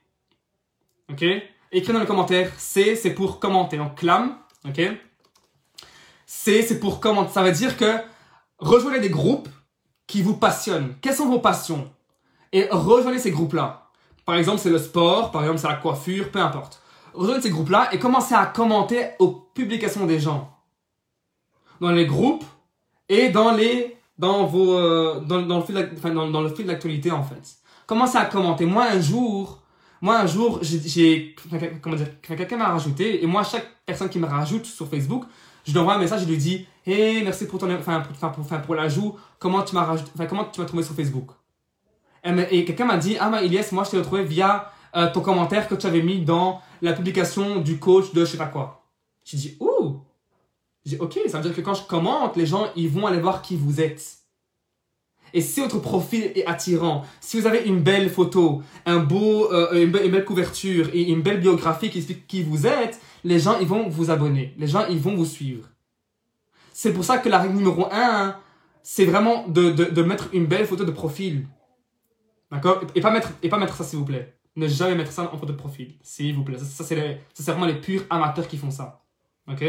ok? 1.10 1.24
Écris 1.72 1.92
dans 1.92 2.00
le 2.00 2.06
commentaire 2.06 2.52
C 2.58 2.96
c'est 2.96 3.14
pour 3.14 3.40
commenter, 3.40 3.76
donc 3.76 3.96
CLAM, 3.96 4.36
ok? 4.66 4.80
C 6.26 6.62
c'est 6.62 6.78
pour 6.80 7.00
commenter. 7.00 7.32
Ça 7.32 7.42
veut 7.42 7.52
dire 7.52 7.76
que 7.76 7.98
rejoignez 8.58 9.00
des 9.00 9.10
groupes 9.10 9.48
qui 10.06 10.22
vous 10.22 10.36
passionnent. 10.36 10.94
Quelles 11.00 11.14
sont 11.14 11.28
vos 11.28 11.40
passions? 11.40 11.90
Et 12.52 12.68
rejoignez 12.70 13.18
ces 13.18 13.30
groupes-là. 13.30 13.81
Par 14.24 14.36
exemple, 14.36 14.58
c'est 14.58 14.70
le 14.70 14.78
sport, 14.78 15.30
par 15.30 15.42
exemple, 15.42 15.60
c'est 15.60 15.68
la 15.68 15.74
coiffure, 15.74 16.30
peu 16.30 16.40
importe. 16.40 16.80
Rejoignez 17.14 17.42
ces 17.42 17.50
groupes-là 17.50 17.88
et 17.92 17.98
commencez 17.98 18.34
à 18.34 18.46
commenter 18.46 19.10
aux 19.18 19.30
publications 19.54 20.06
des 20.06 20.20
gens. 20.20 20.56
Dans 21.80 21.90
les 21.90 22.06
groupes 22.06 22.44
et 23.08 23.28
dans 23.28 23.52
les 23.52 23.96
dans 24.18 24.46
vos 24.46 24.78
euh, 24.78 25.20
dans, 25.20 25.42
dans, 25.42 25.58
le 25.58 25.64
fil 25.64 25.90
enfin, 25.96 26.10
dans, 26.10 26.30
dans, 26.30 26.42
le 26.42 26.48
fil 26.48 26.70
en 26.70 27.22
fait. 27.22 27.56
Commencez 27.86 28.16
à 28.16 28.24
commenter. 28.26 28.64
Moi 28.64 28.84
un 28.84 29.00
jour, 29.00 29.60
moi 30.00 30.20
un 30.20 30.26
jour, 30.26 30.60
j'ai 30.62 31.34
comment 31.80 31.96
dire, 31.96 32.20
quelqu'un 32.22 32.56
m'a 32.56 32.68
rajouté 32.68 33.22
et 33.22 33.26
moi 33.26 33.42
chaque 33.42 33.66
personne 33.84 34.08
qui 34.08 34.20
me 34.20 34.26
rajoute 34.26 34.64
sur 34.64 34.88
Facebook, 34.88 35.24
je 35.66 35.72
lui 35.72 35.78
envoie 35.78 35.94
un 35.94 35.98
message 35.98 36.22
et 36.22 36.26
lui 36.26 36.36
dis 36.36 36.66
Hey, 36.86 37.22
merci 37.22 37.46
pour 37.46 37.58
ton, 37.58 37.72
enfin, 37.74 38.00
pour, 38.00 38.32
pour, 38.32 38.60
pour 38.62 38.74
l'ajout. 38.74 39.16
Comment 39.38 39.62
tu 39.62 39.74
m'as 39.74 39.88
enfin, 39.88 40.26
comment 40.26 40.44
tu 40.44 40.60
m'as 40.60 40.66
trouvé 40.66 40.82
sur 40.82 40.94
Facebook? 40.94 41.30
Et, 42.24 42.64
quelqu'un 42.64 42.84
m'a 42.84 42.98
dit, 42.98 43.16
ah, 43.18 43.30
mais 43.30 43.44
Elias, 43.44 43.68
moi, 43.72 43.84
je 43.84 43.90
t'ai 43.90 43.98
retrouvé 43.98 44.24
via 44.24 44.70
euh, 44.96 45.10
ton 45.12 45.20
commentaire 45.20 45.68
que 45.68 45.74
tu 45.74 45.86
avais 45.86 46.02
mis 46.02 46.20
dans 46.20 46.60
la 46.80 46.92
publication 46.92 47.60
du 47.60 47.78
coach 47.78 48.12
de 48.12 48.24
je 48.24 48.32
sais 48.32 48.38
pas 48.38 48.46
quoi. 48.46 48.86
J'ai 49.24 49.36
dit, 49.36 49.56
ouh! 49.60 50.00
J'ai 50.84 50.96
dit, 50.96 51.02
ok, 51.02 51.18
ça 51.28 51.38
veut 51.38 51.44
dire 51.44 51.54
que 51.54 51.60
quand 51.60 51.74
je 51.74 51.84
commente, 51.84 52.36
les 52.36 52.46
gens, 52.46 52.68
ils 52.76 52.88
vont 52.88 53.06
aller 53.06 53.20
voir 53.20 53.42
qui 53.42 53.56
vous 53.56 53.80
êtes. 53.80 54.22
Et 55.34 55.40
si 55.40 55.60
votre 55.60 55.78
profil 55.78 56.30
est 56.34 56.44
attirant, 56.46 57.04
si 57.20 57.40
vous 57.40 57.46
avez 57.46 57.62
une 57.64 57.80
belle 57.80 58.10
photo, 58.10 58.62
un 58.84 58.98
beau, 58.98 59.50
euh, 59.52 59.82
une, 59.82 59.90
belle 59.90 60.24
couverture 60.24 60.90
et 60.92 61.02
une 61.02 61.22
belle 61.22 61.40
biographie 61.40 61.90
qui 61.90 61.98
explique 61.98 62.26
qui 62.26 62.42
vous 62.42 62.66
êtes, 62.66 63.00
les 63.24 63.38
gens, 63.38 63.58
ils 63.60 63.66
vont 63.66 63.88
vous 63.88 64.10
abonner. 64.10 64.54
Les 64.58 64.66
gens, 64.66 64.86
ils 64.90 64.98
vont 64.98 65.14
vous 65.14 65.24
suivre. 65.24 65.68
C'est 66.72 66.92
pour 66.92 67.04
ça 67.04 67.18
que 67.18 67.28
la 67.28 67.38
règle 67.38 67.54
numéro 67.54 67.86
un, 67.90 68.36
c'est 68.82 69.04
vraiment 69.04 69.46
de, 69.48 69.70
de, 69.70 69.84
de, 69.84 70.02
mettre 70.02 70.28
une 70.32 70.46
belle 70.46 70.66
photo 70.66 70.84
de 70.84 70.90
profil. 70.90 71.46
D'accord? 72.52 72.80
Et, 72.94 73.00
pas 73.00 73.10
mettre, 73.10 73.30
et 73.42 73.48
pas 73.48 73.58
mettre 73.58 73.74
ça, 73.74 73.82
s'il 73.82 73.98
vous 73.98 74.04
plaît. 74.04 74.36
Ne 74.54 74.68
jamais 74.68 74.94
mettre 74.94 75.10
ça 75.10 75.22
en 75.32 75.38
photo 75.38 75.52
de 75.52 75.58
profil, 75.58 75.94
s'il 76.02 76.34
vous 76.36 76.44
plaît. 76.44 76.58
Ça, 76.58 76.84
c'est 76.84 77.50
vraiment 77.50 77.66
les 77.66 77.80
purs 77.80 78.02
amateurs 78.10 78.46
qui 78.46 78.58
font 78.58 78.70
ça. 78.70 79.02
Ok? 79.50 79.64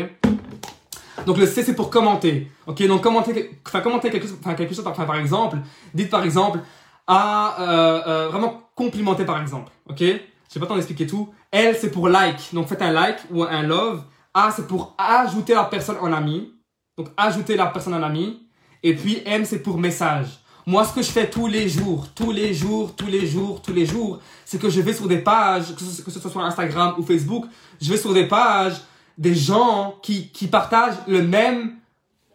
Donc 1.25 1.37
le 1.37 1.45
C 1.45 1.63
c'est 1.63 1.75
pour 1.75 1.89
commenter. 1.89 2.51
Ok, 2.67 2.85
donc 2.87 3.01
commenter, 3.01 3.59
enfin 3.65 3.81
commenter 3.81 4.09
quelque 4.09 4.27
enfin 4.39 4.55
quelque 4.55 4.73
chose, 4.73 4.85
enfin, 4.85 5.05
par 5.05 5.15
exemple, 5.15 5.57
dites 5.93 6.09
par 6.09 6.23
exemple 6.23 6.59
à 7.05 7.61
euh, 7.61 8.01
euh, 8.07 8.29
vraiment 8.29 8.63
complimenter 8.75 9.23
par 9.23 9.39
exemple. 9.39 9.71
Ok, 9.87 9.99
je 9.99 10.09
vais 10.09 10.59
pas 10.59 10.65
t'en 10.65 10.75
expliquer 10.75 11.05
tout. 11.05 11.31
L 11.51 11.77
c'est 11.79 11.91
pour 11.91 12.09
like, 12.09 12.53
donc 12.53 12.67
faites 12.67 12.81
un 12.81 12.91
like 12.91 13.19
ou 13.31 13.43
un 13.43 13.61
love. 13.61 14.03
A 14.33 14.51
c'est 14.51 14.67
pour 14.67 14.95
ajouter 14.97 15.53
la 15.53 15.65
personne 15.65 15.97
en 16.01 16.11
ami. 16.11 16.51
Donc, 16.97 17.09
ajouter 17.17 17.55
la 17.55 17.67
personne 17.67 17.93
en 17.93 18.03
ami. 18.03 18.47
Et 18.83 18.93
puis, 18.95 19.21
M, 19.25 19.45
c'est 19.45 19.63
pour 19.63 19.77
message. 19.77 20.27
Moi, 20.65 20.85
ce 20.85 20.93
que 20.93 21.01
je 21.01 21.11
fais 21.11 21.29
tous 21.29 21.47
les 21.47 21.67
jours, 21.67 22.07
tous 22.15 22.31
les 22.31 22.53
jours, 22.53 22.93
tous 22.95 23.07
les 23.07 23.27
jours, 23.27 23.61
tous 23.61 23.73
les 23.73 23.85
jours, 23.85 24.19
c'est 24.45 24.59
que 24.59 24.69
je 24.69 24.79
vais 24.81 24.93
sur 24.93 25.07
des 25.07 25.17
pages, 25.17 25.75
que 25.75 26.11
ce, 26.11 26.19
soit 26.19 26.31
sur 26.31 26.43
Instagram 26.43 26.95
ou 26.97 27.03
Facebook, 27.03 27.45
je 27.81 27.89
vais 27.91 27.97
sur 27.97 28.13
des 28.13 28.27
pages 28.27 28.81
des 29.17 29.35
gens 29.35 29.95
qui, 30.01 30.29
qui 30.29 30.47
partagent 30.47 30.97
le 31.07 31.21
même 31.21 31.73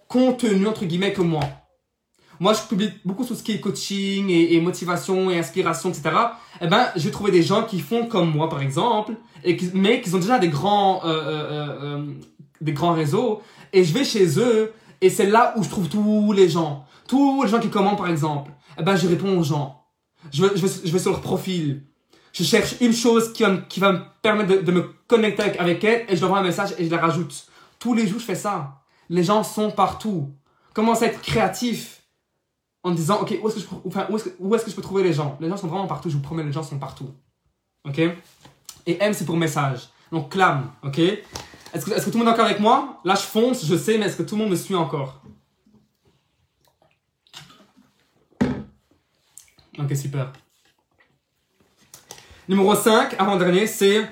contenu, 0.09 0.67
entre 0.67 0.85
guillemets, 0.85 1.13
que 1.13 1.23
moi. 1.23 1.41
Moi, 2.41 2.53
je 2.53 2.61
publie 2.69 2.91
beaucoup 3.05 3.25
sur 3.25 3.35
ce 3.35 3.43
qui 3.43 3.53
est 3.53 3.61
coaching 3.61 4.31
et, 4.31 4.61
motivation 4.61 5.31
et 5.31 5.39
inspiration, 5.39 5.89
etc. 5.89 6.11
Eh 6.61 6.69
ben, 6.69 6.87
je 6.95 7.03
vais 7.03 7.11
trouver 7.11 7.33
des 7.33 7.43
gens 7.43 7.65
qui 7.65 7.81
font 7.81 8.07
comme 8.07 8.31
moi, 8.31 8.49
par 8.49 8.63
exemple, 8.63 9.15
et 9.45 9.57
mais 9.75 10.01
qui 10.01 10.15
ont 10.15 10.19
déjà 10.19 10.39
des 10.39 10.49
grands, 10.49 11.03
euh, 11.05 11.09
euh, 11.09 11.79
euh, 11.83 12.07
des 12.61 12.73
grands 12.73 12.93
réseaux 12.93 13.43
et 13.73 13.85
je 13.85 13.93
vais 13.93 14.05
chez 14.05 14.39
eux, 14.39 14.73
et 15.01 15.11
c'est 15.11 15.27
là 15.27 15.55
où 15.57 15.63
je 15.63 15.69
trouve 15.69 15.89
tous 15.89 16.33
les 16.33 16.49
gens. 16.49 16.85
Tous 17.09 17.43
les 17.43 17.49
gens 17.49 17.59
qui 17.59 17.71
commentent, 17.71 17.99
par 17.99 18.09
exemple. 18.09 18.53
Eh 18.79 18.83
ben, 18.85 18.95
je 18.95 19.09
réponds 19.09 19.37
aux 19.37 19.43
gens. 19.43 19.85
Je 20.33 20.45
vais, 20.45 20.99
sur 20.99 21.11
leur 21.11 21.21
profil. 21.21 21.83
Je 22.33 22.45
cherche 22.45 22.77
une 22.81 22.93
chose 22.93 23.33
qui 23.33 23.43
va, 23.43 23.93
me, 23.93 24.01
permettre 24.23 24.63
de, 24.63 24.73
me 24.73 24.83
connecter 25.09 25.59
avec, 25.59 25.83
elle, 25.83 26.05
et 26.09 26.15
je 26.15 26.21
leur 26.21 26.31
envoie 26.31 26.41
un 26.41 26.45
message 26.45 26.75
et 26.79 26.85
je 26.85 26.91
la 26.91 26.99
rajoute. 26.99 27.47
Tous 27.81 27.95
les 27.95 28.07
jours, 28.07 28.21
je 28.21 28.25
fais 28.25 28.35
ça. 28.37 28.83
Les 29.09 29.25
gens 29.25 29.43
sont 29.43 29.71
partout. 29.71 30.31
Commence 30.75 31.03
à 31.03 31.07
être 31.07 31.21
créatif 31.23 32.03
en 32.85 32.93
disant, 32.93 33.21
ok, 33.23 33.39
où 33.43 33.49
est-ce 33.49 33.57
que, 33.57 33.61
je, 33.63 33.67
que, 33.67 34.71
que 34.71 34.77
peux 34.77 34.83
trouver 34.83 35.03
les 35.03 35.13
gens? 35.13 35.37
Les 35.41 35.49
gens 35.49 35.57
sont 35.57 35.67
vraiment 35.67 35.87
partout, 35.87 36.11
je 36.11 36.17
vous 36.17 36.23
promets, 36.23 36.45
les 36.45 36.53
gens 36.53 36.63
sont 36.63 36.79
partout. 36.79 37.11
Ok? 37.87 37.99
Et 37.99 39.03
M, 39.03 39.13
c'est 39.15 39.25
pour 39.25 39.37
message. 39.37 39.89
Donc, 40.13 40.31
clame, 40.31 40.71
ok? 40.83 40.99
Est-ce 40.99 41.85
que, 41.85 42.11
tout 42.11 42.11
le 42.13 42.19
monde 42.19 42.29
est 42.29 42.33
encore 42.33 42.47
avec 42.47 42.61
moi? 42.61 43.01
Là, 43.05 43.15
je 43.15 43.23
fonce, 43.23 43.65
je 43.65 43.77
sais, 43.77 43.99
mais 43.99 44.07
est-ce 44.07 44.17
que 44.17 44.23
tout 44.23 44.37
le 44.37 44.43
monde 44.43 44.51
me 44.51 44.57
suit 44.57 44.75
encore? 44.75 45.21
Ok, 49.79 49.95
super. 49.97 50.33
Numéro 52.49 52.75
5, 52.75 53.15
avant-dernier, 53.19 53.67
c'est 53.67 54.09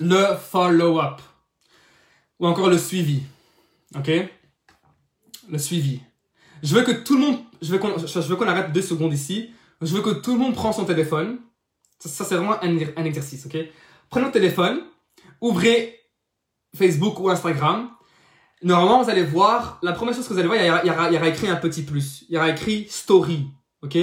le 0.00 0.34
follow-up. 0.34 1.20
Ou 2.40 2.46
encore 2.46 2.68
le 2.68 2.78
suivi. 2.78 3.22
Ok? 3.94 4.10
Le 5.48 5.58
suivi. 5.58 6.00
Je 6.62 6.74
veux 6.74 6.82
que 6.82 6.92
tout 6.92 7.14
le 7.14 7.20
monde... 7.20 7.38
Je 7.62 7.70
veux 7.70 7.78
qu'on, 7.78 7.92
qu'on 7.92 8.48
arrête 8.48 8.72
deux 8.72 8.82
secondes 8.82 9.12
ici. 9.12 9.50
Je 9.80 9.94
veux 9.94 10.02
que 10.02 10.20
tout 10.20 10.32
le 10.32 10.38
monde 10.38 10.54
prenne 10.54 10.72
son 10.72 10.84
téléphone. 10.84 11.38
Ça, 12.00 12.24
c'est 12.24 12.34
vraiment 12.34 12.56
un, 12.62 13.04
exercice, 13.04 13.46
ok? 13.46 13.58
Prenez 14.08 14.24
votre 14.24 14.32
téléphone, 14.32 14.80
ouvrez 15.40 16.00
Facebook 16.74 17.20
ou 17.20 17.28
Instagram, 17.28 17.90
normalement, 18.62 19.02
vous 19.02 19.10
allez 19.10 19.22
voir, 19.22 19.78
la 19.82 19.92
première 19.92 20.14
chose 20.14 20.26
que 20.26 20.32
vous 20.32 20.38
allez 20.38 20.48
voir, 20.48 20.82
il 20.82 21.14
y 21.14 21.16
aura 21.16 21.28
écrit 21.28 21.48
un 21.48 21.56
petit 21.56 21.82
plus. 21.82 22.24
Il 22.28 22.34
y 22.34 22.38
aura 22.38 22.48
écrit 22.48 22.86
story. 22.88 23.48
OK? 23.82 23.98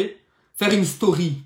Faire 0.57 0.73
une 0.73 0.85
story. 0.85 1.43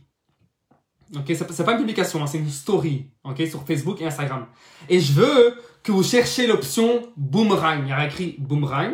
OK? 1.15 1.25
C'est 1.27 1.65
pas 1.65 1.73
une 1.73 1.79
publication, 1.79 2.23
hein, 2.23 2.27
c'est 2.27 2.37
une 2.37 2.49
story. 2.49 3.09
OK? 3.23 3.41
Sur 3.47 3.63
Facebook 3.65 4.01
et 4.01 4.05
Instagram. 4.05 4.45
Et 4.89 4.99
je 4.99 5.13
veux 5.13 5.55
que 5.83 5.91
vous 5.91 6.03
cherchiez 6.03 6.47
l'option 6.47 7.01
boomerang. 7.17 7.81
Il 7.83 7.89
y 7.89 7.93
aura 7.93 8.05
écrit 8.05 8.35
boomerang. 8.39 8.93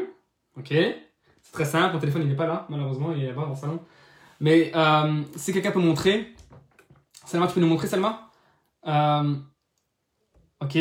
OK? 0.58 0.70
C'est 0.70 1.52
très 1.52 1.66
simple. 1.66 1.94
Mon 1.94 2.00
téléphone, 2.00 2.24
il 2.24 2.30
n'est 2.30 2.36
pas 2.36 2.48
là, 2.48 2.66
malheureusement. 2.70 3.14
Il 3.16 3.24
est 3.24 3.28
là-bas 3.28 3.44
dans 3.44 3.50
le 3.50 3.56
salon. 3.56 3.80
Mais 4.40 4.72
euh, 4.76 5.22
si 5.36 5.54
quelqu'un 5.54 5.72
peut 5.72 5.80
montrer. 5.80 6.34
Selma, 7.26 7.48
tu 7.48 7.54
peux 7.54 7.62
nous 7.62 7.68
montrer, 7.68 7.88
Selma? 7.88 8.30
Euh, 8.88 9.36
OK? 10.62 10.78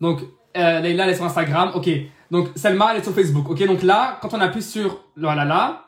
Donc, 0.00 0.22
euh, 0.56 0.80
Leïla, 0.80 1.04
elle 1.04 1.10
est 1.10 1.16
sur 1.16 1.24
Instagram. 1.24 1.72
Ok. 1.74 1.88
Donc, 2.30 2.48
Selma, 2.56 2.92
elle 2.92 3.00
est 3.00 3.04
sur 3.04 3.14
Facebook. 3.14 3.48
Ok. 3.50 3.64
Donc 3.64 3.82
là, 3.82 4.18
quand 4.20 4.34
on 4.34 4.40
appuie 4.40 4.62
sur 4.62 5.04
là, 5.16 5.84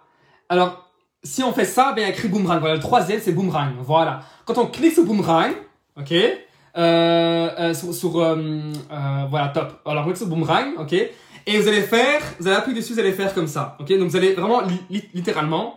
alors, 0.48 0.89
si 1.22 1.42
on 1.42 1.52
fait 1.52 1.64
ça, 1.64 1.92
ben, 1.92 2.02
il 2.02 2.04
y 2.04 2.06
a 2.06 2.10
écrit 2.10 2.28
boomerang. 2.28 2.60
Voilà, 2.60 2.74
le 2.74 2.80
troisième, 2.80 3.20
c'est 3.20 3.32
boomerang. 3.32 3.74
Voilà. 3.80 4.20
Quand 4.44 4.58
on 4.58 4.66
clique 4.66 4.94
sur 4.94 5.04
boomerang, 5.04 5.52
ok, 5.96 6.12
euh, 6.12 6.38
euh, 6.76 7.74
sur, 7.74 8.20
euh, 8.20 8.72
euh, 8.90 9.26
voilà, 9.28 9.48
top. 9.48 9.80
Alors, 9.84 10.02
on 10.02 10.06
clique 10.06 10.18
sur 10.18 10.26
boomerang, 10.26 10.74
ok, 10.78 10.92
et 10.92 11.58
vous 11.58 11.68
allez 11.68 11.82
faire, 11.82 12.20
vous 12.38 12.46
allez 12.46 12.56
appuyer 12.56 12.80
dessus, 12.80 12.94
vous 12.94 13.00
allez 13.00 13.12
faire 13.12 13.34
comme 13.34 13.48
ça, 13.48 13.76
ok. 13.80 13.88
Donc, 13.98 14.08
vous 14.08 14.16
allez 14.16 14.34
vraiment, 14.34 14.62
littéralement, 14.88 15.76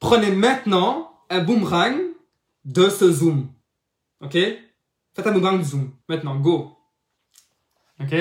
prenez 0.00 0.30
maintenant 0.30 1.10
un 1.30 1.40
boomerang 1.40 1.96
de 2.64 2.88
ce 2.88 3.10
zoom, 3.10 3.48
ok. 4.22 4.36
Faites 5.14 5.26
un 5.28 5.32
boomerang 5.32 5.58
de 5.58 5.64
zoom. 5.64 5.90
Maintenant, 6.08 6.34
go. 6.36 6.76
Ok 8.00 8.14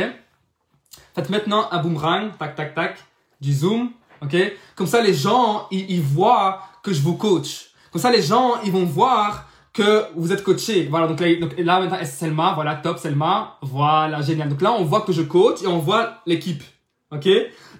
Faites 1.15 1.30
maintenant 1.30 1.67
un 1.71 1.82
boomerang, 1.82 2.38
tac, 2.38 2.55
tac, 2.55 2.76
tac, 2.76 2.97
du 3.41 3.51
zoom. 3.51 3.91
Ok? 4.24 4.36
Comme 4.76 4.88
ça, 4.88 5.01
les 5.01 5.13
gens, 5.13 5.67
ils, 5.71 6.01
voient 6.01 6.61
que 6.82 6.93
je 6.93 7.01
vous 7.01 7.15
coach. 7.15 7.71
Comme 7.91 8.01
ça, 8.01 8.11
les 8.11 8.21
gens, 8.21 8.61
ils 8.63 8.71
vont 8.71 8.86
voir 8.86 9.47
que 9.74 10.05
vous 10.15 10.32
êtes 10.32 10.43
coaché. 10.43 10.88
Voilà, 10.89 11.07
donc 11.07 11.19
là, 11.19 11.36
donc 11.36 11.53
là 11.57 11.80
maintenant, 11.80 11.97
Selma, 12.05 12.53
voilà, 12.53 12.76
top, 12.76 12.99
Selma, 12.99 13.57
voilà, 13.61 14.21
génial. 14.21 14.49
Donc 14.49 14.61
là, 14.61 14.71
on 14.71 14.84
voit 14.84 15.01
que 15.01 15.11
je 15.11 15.24
coach 15.24 15.61
et 15.63 15.67
on 15.67 15.80
voit 15.80 16.21
l'équipe. 16.26 16.63
Ok? 17.11 17.28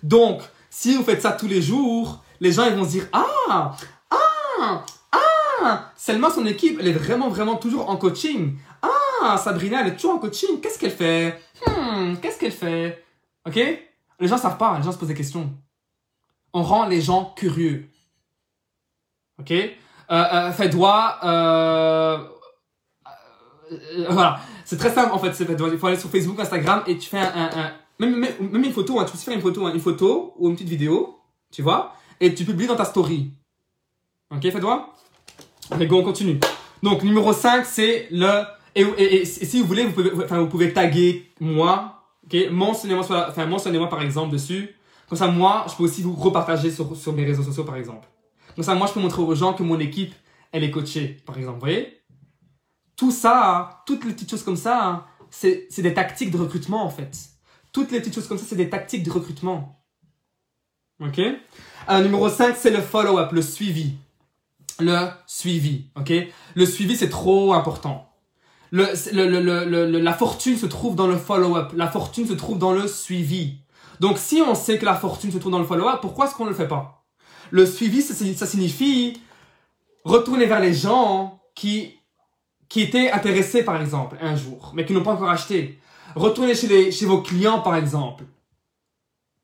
Donc, 0.02 0.42
si 0.70 0.96
vous 0.96 1.04
faites 1.04 1.22
ça 1.22 1.32
tous 1.32 1.48
les 1.48 1.62
jours, 1.62 2.24
les 2.40 2.52
gens, 2.52 2.66
ils 2.66 2.76
vont 2.76 2.84
se 2.84 2.90
dire, 2.90 3.08
ah, 3.14 3.76
ah, 4.10 4.84
ah, 5.12 5.92
Selma, 5.96 6.30
son 6.30 6.46
équipe, 6.46 6.78
elle 6.80 6.88
est 6.88 6.94
vraiment, 6.94 7.30
vraiment 7.30 7.56
toujours 7.56 7.90
en 7.90 7.96
coaching. 7.96 8.58
Ah, 8.82 9.38
Sabrina, 9.38 9.82
elle 9.82 9.94
est 9.94 9.96
toujours 9.96 10.16
en 10.16 10.20
coaching. 10.20 10.60
Qu'est-ce 10.60 10.78
qu'elle 10.78 10.92
fait? 10.92 11.40
Hmm, 11.66 12.16
qu'est-ce 12.22 12.38
qu'elle 12.38 12.52
fait 12.52 13.04
Ok? 13.48 13.56
Les 14.20 14.28
gens 14.28 14.38
savent 14.38 14.58
pas, 14.58 14.78
les 14.78 14.84
gens 14.84 14.92
se 14.92 14.98
posent 14.98 15.08
des 15.08 15.14
questions. 15.14 15.52
On 16.54 16.64
rend 16.64 16.86
les 16.88 17.02
gens 17.02 17.34
curieux. 17.36 17.90
Ok? 19.40 19.52
Euh, 19.52 19.72
euh, 20.12 20.52
euh, 21.24 22.18
euh, 23.72 24.08
voilà. 24.10 24.40
C'est 24.66 24.78
très 24.78 24.94
simple 24.94 25.14
en 25.14 25.20
fait. 25.20 25.34
Il 25.40 25.78
faut 25.78 25.88
aller 25.88 25.98
sur 25.98 26.10
Facebook, 26.10 26.40
Instagram 26.40 26.84
et 26.88 26.98
tu 26.98 27.10
fais 27.10 27.20
un, 27.20 27.74
même, 28.00 28.26
une 28.40 28.72
photo, 28.72 29.00
hein, 29.00 29.06
tu 29.06 29.12
peux 29.12 29.18
aussi 29.18 29.26
faire 29.26 29.36
une 29.36 29.42
photo, 29.42 29.66
hein, 29.66 29.72
une 29.74 29.80
photo 29.80 30.34
ou 30.38 30.50
une 30.50 30.56
petite 30.56 30.70
vidéo, 30.70 31.20
tu 31.52 31.62
vois, 31.62 31.94
et 32.20 32.34
tu 32.34 32.44
publies 32.46 32.68
dans 32.68 32.76
ta 32.76 32.86
story. 32.86 33.32
Ok, 34.32 34.60
doigt 34.60 34.94
Ok, 35.72 35.88
go, 35.88 36.00
on 36.00 36.04
continue. 36.04 36.40
Donc, 36.82 37.04
numéro 37.04 37.32
5, 37.32 37.66
c'est 37.66 38.08
le... 38.12 38.44
Et, 38.76 38.82
et- 38.82 39.26
si 39.26 39.62
vous 39.62 39.68
voulez, 39.68 39.86
vous 39.86 39.92
pouvez, 39.94 40.26
enfin, 40.26 40.40
vous 40.40 40.48
pouvez 40.48 40.74
taguer 40.74 41.32
moi, 41.40 42.04
ok? 42.26 42.50
Mentionnez-moi 42.50 43.06
enfin, 43.30 43.46
mentionnez-moi 43.46 43.88
par 43.88 44.02
exemple 44.02 44.34
dessus. 44.34 44.76
Comme 45.14 45.20
ça, 45.20 45.28
moi, 45.28 45.68
je 45.70 45.76
peux 45.76 45.84
aussi 45.84 46.02
vous 46.02 46.16
repartager 46.16 46.72
sur, 46.72 47.14
mes 47.14 47.24
réseaux 47.24 47.44
sociaux, 47.44 47.66
par 47.66 47.76
exemple. 47.76 48.08
Comme 48.56 48.64
ça, 48.64 48.74
moi, 48.74 48.88
je 48.88 48.94
peux 48.94 49.00
montrer 49.00 49.22
aux 49.22 49.36
gens 49.36 49.54
que 49.54 49.62
mon 49.62 49.80
équipe, 49.80 50.12
elle 50.52 50.64
est 50.64 50.72
coachée, 50.72 51.18
par 51.24 51.38
exemple. 51.38 51.54
Vous 51.60 51.66
voyez? 51.68 52.02
Tout 52.96 53.12
ça, 53.12 53.48
hein, 53.60 53.70
toutes 53.86 54.06
les 54.06 54.14
petites 54.14 54.32
choses 54.32 54.42
comme 54.42 54.56
ça, 54.58 54.84
hein, 54.84 55.06
c'est 55.30 55.68
des 55.84 55.94
tactiques 55.94 56.32
de 56.32 56.38
recrutement, 56.40 56.84
en 56.84 56.90
fait. 56.90 57.16
Toutes 57.72 57.92
les 57.92 58.00
petites 58.00 58.16
choses 58.16 58.28
comme 58.28 58.40
ça, 58.40 58.46
c'est 58.50 58.56
des 58.56 58.72
tactiques 58.72 59.04
de 59.04 59.12
recrutement. 59.12 59.84
Ok? 61.00 61.20
Euh, 61.20 62.02
Numéro 62.02 62.28
5, 62.28 62.56
c'est 62.58 62.72
le 62.72 62.82
follow-up, 62.82 63.34
le 63.34 63.44
suivi. 63.44 63.94
Le 64.80 65.10
suivi, 65.28 65.90
ok? 65.96 66.12
Le 66.56 66.66
suivi, 66.66 66.98
c'est 66.98 67.10
trop 67.10 67.54
important. 67.54 68.10
Le, 68.72 68.88
le- 69.14 69.86
le- 69.86 70.00
la 70.00 70.14
fortune 70.14 70.58
se 70.58 70.66
trouve 70.66 70.96
dans 70.96 71.06
le 71.06 71.18
follow-up. 71.18 71.72
La 71.76 71.88
fortune 71.88 72.26
se 72.26 72.34
trouve 72.34 72.58
dans 72.58 72.74
le 72.74 72.88
suivi. 72.88 73.60
Donc, 74.04 74.18
si 74.18 74.42
on 74.42 74.54
sait 74.54 74.78
que 74.78 74.84
la 74.84 74.96
fortune 74.96 75.32
se 75.32 75.38
trouve 75.38 75.54
dans 75.54 75.60
le 75.60 75.66
follow-up, 75.66 76.00
pourquoi 76.02 76.26
est-ce 76.26 76.36
qu'on 76.36 76.44
ne 76.44 76.50
le 76.50 76.56
fait 76.56 76.68
pas? 76.68 77.06
Le 77.52 77.66
suivi, 77.66 78.02
ça, 78.02 78.14
ça 78.14 78.46
signifie 78.46 79.22
retourner 80.04 80.46
vers 80.46 80.60
les 80.60 80.74
gens 80.74 81.40
qui, 81.56 81.94
qui 82.68 82.82
étaient 82.82 83.12
intéressés, 83.12 83.64
par 83.64 83.80
exemple, 83.80 84.18
un 84.20 84.36
jour, 84.36 84.74
mais 84.76 84.84
qui 84.84 84.92
n'ont 84.92 85.04
pas 85.04 85.14
encore 85.14 85.30
acheté. 85.30 85.80
Retourner 86.16 86.54
chez, 86.54 86.68
les, 86.68 86.92
chez 86.92 87.06
vos 87.06 87.22
clients, 87.22 87.62
par 87.62 87.78
exemple. 87.78 88.26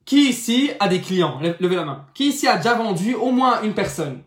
Qui 0.04 0.28
ici 0.28 0.72
a 0.82 0.90
des 0.90 1.00
clients? 1.00 1.40
Levez 1.62 1.78
la 1.78 1.86
main. 1.86 2.08
Qui 2.14 2.28
ici 2.28 2.46
a 2.46 2.58
déjà 2.58 2.74
vendu 2.74 3.16
au 3.16 3.32
moins 3.32 3.62
une 3.62 3.74
personne? 3.74 4.24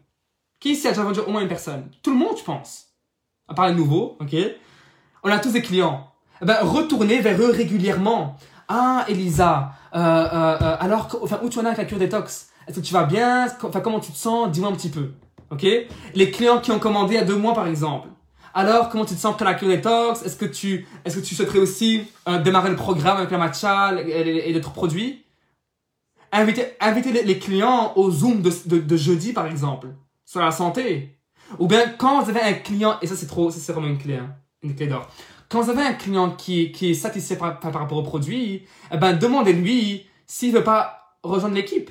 Qui 0.60 0.70
ici 0.70 0.88
a 0.88 0.92
déjà 0.92 1.02
vendu 1.02 1.20
au 1.20 1.30
moins 1.30 1.42
une 1.42 1.48
personne? 1.48 1.90
Tout 2.02 2.12
le 2.12 2.16
monde, 2.16 2.38
je 2.38 2.44
pense. 2.44 2.86
À 3.48 3.52
part 3.52 3.68
les 3.68 3.74
nouveaux, 3.74 4.16
ok? 4.18 4.34
On 5.24 5.30
a 5.30 5.38
tous 5.38 5.52
des 5.52 5.60
clients. 5.60 6.10
Eh 6.40 6.46
ben, 6.46 6.56
retournez 6.62 7.20
vers 7.20 7.38
eux 7.38 7.50
régulièrement. 7.50 8.38
Ah, 8.66 9.04
Elisa, 9.08 9.74
alors, 9.92 11.08
que- 11.08 11.16
enfin, 11.22 11.40
où 11.42 11.48
tu 11.48 11.58
en 11.58 11.62
es 11.62 11.66
avec 11.66 11.78
la 11.78 11.84
cure 11.84 11.98
détox? 11.98 12.48
Est-ce 12.66 12.80
que 12.80 12.84
tu 12.84 12.92
vas 12.92 13.04
bien? 13.04 13.48
Enfin, 13.62 13.80
comment 13.80 14.00
tu 14.00 14.12
te 14.12 14.16
sens? 14.16 14.50
Dis-moi 14.50 14.70
un 14.70 14.74
petit 14.74 14.90
peu. 14.90 15.10
Ok? 15.50 15.66
Les 16.14 16.30
clients 16.30 16.60
qui 16.60 16.70
ont 16.70 16.78
commandé 16.78 17.18
a 17.18 17.24
deux 17.24 17.36
mois, 17.36 17.54
par 17.54 17.66
exemple. 17.66 18.08
Alors, 18.54 18.88
comment 18.88 19.04
tu 19.04 19.14
te 19.14 19.20
sens 19.20 19.32
après 19.32 19.44
la 19.44 19.54
cure 19.54 19.68
détox? 19.68 20.22
Est-ce 20.22 20.36
que 20.36 20.44
tu, 20.44 20.86
est-ce 21.04 21.16
que 21.16 21.24
tu 21.24 21.34
souhaiterais 21.34 21.58
aussi 21.58 22.04
euh, 22.28 22.40
démarrer 22.40 22.70
le 22.70 22.76
programme 22.76 23.16
avec 23.16 23.30
la 23.30 23.38
matcha 23.38 23.94
et, 24.02 24.52
d'autres 24.52 24.72
produits? 24.72 25.24
Invitez, 26.32 26.64
invitez 26.80 27.12
les, 27.12 27.38
clients 27.38 27.92
au 27.96 28.10
Zoom 28.10 28.42
de, 28.42 28.78
de, 28.78 28.96
jeudi, 28.96 29.32
par 29.32 29.46
exemple, 29.46 29.88
sur 30.24 30.40
la 30.40 30.50
santé. 30.50 31.18
Ou 31.58 31.66
bien, 31.66 31.88
quand 31.98 32.22
vous 32.22 32.30
avez 32.30 32.40
un 32.40 32.54
client, 32.54 32.96
et 33.02 33.06
ça 33.06 33.16
c'est 33.16 33.26
trop, 33.26 33.50
c'est 33.50 33.72
vraiment 33.72 33.88
une 33.88 33.98
clé, 33.98 34.16
hein, 34.16 34.34
une 34.62 34.74
clé 34.74 34.86
d'or. 34.86 35.06
Quand 35.52 35.60
vous 35.60 35.68
avez 35.68 35.82
un 35.82 35.92
client 35.92 36.30
qui, 36.30 36.72
est 36.80 36.94
satisfait 36.94 37.36
par, 37.36 37.60
par, 37.60 37.74
rapport 37.74 37.98
au 37.98 38.02
produit, 38.02 38.62
eh 38.90 38.96
ben, 38.96 39.12
demandez-lui 39.12 40.06
s'il 40.26 40.50
veut 40.50 40.64
pas 40.64 41.18
rejoindre 41.22 41.54
l'équipe. 41.54 41.90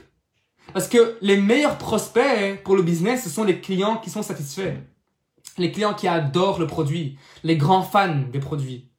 Parce 0.73 0.87
que 0.87 1.15
les 1.21 1.37
meilleurs 1.37 1.77
prospects 1.77 2.63
pour 2.63 2.75
le 2.75 2.81
business, 2.81 3.23
ce 3.23 3.29
sont 3.29 3.43
les 3.43 3.61
clients 3.61 3.97
qui 3.97 4.09
sont 4.09 4.23
satisfaits. 4.23 4.77
Les 5.59 5.71
clients 5.71 5.93
qui 5.93 6.07
adorent 6.07 6.57
le 6.57 6.65
produit. 6.65 7.19
Les 7.43 7.55
grands 7.55 7.83
fans 7.83 8.23
des 8.33 8.39
produits. 8.39 8.89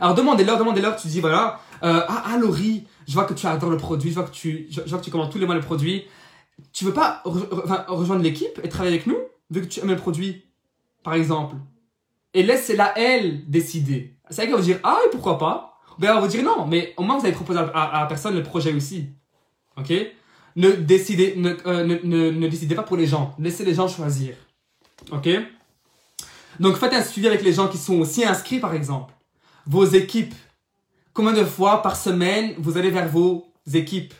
Alors 0.00 0.14
demandez-leur, 0.14 0.56
demandez-leur, 0.56 0.94
tu 0.94 1.08
dis 1.08 1.20
voilà, 1.20 1.58
euh, 1.82 2.02
ah, 2.06 2.22
ah 2.26 2.38
Laurie, 2.38 2.86
je 3.08 3.14
vois 3.14 3.24
que 3.24 3.34
tu 3.34 3.46
adores 3.48 3.70
le 3.70 3.76
produit, 3.76 4.10
je 4.10 4.14
vois 4.14 4.24
que 4.24 4.30
tu, 4.30 4.68
je, 4.70 4.82
vois 4.82 5.00
que 5.00 5.04
tu 5.04 5.10
commandes 5.10 5.32
tous 5.32 5.38
les 5.38 5.46
mois 5.46 5.56
le 5.56 5.60
produit. 5.60 6.04
Tu 6.72 6.84
veux 6.84 6.94
pas 6.94 7.22
rejoindre 7.24 8.22
l'équipe 8.22 8.60
et 8.62 8.68
travailler 8.68 8.94
avec 8.94 9.08
nous, 9.08 9.18
vu 9.50 9.62
que 9.62 9.66
tu 9.66 9.80
aimes 9.80 9.88
le 9.88 9.96
produit, 9.96 10.44
par 11.02 11.14
exemple? 11.14 11.56
Et 12.34 12.42
laissez-la 12.42 12.96
elle 12.98 13.48
décider. 13.50 14.14
C'est 14.30 14.42
elle 14.42 14.48
qui 14.48 14.52
va 14.52 14.58
vous 14.58 14.64
dire 14.64 14.80
ah 14.82 14.98
et 15.06 15.10
pourquoi 15.10 15.38
pas? 15.38 15.78
Ou 15.96 16.00
bien 16.00 16.10
elle 16.10 16.16
va 16.16 16.20
vous 16.22 16.28
dire 16.28 16.42
non, 16.42 16.66
mais 16.66 16.94
au 16.96 17.02
moins 17.02 17.18
vous 17.18 17.24
avez 17.26 17.34
proposé 17.34 17.58
à, 17.58 17.62
à- 17.62 17.96
à 17.98 18.00
la 18.00 18.06
personne 18.06 18.34
le 18.34 18.42
projet 18.42 18.72
aussi. 18.72 19.08
Ok? 19.76 19.92
Ne 20.56 20.70
décidez, 20.72 21.34
ne, 21.36 21.56
euh, 21.66 21.84
ne, 21.84 21.98
ne, 22.02 22.30
ne 22.30 22.48
décidez 22.48 22.74
pas 22.74 22.82
pour 22.82 22.96
les 22.96 23.06
gens. 23.06 23.34
Laissez 23.38 23.64
les 23.64 23.74
gens 23.74 23.88
choisir. 23.88 24.34
Ok? 25.10 25.28
Donc 26.60 26.76
faites 26.76 26.92
un 26.92 27.02
suivi 27.02 27.26
avec 27.26 27.42
les 27.42 27.52
gens 27.52 27.68
qui 27.68 27.78
sont 27.78 27.98
aussi 28.00 28.24
inscrits, 28.24 28.60
par 28.60 28.74
exemple. 28.74 29.14
Vos 29.66 29.84
équipes. 29.84 30.34
Combien 31.14 31.32
de 31.32 31.44
fois 31.44 31.82
par 31.82 31.96
semaine 31.96 32.54
vous 32.58 32.76
allez 32.78 32.90
vers 32.90 33.08
vos 33.08 33.52
équipes? 33.72 34.14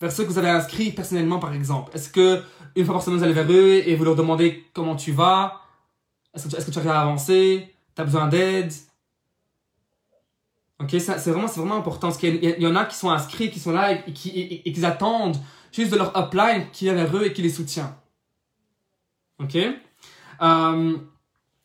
Vers 0.00 0.10
ceux 0.12 0.24
que 0.24 0.28
vous 0.28 0.38
avez 0.38 0.48
inscrits 0.50 0.90
personnellement, 0.90 1.38
par 1.38 1.54
exemple. 1.54 1.90
Est-ce 1.94 2.08
que 2.08 2.42
une 2.74 2.84
fois 2.84 2.94
par 2.94 3.02
semaine 3.02 3.18
vous 3.18 3.24
allez 3.24 3.32
vers 3.32 3.50
eux 3.50 3.82
et 3.86 3.94
vous 3.94 4.04
leur 4.04 4.16
demandez 4.16 4.64
comment 4.72 4.96
tu 4.96 5.12
vas? 5.12 5.61
Est-ce 6.34 6.44
que, 6.44 6.50
tu- 6.50 6.56
est-ce 6.56 6.66
que 6.66 6.70
tu 6.70 6.78
arrives 6.78 6.90
à 6.90 7.00
avancer? 7.02 7.74
T'as 7.94 8.04
besoin 8.04 8.28
d'aide? 8.28 8.72
Ok, 10.80 10.90
c'est 10.90 11.30
vraiment, 11.30 11.46
vraiment 11.46 11.76
important 11.76 12.08
parce 12.08 12.18
qu'il 12.18 12.42
y, 12.42 12.46
a- 12.48 12.56
il 12.56 12.62
y 12.62 12.66
en 12.66 12.74
a 12.74 12.84
qui 12.84 12.96
sont 12.96 13.10
inscrits, 13.10 13.50
qui 13.50 13.60
sont 13.60 13.72
là 13.72 13.92
et 13.92 14.12
qui, 14.12 14.84
attendent 14.84 15.36
juste 15.70 15.92
de 15.92 15.96
leur 15.96 16.16
upline 16.16 16.66
qui 16.72 16.84
vient 16.86 16.94
vers 16.94 17.16
eux 17.16 17.26
et 17.26 17.32
qui 17.32 17.42
les 17.42 17.50
soutient. 17.50 17.96
Ok? 19.38 19.56
Euh, 19.56 20.96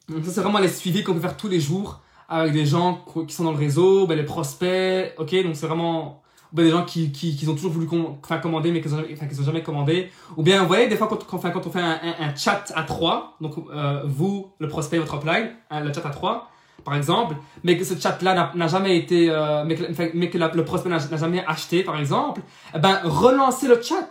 donc 0.08 0.26
ça, 0.26 0.32
c'est 0.32 0.42
vraiment 0.42 0.60
les 0.60 0.70
suivis 0.70 1.04
qu'on 1.04 1.14
peut 1.14 1.20
faire 1.20 1.38
tous 1.38 1.48
les 1.48 1.60
jours 1.60 2.02
avec 2.30 2.54
des 2.54 2.66
gens 2.66 3.06
qui 3.28 3.34
sont 3.34 3.46
dans 3.46 3.52
le 3.54 3.58
réseau, 3.58 4.06
ben, 4.06 4.16
les 4.16 4.26
prospects, 4.26 5.14
ok? 5.18 5.44
Donc 5.44 5.56
c'est 5.56 5.66
vraiment 5.68 6.22
ben, 6.54 6.64
des 6.64 6.72
gens 6.72 6.86
qui, 6.86 7.12
qui, 7.12 7.36
qui 7.36 7.48
ont 7.48 7.56
toujours 7.56 7.72
voulu 7.72 7.88
com- 7.88 8.18
commander 8.42 8.72
mais 8.72 8.82
qui 8.82 8.90
n'ont 8.90 9.04
enfin, 9.14 9.44
jamais 9.44 9.64
commandé. 9.64 10.12
Ou 10.38 10.44
bien, 10.44 10.62
vous 10.62 10.68
voyez, 10.68 10.88
des 10.88 10.96
fois 10.96 11.08
quand, 11.08 11.26
quand, 11.26 11.38
enfin, 11.38 11.52
quand 11.52 11.66
on 11.68 11.72
fait 11.72 11.82
un, 11.82 12.00
un, 12.20 12.36
chat 12.36 12.72
à 12.76 12.84
trois, 12.84 13.36
donc 13.42 13.56
euh, 13.74 14.02
vous, 14.06 14.52
le 14.60 14.68
prospect, 14.68 14.98
votre 15.00 15.16
upline, 15.16 15.52
hein, 15.70 15.82
le 15.82 15.94
chat 15.94 16.06
à 16.06 16.10
trois, 16.10 16.50
par 16.84 16.96
exemple, 16.96 17.36
mais 17.64 17.78
que 17.78 17.84
ce 17.84 18.00
chat-là 18.00 18.52
n'a- 18.56 18.68
jamais 18.68 18.98
été, 18.98 19.30
euh, 19.30 19.64
mais 19.66 19.76
que, 19.76 19.84
mais 20.14 20.30
que 20.30 20.38
le 20.38 20.64
prospect 20.64 20.90
n'a 20.90 21.00
jamais 21.00 21.44
acheté, 21.46 21.84
par 21.84 22.00
exemple, 22.00 22.42
eh 22.74 22.80
ben, 22.80 23.00
relancez 23.04 23.68
le 23.68 23.82
chat. 23.82 24.08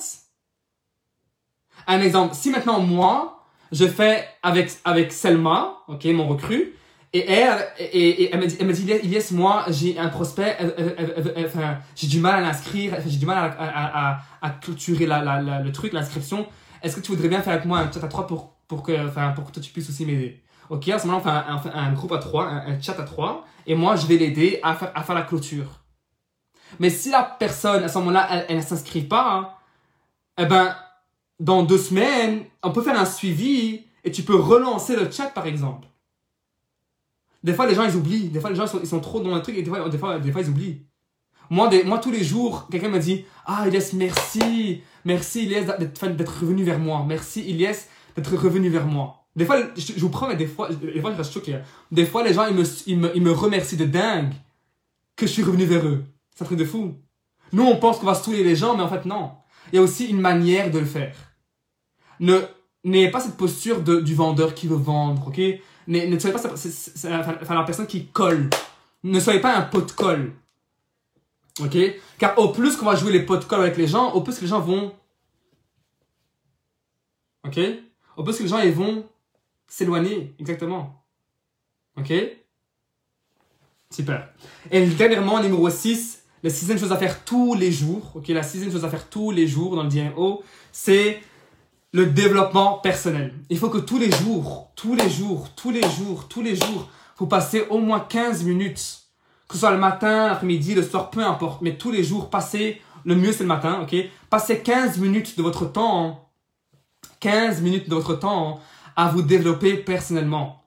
Un 1.87 2.01
exemple, 2.01 2.35
si 2.35 2.51
maintenant 2.51 2.81
moi, 2.81 3.45
je 3.73 3.87
fais 3.87 4.25
avec, 4.43 4.71
avec 4.85 5.13
Selma, 5.13 5.79
ok, 5.89 6.05
mon 6.07 6.29
recrue, 6.29 6.75
et 7.17 7.31
elle, 7.31 7.67
et, 7.79 8.31
elle 8.33 8.41
me 8.41 8.73
dit, 8.73 8.91
elle 8.91 9.01
dit, 9.01 9.35
moi, 9.35 9.65
j'ai 9.69 9.99
un 9.99 10.09
prospect, 10.09 10.57
enfin, 11.47 11.79
j'ai 11.95 12.07
du 12.09 12.21
mal 12.21 12.37
à 12.37 12.41
l'inscrire, 12.41 12.95
j'ai 13.07 13.19
du 13.19 13.27
mal 13.27 13.57
à, 13.59 14.51
clôturer 14.61 15.07
le 15.07 15.71
truc, 15.71 15.93
l'inscription. 15.93 16.47
Est-ce 16.83 16.97
que 16.97 17.01
tu 17.01 17.13
voudrais 17.13 17.29
bien 17.29 17.41
faire 17.41 17.55
avec 17.55 17.65
moi 17.65 17.79
un 17.79 17.91
chat 17.91 18.05
à 18.05 18.09
trois 18.09 18.27
pour, 18.27 18.57
pour 18.69 18.83
que, 18.83 18.93
pour 19.35 19.45
que 19.47 19.53
toi 19.53 19.63
tu 19.63 19.73
puisses 19.73 19.89
aussi 19.89 20.05
m'aider? 20.05 20.43
Ok, 20.69 20.89
à 20.89 20.99
ce 20.99 21.07
moment-là, 21.07 21.47
on 21.51 21.59
fait 21.59 21.71
un, 21.73 21.93
groupe 21.93 22.13
à 22.13 22.19
trois, 22.19 22.47
un, 22.47 22.81
chat 22.81 22.99
à 22.99 23.05
trois, 23.05 23.47
et 23.67 23.75
moi, 23.75 23.97
je 23.97 24.07
vais 24.07 24.17
l'aider 24.17 24.61
à 24.63 24.75
faire, 24.75 25.15
la 25.15 25.23
clôture. 25.23 25.81
Mais 26.81 26.91
si 26.91 27.11
la 27.11 27.23
personne, 27.23 27.85
à 27.85 27.89
ce 27.89 27.97
moment-là, 27.99 28.45
elle, 28.49 28.57
ne 28.57 28.63
s'inscrit 28.63 29.03
pas, 29.03 29.61
eh 30.39 30.45
ben, 30.45 30.77
dans 31.39 31.63
deux 31.63 31.79
semaines, 31.79 32.45
on 32.63 32.73
peut 32.73 32.83
faire 32.83 32.99
un 32.99 33.07
suivi 33.07 33.85
et 34.05 34.11
tu 34.11 34.23
peux 34.23 34.37
relancer 34.37 34.97
le 34.97 35.11
chat, 35.11 35.29
par 35.29 35.47
exemple. 35.47 35.87
Des 37.47 37.55
fois, 37.55 37.65
les 37.69 37.77
gens, 37.77 37.85
ils 37.85 37.95
oublient. 37.95 38.29
Des 38.29 38.41
fois, 38.41 38.51
les 38.51 38.57
gens, 38.57 38.67
ils 38.83 38.89
sont, 38.89 38.99
trop 38.99 39.21
dans 39.21 39.33
le 39.33 39.41
truc 39.41 39.57
et 39.57 39.63
des 39.63 39.71
fois, 39.71 39.89
des 39.89 39.99
fois, 39.99 40.19
ils 40.43 40.49
oublient. 40.49 40.83
Moi, 41.49 41.71
moi, 41.85 41.99
tous 41.99 42.11
les 42.11 42.25
jours, 42.25 42.67
quelqu'un 42.69 42.89
me 42.89 42.99
dit 42.99 43.25
Ah, 43.45 43.69
Ilyes, 43.69 43.95
merci. 43.95 44.81
Merci, 45.05 45.45
Ilyes, 45.45 45.65
d'être 45.79 46.41
revenu 46.41 46.65
vers 46.65 46.81
moi. 46.81 47.05
Merci, 47.07 47.43
Ilyes, 47.43 47.87
d'être 48.17 48.37
revenu 48.37 48.69
vers 48.69 48.85
moi. 48.87 49.29
Des 49.37 49.45
fois, 49.45 49.59
je, 49.77 49.93
je 49.95 50.01
vous 50.01 50.09
promets, 50.09 50.35
des 50.35 50.49
fois, 50.49 50.69
des 50.71 51.01
fois, 51.01 51.13
je 51.13 51.19
reste 51.19 51.33
choqué. 51.33 51.55
hein. 51.55 51.63
Des 51.93 52.05
fois, 52.05 52.25
les 52.25 52.35
gens, 52.35 52.47
ils 52.49 52.57
me, 52.57 52.65
ils, 52.89 52.99
me, 52.99 53.17
ils 53.17 53.23
me 53.23 53.31
remercient 53.31 53.77
de 53.77 53.85
dingue 53.85 54.33
que 55.15 55.29
je 55.29 55.31
suis 55.33 55.45
revenu 55.45 55.67
vers 55.67 55.87
eux. 55.87 56.03
C'est 56.35 56.43
un 56.43 56.47
truc 56.47 56.59
de 56.59 56.65
fou. 56.65 56.97
Nous, 57.53 57.63
on 57.63 57.77
pense 57.77 57.99
qu'on 58.01 58.07
va 58.07 58.15
saouler 58.17 58.43
les 58.43 58.57
gens, 58.57 58.77
mais 58.77 58.83
en 58.83 58.89
fait, 58.89 59.05
non. 59.05 59.31
Il 59.73 59.77
y 59.77 59.79
a 59.79 59.83
aussi 59.83 60.07
une 60.07 60.21
manière 60.21 60.73
de 60.73 60.81
le 60.81 60.85
faire. 60.85 61.15
Ne, 62.19 62.41
n'ayez 62.83 63.13
pas 63.13 63.21
cette 63.21 63.37
posture 63.37 63.83
de, 63.83 64.01
du 64.01 64.17
vendeur 64.17 64.53
qui 64.53 64.67
veut 64.67 64.75
vendre, 64.75 65.29
ok? 65.29 65.41
Ne, 65.87 66.07
ne 66.07 66.19
soyez 66.19 66.35
pas 66.35 67.55
la, 67.55 67.63
personne 67.65 67.87
qui 67.87 68.07
colle. 68.07 68.51
Ne 69.05 69.21
soyez 69.21 69.41
pas 69.41 69.57
un 69.57 69.63
pot 69.63 69.83
de 69.83 69.93
colle. 69.93 70.33
Ok? 71.61 71.77
Car 72.19 72.39
au 72.39 72.49
plus 72.49 72.77
qu'on 72.77 72.87
va 72.87 72.97
jouer 72.97 73.13
les 73.13 73.23
pots 73.23 73.37
de 73.37 73.45
colle 73.45 73.61
avec 73.61 73.77
les 73.77 73.87
gens, 73.87 74.13
au 74.13 74.21
plus 74.21 74.37
que 74.37 74.43
les 74.43 74.49
gens 74.49 74.61
vont. 74.61 74.93
Ok? 77.45 77.59
Au 78.17 78.25
plus 78.25 78.37
que 78.37 78.43
les 78.43 78.49
gens 78.49 78.71
vont 78.73 79.07
s'éloigner, 79.69 80.35
exactement. 80.39 81.05
Ok? 81.97 82.13
Super. 83.91 84.29
Et 84.71 84.85
dernièrement, 84.87 85.41
numéro 85.41 85.71
6, 85.71 86.25
la 86.43 86.51
sixième 86.51 86.79
chose 86.79 86.93
à 86.93 86.97
faire 86.97 87.25
tous 87.25 87.55
les 87.55 87.73
jours, 87.73 88.13
ok? 88.15 88.29
La 88.29 88.43
sixième 88.43 88.71
chose 88.71 88.85
à 88.85 88.91
faire 88.91 89.09
tous 89.09 89.31
les 89.31 89.47
jours 89.47 89.75
dans 89.77 89.85
le 89.85 89.89
DMO, 89.89 90.43
c'est 90.73 91.21
le 91.97 92.05
développement 92.05 92.75
personnel. 92.75 93.33
Il 93.49 93.57
faut 93.57 93.71
que 93.71 93.79
tous 93.79 93.99
les 93.99 94.11
jours, 94.11 94.71
tous 94.77 94.95
les 94.95 95.09
jours, 95.09 95.49
tous 95.57 95.71
les 95.71 95.81
jours, 95.81 96.29
tous 96.29 96.43
les 96.43 96.55
jours, 96.55 96.91
vous 97.17 97.27
passez 97.27 97.65
au 97.71 97.79
moins 97.79 98.01
15 98.01 98.45
minutes, 98.45 99.01
que 99.49 99.55
ce 99.55 99.61
soit 99.61 99.71
le 99.71 99.79
matin, 99.79 100.27
l'après-midi, 100.27 100.75
le 100.75 100.83
soir, 100.83 101.09
peu 101.09 101.25
importe, 101.25 101.63
mais 101.63 101.79
tous 101.79 101.91
les 101.91 102.05
jours, 102.05 102.29
passez, 102.29 102.83
le 103.07 103.15
mieux 103.15 103.33
c'est 103.33 103.45
le 103.45 103.49
matin, 103.49 103.81
ok? 103.81 103.97
Passez 104.29 104.59
15 104.59 104.99
minutes 104.99 105.39
de 105.39 105.43
votre 105.43 105.65
temps, 105.65 106.29
15 107.21 107.63
minutes 107.63 107.89
de 107.89 107.95
votre 107.95 108.13
temps 108.13 108.61
à 108.95 109.09
vous 109.09 109.23
développer 109.23 109.79
personnellement. 109.79 110.65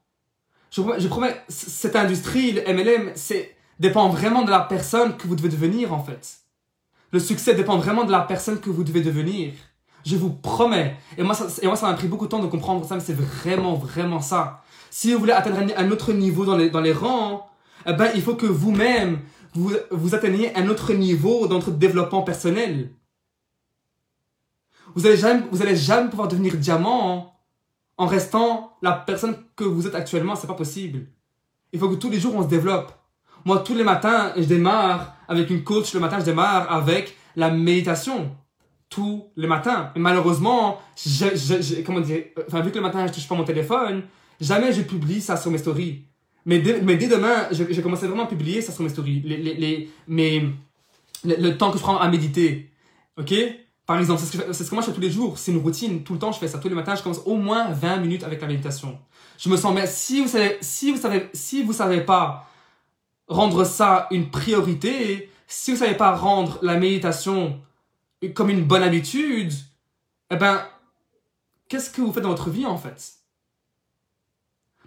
Je, 0.71 0.81
je 0.97 1.07
promets, 1.07 1.39
cette 1.47 1.95
industrie, 1.95 2.53
le 2.53 2.73
MLM, 2.73 3.11
c'est, 3.13 3.55
dépend 3.79 4.09
vraiment 4.09 4.41
de 4.41 4.49
la 4.49 4.61
personne 4.61 5.15
que 5.15 5.27
vous 5.27 5.35
devez 5.35 5.49
devenir, 5.49 5.93
en 5.93 6.03
fait. 6.03 6.39
Le 7.11 7.19
succès 7.19 7.53
dépend 7.53 7.77
vraiment 7.77 8.05
de 8.05 8.11
la 8.11 8.21
personne 8.21 8.59
que 8.59 8.71
vous 8.71 8.83
devez 8.83 9.01
devenir. 9.01 9.53
Je 10.05 10.15
vous 10.15 10.31
promets. 10.31 10.97
Et 11.17 11.23
moi, 11.23 11.33
ça, 11.33 11.47
et 11.61 11.67
moi, 11.67 11.75
ça 11.75 11.87
m'a 11.87 11.93
pris 11.93 12.07
beaucoup 12.07 12.25
de 12.25 12.29
temps 12.29 12.39
de 12.39 12.47
comprendre 12.47 12.85
ça, 12.85 12.95
mais 12.95 13.01
c'est 13.01 13.17
vraiment, 13.17 13.75
vraiment 13.75 14.21
ça. 14.21 14.61
Si 14.89 15.13
vous 15.13 15.19
voulez 15.19 15.33
atteindre 15.33 15.73
un 15.75 15.91
autre 15.91 16.13
niveau 16.13 16.45
dans 16.45 16.57
les, 16.57 16.69
dans 16.69 16.81
les 16.81 16.93
rangs, 16.93 17.47
eh 17.85 17.93
ben, 17.93 18.09
il 18.15 18.21
faut 18.21 18.35
que 18.35 18.45
vous-même, 18.45 19.19
vous, 19.53 19.71
vous 19.91 20.15
atteigniez 20.15 20.55
un 20.57 20.67
autre 20.67 20.93
niveau 20.93 21.47
dans 21.47 21.59
votre 21.59 21.71
développement 21.71 22.21
personnel. 22.21 22.91
Vous 24.95 25.05
allez 25.05 25.17
jamais, 25.17 25.43
vous 25.51 25.61
allez 25.61 25.75
jamais 25.75 26.09
pouvoir 26.09 26.27
devenir 26.27 26.55
diamant 26.55 27.35
en 27.97 28.07
restant 28.07 28.77
la 28.81 28.93
personne 28.93 29.35
que 29.55 29.63
vous 29.63 29.85
êtes 29.85 29.95
actuellement. 29.95 30.35
C'est 30.35 30.47
pas 30.47 30.53
possible. 30.53 31.07
Il 31.71 31.79
faut 31.79 31.89
que 31.89 31.95
tous 31.95 32.09
les 32.09 32.19
jours 32.19 32.35
on 32.35 32.43
se 32.43 32.47
développe. 32.47 32.91
Moi, 33.45 33.59
tous 33.59 33.75
les 33.75 33.83
matins, 33.83 34.33
je 34.35 34.43
démarre 34.43 35.15
avec 35.27 35.49
une 35.49 35.63
coach. 35.63 35.93
Le 35.93 35.99
matin, 35.99 36.19
je 36.19 36.25
démarre 36.25 36.71
avec 36.71 37.15
la 37.35 37.51
méditation 37.51 38.35
tous 38.89 39.29
les 39.35 39.47
matins. 39.47 39.91
Mais 39.95 40.01
malheureusement, 40.01 40.79
je, 40.97 41.25
je, 41.35 41.81
comment 41.81 41.99
dire, 41.99 42.23
enfin, 42.47 42.61
vu 42.61 42.71
que 42.71 42.75
le 42.75 42.81
matin, 42.81 43.05
je 43.07 43.13
touche 43.13 43.27
pas 43.27 43.35
mon 43.35 43.43
téléphone, 43.43 44.03
jamais 44.41 44.73
je 44.73 44.81
publie 44.81 45.21
ça 45.21 45.37
sur 45.37 45.51
mes 45.51 45.57
stories. 45.57 46.05
Mais 46.45 46.59
dès, 46.59 46.79
demain, 46.81 47.47
j'ai 47.51 47.81
commencé 47.81 48.07
vraiment 48.07 48.23
à 48.23 48.27
publier 48.27 48.61
ça 48.61 48.71
sur 48.71 48.83
mes 48.83 48.89
stories. 48.89 49.21
Les, 49.21 49.89
le, 51.25 51.51
temps 51.57 51.71
que 51.71 51.77
je 51.77 51.83
prends 51.83 51.97
à 51.97 52.07
méditer. 52.09 52.71
Ok? 53.17 53.33
Par 53.85 53.99
exemple, 53.99 54.21
c'est 54.21 54.37
ce, 54.37 54.41
que, 54.41 54.53
ce 54.53 54.63
que 54.63 54.73
moi 54.73 54.81
je 54.81 54.87
fais 54.87 54.93
tous 54.93 55.01
les 55.01 55.11
jours. 55.11 55.37
C'est 55.37 55.51
une 55.51 55.59
routine. 55.59 56.03
Tout 56.03 56.13
le 56.13 56.19
temps, 56.19 56.31
je 56.31 56.39
fais 56.39 56.47
ça. 56.47 56.57
Tous 56.57 56.69
les 56.69 56.75
matins, 56.75 56.95
je 56.95 57.03
commence 57.03 57.21
au 57.25 57.35
moins 57.35 57.71
20 57.71 57.97
minutes 57.97 58.23
avec 58.23 58.41
la 58.41 58.47
méditation. 58.47 58.97
Je 59.37 59.49
me 59.49 59.57
sens, 59.57 59.73
mais 59.73 59.87
si 59.87 60.21
vous 60.21 60.27
savez, 60.27 60.57
si 60.61 60.91
vous 60.91 60.97
savez, 60.97 61.29
si 61.33 61.63
vous 61.63 61.73
savez 61.73 62.01
pas 62.01 62.47
rendre 63.27 63.63
ça 63.63 64.07
une 64.11 64.29
priorité, 64.29 65.29
si 65.47 65.71
vous 65.71 65.77
savez 65.77 65.95
pas 65.95 66.15
rendre 66.15 66.59
la 66.61 66.77
méditation 66.77 67.59
comme 68.33 68.49
une 68.49 68.65
bonne 68.65 68.83
habitude, 68.83 69.53
eh 70.31 70.35
ben, 70.35 70.61
qu'est-ce 71.67 71.89
que 71.89 72.01
vous 72.01 72.11
faites 72.11 72.23
dans 72.23 72.29
votre 72.29 72.49
vie 72.49 72.65
en 72.65 72.77
fait? 72.77 73.13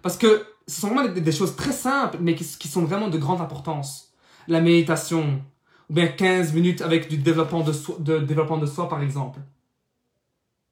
Parce 0.01 0.17
que 0.17 0.45
ce 0.67 0.81
sont 0.81 0.89
vraiment 0.89 1.09
des, 1.09 1.31
choses 1.31 1.55
très 1.55 1.71
simples, 1.71 2.17
mais 2.21 2.35
qui, 2.35 2.67
sont 2.67 2.83
vraiment 2.83 3.07
de 3.09 3.17
grande 3.17 3.41
importance. 3.41 4.13
La 4.47 4.61
méditation, 4.61 5.41
ou 5.89 5.93
bien 5.93 6.07
15 6.07 6.53
minutes 6.53 6.81
avec 6.81 7.09
du 7.09 7.17
développement 7.17 7.61
de, 7.61 7.73
soi, 7.73 7.95
de, 7.99 8.19
développement 8.19 8.57
de 8.57 8.65
soi, 8.65 8.87
par 8.87 9.01
exemple. 9.01 9.39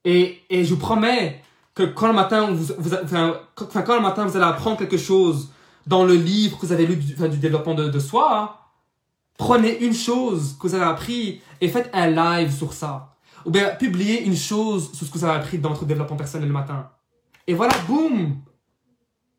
Et, 0.03 0.41
et 0.49 0.63
je 0.63 0.73
vous 0.73 0.79
promets 0.79 1.41
que 1.73 1.83
quand 1.83 2.07
le 2.07 2.13
matin, 2.13 2.51
vous, 2.51 2.73
vous, 2.77 2.93
enfin, 2.93 3.39
quand, 3.55 3.95
le 3.95 4.01
matin 4.01 4.25
vous 4.25 4.35
allez 4.35 4.45
apprendre 4.45 4.77
quelque 4.77 4.97
chose 4.97 5.51
dans 5.87 6.03
le 6.03 6.13
livre 6.13 6.57
que 6.57 6.65
vous 6.65 6.73
avez 6.73 6.85
lu 6.85 6.95
du, 6.95 7.13
du 7.13 7.37
développement 7.37 7.73
de, 7.73 7.89
de 7.89 7.99
soi, 7.99 8.60
Prenez 9.41 9.83
une 9.83 9.95
chose 9.95 10.55
que 10.59 10.67
vous 10.67 10.75
avez 10.75 10.83
appris 10.83 11.41
et 11.61 11.67
faites 11.67 11.89
un 11.93 12.11
live 12.11 12.55
sur 12.55 12.73
ça. 12.73 13.15
Ou 13.43 13.49
bien 13.49 13.69
publiez 13.73 14.23
une 14.23 14.35
chose 14.35 14.93
sur 14.93 15.07
ce 15.07 15.11
que 15.11 15.17
vous 15.17 15.25
avez 15.25 15.39
appris 15.39 15.57
dans 15.57 15.69
votre 15.69 15.83
développement 15.83 16.15
personnel 16.15 16.47
le 16.47 16.53
matin. 16.53 16.91
Et 17.47 17.55
voilà, 17.55 17.73
boum 17.87 18.35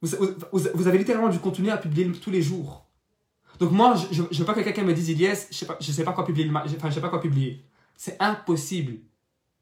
vous, 0.01 0.89
avez 0.89 0.99
littéralement 0.99 1.29
du 1.29 1.39
contenu 1.39 1.71
à 1.71 1.77
publier 1.77 2.11
tous 2.11 2.33
les 2.33 2.43
jours. 2.43 2.85
Donc 3.61 3.71
moi, 3.71 3.95
je 4.11 4.23
ne 4.23 4.39
veux 4.39 4.45
pas 4.45 4.55
que 4.55 4.61
quelqu'un 4.63 4.83
me 4.83 4.93
dise, 4.93 5.11
yes, 5.11 5.47
je 5.53 5.59
sais 5.59 5.67
pas, 5.67 5.77
je 5.81 5.93
sais 5.93 6.03
pas 6.03 6.13
quoi 6.13 6.27
publier, 6.27 6.51
enfin, 6.53 6.91
je 6.91 6.95
sais 6.95 7.01
pas 7.01 7.09
quoi 7.09 7.21
publier. 7.21 7.65
C'est 7.97 8.17
impossible. 8.19 8.95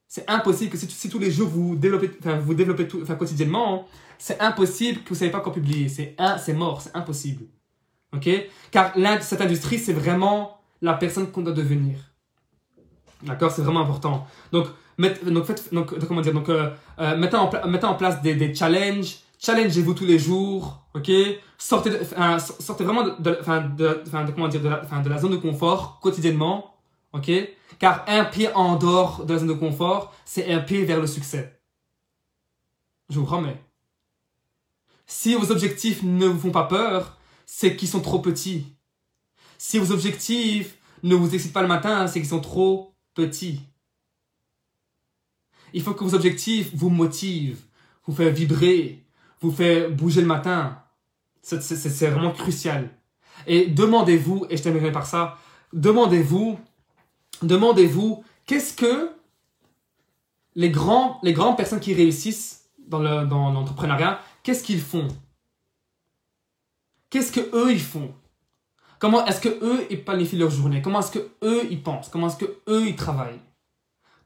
C'est 0.09 0.25
impossible 0.27 0.71
que 0.71 0.79
si, 0.79 1.11
tous 1.11 1.19
les 1.19 1.31
jours 1.31 1.51
vous 1.51 1.77
développez, 1.77 2.11
vous 2.41 2.55
développez 2.55 2.89
tout, 2.89 3.05
quotidiennement, 3.05 3.87
c'est 4.17 4.41
impossible 4.41 5.03
que 5.03 5.11
vous 5.11 5.17
savez 5.17 5.31
pas 5.31 5.41
quoi 5.41 5.53
publier. 5.53 5.91
C'est 5.91 6.55
mort, 6.55 6.81
c'est 6.81 6.97
impossible. 6.97 7.45
Ok? 8.15 8.29
Car 8.71 8.93
cette 9.21 9.41
industrie, 9.41 9.79
c'est 9.79 9.93
vraiment 9.93 10.61
la 10.83 10.95
personne 10.95 11.31
qu'on 11.31 11.43
doit 11.43 11.53
devenir. 11.53 11.99
D'accord? 13.23 13.51
C'est 13.51 13.63
vraiment 13.63 13.81
important. 13.81 14.27
Donc, 14.53 14.67
donc, 14.99 15.45
faites, 15.45 15.73
donc, 15.73 15.99
comment 16.07 16.21
dire? 16.21 16.35
Donc, 16.35 16.49
euh, 16.49 16.71
euh, 16.99 17.17
mettez, 17.17 17.37
en, 17.37 17.95
place 17.95 18.21
des, 18.23 18.55
challenges. 18.55 19.19
Challengez-vous 19.39 19.95
tous 19.95 20.05
les 20.05 20.19
jours. 20.19 20.83
Ok? 20.95 21.11
Sortez, 21.57 21.91
sortez 22.39 22.85
vraiment 22.85 23.05
de, 23.05 23.39
la, 23.47 23.61
de 23.61 25.09
la 25.09 25.19
zone 25.19 25.33
de 25.33 25.37
confort 25.37 26.01
quotidiennement. 26.01 26.75
Ok? 27.13 27.31
Car 27.79 28.05
un 28.09 28.25
pied 28.25 28.51
en 28.55 28.77
dehors 28.77 29.25
de 29.25 29.33
la 29.33 29.39
zone 29.39 29.49
de 29.49 29.55
confort, 29.55 30.15
c'est 30.25 30.53
un 30.53 30.61
pied 30.61 30.85
vers 30.85 31.01
le 31.01 31.07
succès. 31.07 31.61
Je 33.09 33.19
vous 33.19 33.25
promets. 33.25 33.61
Si 35.07 35.35
vos 35.35 35.51
objectifs 35.51 36.03
ne 36.03 36.27
vous 36.27 36.39
font 36.39 36.51
pas 36.51 36.65
peur, 36.65 37.17
c'est 37.53 37.75
qu'ils 37.75 37.89
sont 37.89 38.01
trop 38.01 38.21
petits. 38.21 38.65
Si 39.59 39.81
vos 39.81 39.91
objectifs 39.91 40.79
ne 41.03 41.17
vous 41.17 41.35
excitent 41.35 41.53
pas 41.53 41.63
le 41.63 41.69
matin, 41.69 42.07
c'est 42.07 42.21
qu'ils 42.21 42.29
sont 42.29 42.41
trop 42.41 42.95
petits. 43.13 43.61
Il 45.73 45.83
faut 45.83 45.93
que 45.93 46.05
vos 46.05 46.15
objectifs 46.15 46.71
vous 46.75 46.91
motivent, 46.91 47.61
vous 48.07 48.15
fassent 48.15 48.33
vibrer, 48.33 49.05
vous 49.41 49.51
fassent 49.51 49.91
bouger 49.91 50.21
le 50.21 50.29
matin. 50.29 50.81
C'est 51.43 52.09
vraiment 52.09 52.31
crucial. 52.31 52.89
Et 53.49 53.67
demandez-vous, 53.67 54.47
et 54.49 54.57
je 54.57 54.63
terminerai 54.63 54.93
par 54.93 55.07
ça, 55.07 55.37
demandez-vous, 55.73 56.57
demandez-vous, 57.43 58.23
qu'est-ce 58.47 58.75
que 58.75 59.11
les 60.55 60.71
grands, 60.71 61.19
les 61.25 61.33
grandes 61.33 61.57
personnes 61.57 61.81
qui 61.81 61.95
réussissent 61.95 62.71
dans 62.79 63.01
l'entrepreneuriat, 63.01 64.21
qu'est-ce 64.45 64.63
qu'ils 64.63 64.81
font? 64.81 65.09
Qu'est-ce 67.11 67.33
que 67.33 67.41
eux 67.55 67.73
ils 67.73 67.83
font? 67.83 68.15
Comment 69.01 69.27
est-ce 69.27 69.41
que 69.41 69.49
eux 69.49 69.87
ils 69.91 70.05
planifient 70.05 70.37
leur 70.37 70.51
journée? 70.51 70.81
Comment 70.81 71.01
est-ce 71.01 71.11
que 71.11 71.31
eux 71.43 71.67
ils 71.71 71.83
pensent? 71.83 72.09
Comment 72.09 72.29
est-ce 72.29 72.37
que 72.37 72.59
eux 72.69 72.87
ils 72.87 72.97
travaillent? 72.97 73.41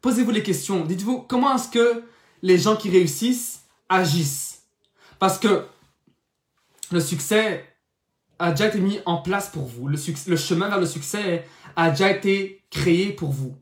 Posez-vous 0.03 0.31
les 0.31 0.43
questions. 0.43 0.85
Dites-vous 0.85 1.23
comment 1.23 1.55
est-ce 1.57 1.71
que 1.71 2.03
les 2.43 2.59
gens 2.59 2.77
qui 2.77 2.91
réussissent 2.91 3.63
agissent? 3.89 4.65
Parce 5.19 5.39
que 5.39 5.65
le 6.91 7.01
succès 7.01 7.65
a 8.39 8.51
déjà 8.51 8.67
été 8.69 8.81
mis 8.81 9.01
en 9.07 9.19
place 9.19 9.49
pour 9.49 9.65
vous. 9.65 9.89
Le, 9.89 9.97
chemin 10.37 10.69
vers 10.69 10.81
le 10.81 10.87
succès 10.87 11.47
a 11.77 11.91
déjà 11.91 12.11
été 12.11 12.63
créé 12.71 13.13
pour 13.13 13.31
vous. 13.31 13.57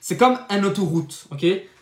C'est 0.00 0.16
comme 0.16 0.38
un 0.48 0.64
autoroute, 0.64 1.28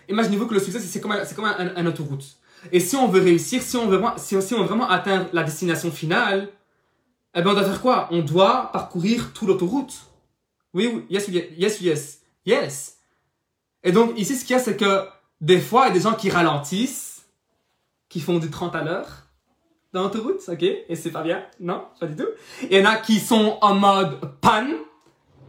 Imaginez-vous 0.08 0.46
que 0.46 0.54
le 0.54 0.60
succès, 0.60 0.80
c'est 0.80 1.00
comme 1.00 1.44
un 1.46 1.86
autoroute. 1.86 2.36
Et 2.72 2.80
si 2.80 2.96
on 2.96 3.08
veut 3.08 3.20
réussir, 3.20 3.62
si 3.62 3.76
on 3.76 3.86
veut, 3.86 4.02
si, 4.16 4.40
si 4.42 4.54
on 4.54 4.60
veut 4.60 4.66
vraiment 4.66 4.88
atteindre 4.88 5.26
la 5.32 5.44
destination 5.44 5.90
finale, 5.90 6.48
eh 7.34 7.42
ben 7.42 7.50
on 7.50 7.54
doit 7.54 7.64
faire 7.64 7.80
quoi? 7.80 8.08
On 8.10 8.20
doit 8.20 8.70
parcourir 8.72 9.32
toute 9.32 9.48
l'autoroute. 9.48 9.94
Oui, 10.74 10.90
oui, 10.92 11.04
yes, 11.10 11.28
yes, 11.28 11.80
yes, 11.80 12.20
yes. 12.44 12.98
Et 13.84 13.92
donc 13.92 14.18
ici, 14.18 14.34
ce 14.36 14.44
qu'il 14.44 14.56
y 14.56 14.58
a, 14.58 14.62
c'est 14.62 14.76
que 14.76 15.06
des 15.40 15.60
fois, 15.60 15.84
il 15.84 15.88
y 15.88 15.90
a 15.90 15.94
des 15.94 16.00
gens 16.00 16.14
qui 16.14 16.30
ralentissent, 16.30 17.26
qui 18.08 18.20
font 18.20 18.38
du 18.38 18.50
30 18.50 18.74
à 18.74 18.82
l'heure 18.82 19.26
dans 19.92 20.02
l'autoroute, 20.02 20.40
ok? 20.48 20.62
Et 20.62 20.96
c'est 20.96 21.10
pas 21.10 21.22
bien, 21.22 21.42
non, 21.60 21.84
pas 22.00 22.06
du 22.06 22.16
tout. 22.16 22.28
Et 22.62 22.76
il 22.76 22.78
y 22.78 22.82
en 22.82 22.90
a 22.90 22.96
qui 22.96 23.18
sont 23.18 23.58
en 23.60 23.74
mode 23.74 24.18
panne 24.40 24.74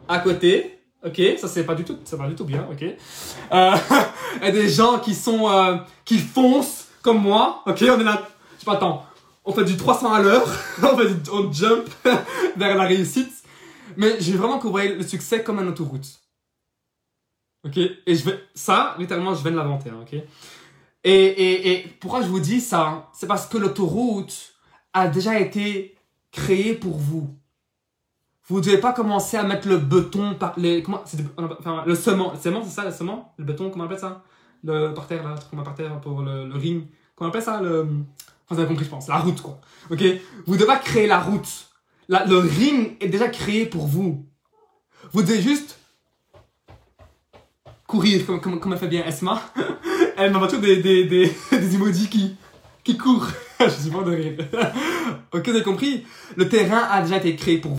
à 0.07 0.19
côté, 0.19 0.79
ok? 1.05 1.21
Ça 1.37 1.47
c'est 1.47 1.65
pas 1.65 1.75
du 1.75 1.83
tout, 1.83 1.97
c'est 2.03 2.17
pas 2.17 2.27
du 2.27 2.35
tout 2.35 2.45
bien, 2.45 2.67
ok? 2.71 2.83
Euh, 2.83 3.75
a 4.41 4.51
des 4.51 4.69
gens 4.69 4.99
qui 4.99 5.15
sont 5.15 5.49
euh, 5.49 5.77
qui 6.05 6.17
foncent 6.19 6.86
comme 7.07 7.21
moi, 7.21 7.63
ok, 7.65 7.77
on 7.83 8.01
est 8.01 8.03
là, 8.03 8.27
je 8.55 8.59
sais 8.59 8.65
pas, 8.65 8.73
attends, 8.73 9.05
on 9.45 9.53
fait 9.53 9.63
du 9.63 9.77
300 9.77 10.11
à 10.11 10.21
l'heure, 10.21 10.45
on 10.83 10.97
fait 10.97 11.13
du, 11.13 11.29
on 11.29 11.49
jump 11.53 11.89
vers 12.57 12.75
la 12.75 12.83
réussite, 12.83 13.31
mais 13.95 14.17
j'ai 14.19 14.33
vraiment 14.33 14.59
voyez 14.59 14.93
le 14.93 15.07
succès 15.07 15.41
comme 15.41 15.59
un 15.59 15.67
autoroute. 15.67 16.19
Ok, 17.65 17.77
et 17.77 18.13
je 18.13 18.25
vais, 18.25 18.37
ça, 18.53 18.95
littéralement, 18.99 19.33
je 19.33 19.41
viens 19.41 19.51
de 19.51 19.55
l'inventer, 19.55 19.89
hein, 19.89 19.99
ok. 20.01 20.15
Et, 20.15 20.21
et, 21.05 21.71
et 21.71 21.87
pourquoi 22.01 22.21
je 22.23 22.27
vous 22.27 22.41
dis 22.41 22.59
ça 22.59 23.09
C'est 23.13 23.27
parce 23.27 23.47
que 23.47 23.57
l'autoroute 23.57 24.55
a 24.91 25.07
déjà 25.07 25.39
été 25.39 25.95
créée 26.33 26.73
pour 26.73 26.97
vous. 26.97 27.33
Vous 28.47 28.59
devez 28.59 28.79
pas 28.79 28.91
commencer 28.91 29.37
à 29.37 29.43
mettre 29.43 29.69
le 29.69 29.77
béton 29.77 30.35
par 30.35 30.59
les 30.59 30.83
comment 30.83 31.03
enfin, 31.37 31.83
le 31.85 31.95
cement, 31.95 32.33
le 32.33 32.37
cement 32.37 32.63
c'est 32.65 32.71
ça 32.71 32.83
le 32.83 32.91
cement, 32.91 33.33
le 33.37 33.45
béton 33.45 33.69
comment 33.69 33.85
on 33.85 33.87
appelle 33.87 33.99
ça? 33.99 34.23
Le 34.65 34.93
par 34.93 35.07
terre 35.07 35.23
là, 35.23 35.35
le 35.35 35.39
truc 35.39 35.63
par 35.63 35.73
terre 35.73 36.01
pour 36.01 36.21
le 36.21 36.51
ring 36.53 36.87
Comment 37.17 37.29
on 37.29 37.31
appelle 37.31 37.41
ça 37.41 37.59
le... 37.59 37.81
Enfin, 37.81 38.55
vous 38.55 38.59
avez 38.59 38.67
compris, 38.67 38.85
je 38.85 38.89
pense. 38.89 39.07
La 39.07 39.17
route, 39.17 39.41
quoi. 39.41 39.59
Ok? 39.89 40.03
Vous 40.45 40.53
devez 40.53 40.67
pas 40.67 40.77
créer 40.77 41.07
la 41.07 41.19
route. 41.19 41.67
Le 42.07 42.37
ring 42.37 42.95
est 43.01 43.09
déjà 43.09 43.27
créé 43.27 43.65
pour 43.65 43.87
vous. 43.87 44.25
Vous 45.11 45.21
devez 45.23 45.41
juste 45.41 45.79
courir, 47.87 48.25
comme, 48.25 48.39
comme, 48.39 48.59
comme 48.59 48.73
elle 48.73 48.79
fait 48.79 48.87
bien 48.87 49.03
Esma. 49.05 49.41
Elle 50.17 50.31
m'envoie 50.31 50.47
toujours 50.47 50.63
des, 50.63 50.77
des, 50.77 51.05
des, 51.05 51.35
emojis 51.75 52.07
qui, 52.07 52.35
qui 52.83 52.97
courent. 52.97 53.27
Je 53.59 53.69
suis 53.69 53.89
pas 53.89 54.03
de 54.03 54.11
rire. 54.11 54.37
ok, 55.33 55.45
vous 55.45 55.55
avez 55.55 55.63
compris? 55.63 56.05
Le 56.35 56.47
terrain 56.47 56.87
a 56.89 57.01
déjà 57.01 57.17
été 57.17 57.35
créé 57.35 57.57
pour 57.57 57.73